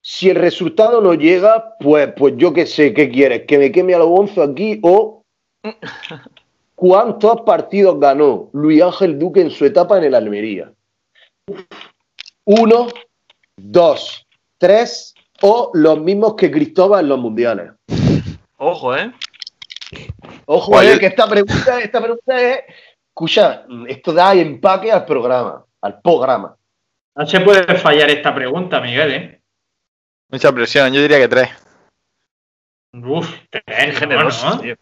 si 0.00 0.30
el 0.30 0.36
resultado 0.36 1.00
no 1.00 1.14
llega, 1.14 1.76
pues, 1.78 2.12
pues 2.16 2.34
yo 2.36 2.52
qué 2.52 2.66
sé, 2.66 2.92
¿qué 2.92 3.08
quieres? 3.08 3.44
¿Que 3.46 3.58
me 3.58 3.70
queme 3.70 3.94
a 3.94 3.98
lo 3.98 4.08
bonzo 4.08 4.42
aquí 4.42 4.80
o 4.82 5.22
cuántos 6.74 7.42
partidos 7.42 8.00
ganó 8.00 8.50
Luis 8.52 8.82
Ángel 8.82 9.18
Duque 9.18 9.40
en 9.40 9.50
su 9.50 9.64
etapa 9.64 9.98
en 9.98 10.04
el 10.04 10.14
Almería? 10.14 10.72
Uno, 12.44 12.88
dos, 13.56 14.26
tres 14.58 15.14
o 15.40 15.70
los 15.74 16.00
mismos 16.00 16.34
que 16.34 16.50
Cristóbal 16.50 17.04
en 17.04 17.08
los 17.08 17.18
mundiales. 17.18 17.70
Ojo, 18.58 18.96
¿eh? 18.96 19.12
Ojo, 20.46 20.72
Oye. 20.72 20.94
eh, 20.94 20.98
que 20.98 21.06
esta 21.06 21.28
pregunta, 21.28 21.80
esta 21.80 22.00
pregunta 22.00 22.40
es. 22.40 22.60
Escucha, 23.08 23.66
esto 23.88 24.12
da 24.12 24.32
empaque 24.34 24.90
al 24.90 25.04
programa, 25.04 25.66
al 25.82 26.00
programa. 26.00 26.56
No 27.14 27.26
se 27.26 27.40
puede 27.40 27.74
fallar 27.76 28.10
esta 28.10 28.34
pregunta, 28.34 28.80
Miguel, 28.80 29.12
¿eh? 29.12 29.42
Mucha 30.30 30.50
presión. 30.52 30.92
Yo 30.92 31.00
diría 31.02 31.18
que 31.18 31.28
tres. 31.28 31.50
Uf, 32.94 33.30
tres, 33.50 33.98
generoso, 33.98 34.48
¿no? 34.50 34.60
tío. 34.60 34.74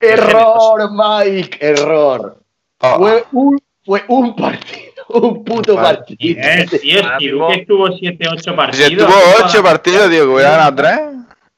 Error, 0.00 0.90
Mike, 0.92 1.58
error. 1.60 2.42
Ah, 2.80 2.96
Fue 2.96 3.24
un, 3.32 3.58
fue 3.84 4.04
un 4.08 4.34
partido, 4.34 5.04
un 5.08 5.44
puto 5.44 5.74
partido. 5.76 6.16
Si 6.18 6.34
mismo- 7.18 7.46
Duque 7.48 7.60
estuvo 7.60 7.88
7-8 7.88 8.40
si 8.40 8.50
partidos. 8.52 8.90
estuvo 8.90 9.44
ocho 9.44 9.62
partidos, 9.62 10.10
digo, 10.10 10.26
que 10.26 10.32
ganado 10.42 10.74
tres. 10.74 11.00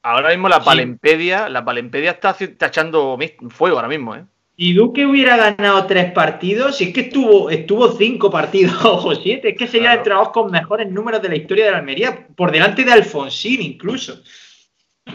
Ahora 0.05 0.31
mismo 0.31 0.49
la 0.49 0.59
Sí. 0.59 0.65
Palempedia, 0.65 1.49
la 1.49 1.65
Palempedia 1.65 2.11
está, 2.11 2.31
está 2.39 2.67
echando 2.67 3.17
fuego 3.51 3.77
ahora 3.77 3.87
mismo, 3.89 4.17
¿eh? 4.17 4.25
Si 4.57 4.75
Duque 4.75 5.07
hubiera 5.07 5.37
ganado 5.37 5.87
tres 5.87 6.13
partidos, 6.13 6.77
si 6.77 6.85
es 6.85 6.95
que 6.95 7.01
estuvo, 7.03 7.51
estuvo 7.51 7.91
cinco 7.93 8.31
partidos 8.31 8.75
o 8.85 9.15
siete, 9.15 9.51
es 9.51 9.59
que 9.59 9.67
sería 9.67 9.89
Claro. 9.89 10.01
el 10.01 10.05
trabajo 10.05 10.33
con 10.33 10.51
mejores 10.51 10.91
números 10.91 11.23
de 11.23 11.29
la 11.31 11.37
historia 11.37 11.65
de 11.65 11.71
la 11.73 11.79
Almería, 11.79 12.27
por 12.37 12.53
delante 12.53 12.85
de 12.85 12.93
Alfonsín 12.93 13.63
incluso. 13.63 14.21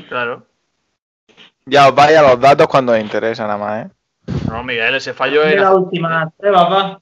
Claro. 0.09 0.45
Ya 1.65 1.87
os 1.89 1.95
vaya 1.95 2.21
los 2.21 2.39
datos 2.39 2.67
cuando 2.67 2.93
os 2.93 2.99
interesa 2.99 3.43
nada 3.43 3.57
más, 3.57 3.85
¿eh? 3.85 3.91
No, 4.49 4.63
Miguel, 4.63 4.95
ese 4.95 5.13
fallo 5.13 5.43
es. 5.43 5.55
la 5.55 5.73
última 5.75 6.29
prueba, 6.37 6.69
va. 6.69 7.01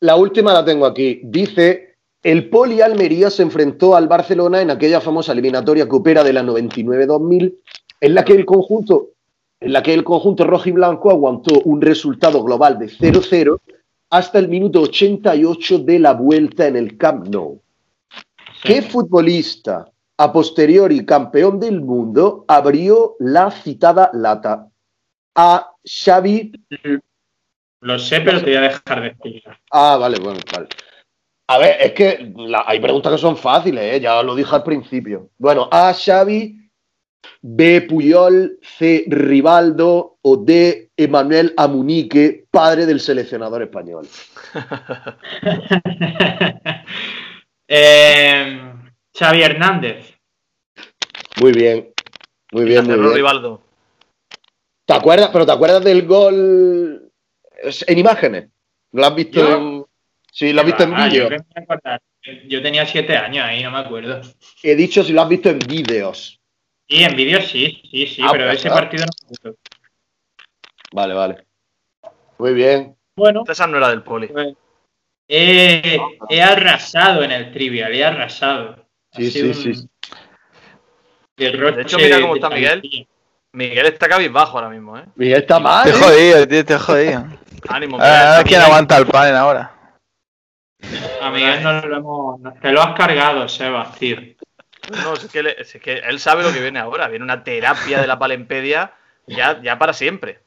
La 0.00 0.16
última 0.16 0.52
la 0.52 0.64
tengo 0.64 0.84
aquí. 0.86 1.20
Dice: 1.24 1.96
el 2.22 2.48
Poli 2.50 2.80
Almería 2.80 3.30
se 3.30 3.42
enfrentó 3.42 3.94
al 3.96 4.08
Barcelona 4.08 4.60
en 4.60 4.70
aquella 4.70 5.00
famosa 5.00 5.32
eliminatoria 5.32 5.88
copera 5.88 6.22
de 6.24 6.32
la 6.32 6.42
99-2000, 6.42 7.54
en 8.00 8.14
la 8.14 8.24
que 8.24 8.32
el 8.34 8.44
conjunto, 8.44 9.08
en 9.60 9.72
la 9.72 9.82
que 9.82 9.94
el 9.94 10.04
conjunto 10.04 10.44
rojo 10.44 10.68
y 10.68 10.72
blanco 10.72 11.10
aguantó 11.10 11.60
un 11.64 11.80
resultado 11.80 12.42
global 12.42 12.78
de 12.78 12.86
0-0 12.86 13.58
hasta 14.10 14.38
el 14.38 14.48
minuto 14.48 14.82
88 14.82 15.78
de 15.80 15.98
la 15.98 16.12
vuelta 16.14 16.66
en 16.66 16.76
el 16.76 16.96
Camp 16.96 17.26
Nou. 17.28 17.60
¿Qué 18.62 18.82
futbolista, 18.82 19.90
a 20.16 20.32
posteriori 20.32 21.04
campeón 21.04 21.60
del 21.60 21.80
mundo, 21.80 22.44
abrió 22.48 23.16
la 23.20 23.50
citada 23.50 24.10
lata? 24.12 24.68
A. 25.36 25.70
Xavi. 25.84 26.52
Lo 27.80 27.98
sé, 27.98 28.20
pero 28.22 28.38
te 28.40 28.46
voy 28.46 28.54
a 28.56 28.60
dejar 28.62 29.02
de 29.02 29.06
explicar. 29.08 29.58
Ah, 29.70 29.96
vale, 30.00 30.18
bueno, 30.18 30.40
vale. 30.52 30.68
A 31.50 31.58
ver, 31.58 31.76
es 31.80 31.92
que 31.92 32.32
la- 32.36 32.64
hay 32.66 32.80
preguntas 32.80 33.12
que 33.12 33.18
son 33.18 33.36
fáciles, 33.36 33.94
¿eh? 33.94 34.00
ya 34.00 34.20
lo 34.22 34.34
dije 34.34 34.54
al 34.54 34.64
principio. 34.64 35.30
Bueno, 35.38 35.68
A. 35.70 35.92
Xavi, 35.94 36.57
B. 37.42 37.82
Puyol, 37.82 38.58
C. 38.62 39.04
Rivaldo 39.08 40.18
o 40.22 40.36
D. 40.36 40.90
Emanuel 40.96 41.52
Amunique, 41.56 42.46
padre 42.50 42.86
del 42.86 43.00
seleccionador 43.00 43.62
español. 43.62 44.06
Eh, 47.70 48.58
Xavi 49.18 49.42
Hernández. 49.42 50.14
Muy 51.40 51.52
bien, 51.52 51.92
muy 52.52 52.64
bien, 52.64 52.86
muy 52.86 52.98
bien. 52.98 53.14
Rivaldo. 53.14 53.60
¿Te 54.86 54.94
acuerdas? 54.94 55.28
Pero 55.30 55.44
¿te 55.44 55.52
acuerdas 55.52 55.84
del 55.84 56.06
gol 56.06 57.12
en 57.86 57.98
imágenes? 57.98 58.48
¿Lo 58.92 59.04
has 59.04 59.14
visto 59.14 59.54
en... 59.54 59.84
Sí, 60.32 60.52
lo 60.54 60.60
has 60.60 60.66
visto 60.66 60.84
en 60.84 60.94
Ah, 60.94 61.08
vídeo. 61.08 61.28
yo. 61.28 61.36
Yo 62.48 62.62
tenía 62.62 62.86
siete 62.86 63.14
años 63.16 63.44
ahí, 63.44 63.62
no 63.62 63.70
me 63.70 63.78
acuerdo. 63.78 64.22
He 64.62 64.74
dicho 64.74 65.04
si 65.04 65.12
lo 65.12 65.20
has 65.22 65.28
visto 65.28 65.50
en 65.50 65.58
vídeos. 65.58 66.37
Sí, 66.88 67.04
en 67.04 67.16
vídeo 67.16 67.40
sí, 67.42 67.82
sí, 67.90 68.06
sí, 68.06 68.22
Ah, 68.24 68.28
pero 68.32 68.46
pues, 68.46 68.58
ese 68.58 68.68
ah. 68.68 68.72
partido 68.74 69.04
no. 69.44 69.52
Vale, 70.92 71.14
vale. 71.14 71.46
Muy 72.38 72.54
bien. 72.54 72.96
Bueno, 73.16 73.42
Esa 73.48 73.66
no 73.66 73.76
era 73.76 73.88
del 73.90 74.02
poli. 74.02 74.28
pues, 74.28 74.54
he, 75.28 75.98
he 76.30 76.42
arrasado 76.42 77.22
en 77.24 77.32
el 77.32 77.52
trivial, 77.52 77.92
he 77.94 78.04
arrasado. 78.04 78.86
Ha 79.12 79.16
Sí, 79.16 79.30
sido 79.30 79.52
sí, 79.54 79.68
un 79.68 79.74
sí. 79.74 79.88
derroche 81.36 81.76
De 81.76 81.82
hecho, 81.82 81.96
mira 81.98 82.20
cómo 82.20 82.34
está 82.36 82.48
Miguel. 82.50 83.06
Miguel 83.52 83.86
está 83.86 84.08
cabizbajo 84.08 84.58
ahora 84.58 84.70
mismo, 84.70 84.96
¿eh? 84.96 85.04
Miguel 85.16 85.38
está 85.42 85.58
mal. 85.58 85.86
Estoy 85.88 86.00
¿eh? 86.00 86.04
jodido, 86.04 86.48
tío, 86.48 86.58
estoy 86.60 86.78
jodido. 86.78 87.24
Ánimo, 87.68 87.98
A 88.00 88.02
ver, 88.02 88.10
a 88.12 88.20
ver 88.20 88.30
Miguel. 88.30 88.44
quién 88.48 88.60
aguanta 88.62 88.96
el 88.98 89.06
panel 89.06 89.36
ahora. 89.36 89.74
A 91.20 91.30
Miguel 91.30 91.62
no 91.62 91.80
lo 91.86 91.96
hemos. 91.96 92.60
Te 92.60 92.72
lo 92.72 92.80
has 92.82 92.94
cargado, 92.96 93.48
Sebas, 93.48 93.98
tío. 93.98 94.16
No, 94.90 95.14
es 95.14 95.26
que, 95.26 95.42
le- 95.42 95.60
es 95.60 95.72
que 95.82 95.98
él 95.98 96.18
sabe 96.18 96.42
lo 96.42 96.52
que 96.52 96.60
viene 96.60 96.78
ahora. 96.78 97.08
Viene 97.08 97.24
una 97.24 97.44
terapia 97.44 98.00
de 98.00 98.06
la 98.06 98.18
palempedia 98.18 98.92
ya, 99.26 99.60
ya 99.62 99.78
para 99.78 99.92
siempre. 99.92 100.40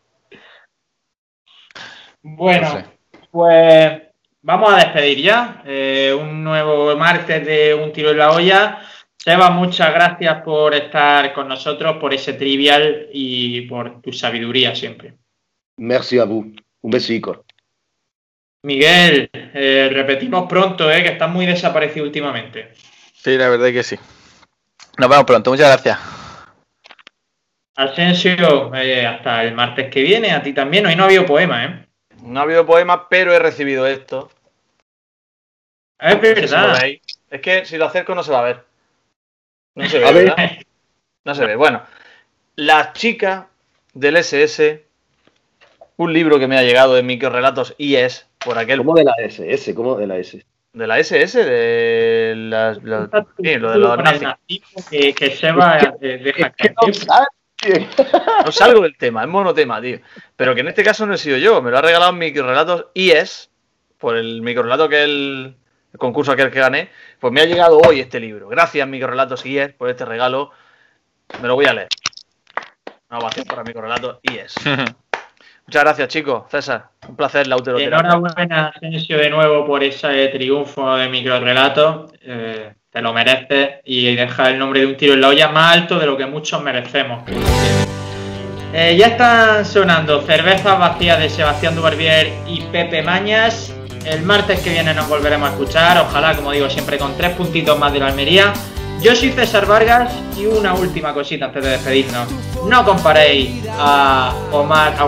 Bueno, 2.23 2.67
No 2.69 2.79
sé. 2.79 2.85
pues 3.31 4.01
vamos 4.41 4.73
a 4.73 4.77
despedir 4.77 5.19
ya. 5.21 5.61
Eh, 5.65 6.15
un 6.19 6.43
nuevo 6.43 6.95
martes 6.95 7.45
de 7.45 7.73
Un 7.73 7.91
Tiro 7.93 8.11
en 8.11 8.17
la 8.17 8.31
Olla. 8.31 8.81
Seba, 9.17 9.51
muchas 9.51 9.93
gracias 9.93 10.41
por 10.41 10.73
estar 10.73 11.31
con 11.33 11.47
nosotros, 11.47 11.97
por 11.97 12.13
ese 12.13 12.33
trivial 12.33 13.07
y 13.13 13.61
por 13.61 14.01
tu 14.01 14.11
sabiduría 14.11 14.73
siempre. 14.75 15.13
Merci 15.77 16.17
a 16.19 16.25
vous. 16.25 16.45
Un 16.81 16.91
besico. 16.91 17.45
Miguel, 18.63 19.29
eh, 19.33 19.89
repetimos 19.91 20.47
pronto, 20.49 20.91
eh, 20.91 21.03
que 21.03 21.09
estás 21.09 21.29
muy 21.29 21.45
desaparecido 21.45 22.05
últimamente. 22.05 22.73
Sí, 23.13 23.37
la 23.37 23.49
verdad 23.49 23.67
es 23.67 23.73
que 23.73 23.83
sí. 23.83 23.95
Nos 25.01 25.09
vemos 25.09 25.25
pronto, 25.25 25.49
muchas 25.49 25.67
gracias. 25.67 25.99
Asensio, 27.75 28.71
eh, 28.75 29.07
hasta 29.07 29.43
el 29.43 29.55
martes 29.55 29.89
que 29.89 30.03
viene, 30.03 30.29
a 30.29 30.43
ti 30.43 30.53
también. 30.53 30.85
Hoy 30.85 30.95
no 30.95 31.01
ha 31.01 31.05
habido 31.07 31.25
poema, 31.25 31.65
¿eh? 31.65 31.87
No 32.21 32.39
ha 32.39 32.43
habido 32.43 32.67
poema, 32.67 33.09
pero 33.09 33.33
he 33.33 33.39
recibido 33.39 33.87
esto. 33.87 34.29
Es 35.97 36.13
si 36.13 36.19
verdad. 36.19 36.77
Es 37.31 37.41
que 37.41 37.65
si 37.65 37.79
lo 37.79 37.85
acerco 37.85 38.13
no 38.13 38.21
se 38.21 38.31
va 38.31 38.41
a 38.41 38.43
ver. 38.43 38.63
No 39.73 39.89
se 39.89 39.97
ve. 39.97 40.65
No 41.25 41.33
se 41.33 41.47
ve. 41.47 41.55
Bueno, 41.55 41.81
La 42.55 42.93
chica 42.93 43.47
del 43.95 44.17
SS, 44.17 44.85
un 45.97 46.13
libro 46.13 46.37
que 46.37 46.47
me 46.47 46.59
ha 46.59 46.61
llegado 46.61 46.93
de 46.93 47.01
microrelatos 47.01 47.73
IES, 47.79 48.27
por 48.37 48.59
aquel 48.59 48.77
¿Cómo 48.77 48.93
de 48.93 49.05
la 49.05 49.13
S? 49.17 49.51
S, 49.51 49.73
¿cómo 49.73 49.95
de 49.95 50.05
la 50.05 50.17
S? 50.19 50.45
De 50.73 50.87
la 50.87 50.99
SS, 50.99 51.43
de 51.43 52.33
las, 52.37 52.81
las- 52.83 53.09
sí, 53.41 53.55
lo 53.57 53.71
de 53.71 53.77
los 53.77 53.97
nazis. 53.97 54.61
que, 54.89 55.13
que 55.13 55.31
Seba 55.35 55.77
deja 55.99 56.47
Es 56.47 56.55
que 56.55 56.73
caer. 56.73 56.75
no 56.87 56.93
sabes. 56.93 57.27
No 58.45 58.51
salgo 58.51 58.81
del 58.81 58.97
tema, 58.97 59.21
es 59.21 59.27
monotema, 59.27 59.79
tío. 59.81 59.99
Pero 60.35 60.55
que 60.55 60.61
en 60.61 60.69
este 60.69 60.83
caso 60.83 61.05
no 61.05 61.13
he 61.13 61.17
sido 61.17 61.37
yo, 61.37 61.61
me 61.61 61.69
lo 61.71 61.77
ha 61.77 61.81
regalado 61.81 62.11
microrelatos 62.13 62.87
IES, 62.95 63.51
por 63.99 64.15
el 64.17 64.41
microrelato 64.41 64.89
que 64.89 65.03
el, 65.03 65.55
el 65.93 65.99
concurso 65.99 66.31
aquel 66.31 66.49
que 66.49 66.59
gané, 66.59 66.89
pues 67.19 67.31
me 67.31 67.41
ha 67.41 67.45
llegado 67.45 67.77
hoy 67.77 67.99
este 67.99 68.19
libro. 68.19 68.47
Gracias, 68.47 68.87
microrelatos 68.87 69.45
IES, 69.45 69.73
por 69.73 69.89
este 69.89 70.05
regalo. 70.05 70.51
Me 71.41 71.47
lo 71.47 71.53
voy 71.55 71.65
a 71.65 71.73
leer. 71.73 71.87
Una 73.09 73.19
ovación 73.19 73.45
para 73.45 73.63
microrelatos 73.63 74.19
IES. 74.23 74.55
Muchas 75.71 75.83
gracias, 75.85 76.07
chicos. 76.09 76.43
César, 76.51 76.89
un 77.07 77.15
placer 77.15 77.47
la 77.47 77.55
uteroterapia. 77.55 78.09
Enhorabuena, 78.09 78.73
Asensio, 78.75 79.17
de 79.17 79.29
nuevo 79.29 79.65
por 79.65 79.81
ese 79.81 80.27
triunfo 80.27 80.97
de 80.97 81.07
microrelato. 81.07 82.11
Eh, 82.21 82.73
te 82.89 83.01
lo 83.01 83.13
mereces 83.13 83.75
y 83.85 84.13
deja 84.13 84.49
el 84.49 84.59
nombre 84.59 84.81
de 84.81 84.87
un 84.87 84.97
tiro 84.97 85.13
en 85.13 85.21
la 85.21 85.29
olla 85.29 85.47
más 85.47 85.77
alto 85.77 85.97
de 85.97 86.07
lo 86.07 86.17
que 86.17 86.25
muchos 86.25 86.61
merecemos. 86.61 87.23
Eh, 88.73 88.97
ya 88.97 89.07
están 89.07 89.63
sonando 89.63 90.21
cervezas 90.23 90.77
vacías 90.77 91.17
de 91.19 91.29
Sebastián 91.29 91.73
Dubarbier 91.73 92.33
y 92.45 92.59
Pepe 92.63 93.01
Mañas. 93.01 93.73
El 94.05 94.23
martes 94.23 94.59
que 94.59 94.71
viene 94.71 94.93
nos 94.93 95.07
volveremos 95.07 95.51
a 95.51 95.53
escuchar, 95.53 95.97
ojalá, 95.99 96.35
como 96.35 96.51
digo, 96.51 96.69
siempre 96.69 96.97
con 96.97 97.15
tres 97.15 97.29
puntitos 97.29 97.79
más 97.79 97.93
de 97.93 97.99
la 97.99 98.07
Almería. 98.07 98.51
Yo 99.01 99.15
soy 99.15 99.31
César 99.31 99.65
Vargas 99.65 100.13
y 100.37 100.45
una 100.45 100.75
última 100.75 101.11
cosita 101.11 101.45
antes 101.45 101.63
de 101.63 101.71
despedirnos. 101.71 102.27
No 102.67 102.85
comparéis 102.85 103.65
a 103.71 104.31
Omar, 104.51 104.93
a 104.93 105.05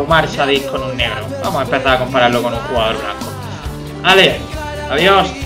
con 0.72 0.84
un 0.84 0.98
negro. 0.98 1.28
Vamos 1.44 1.62
a 1.62 1.64
empezar 1.64 1.96
a 1.96 2.00
compararlo 2.00 2.42
con 2.42 2.54
un 2.54 2.60
jugador 2.62 2.96
blanco. 2.98 3.32
Vale, 4.02 4.38
adiós. 4.90 5.43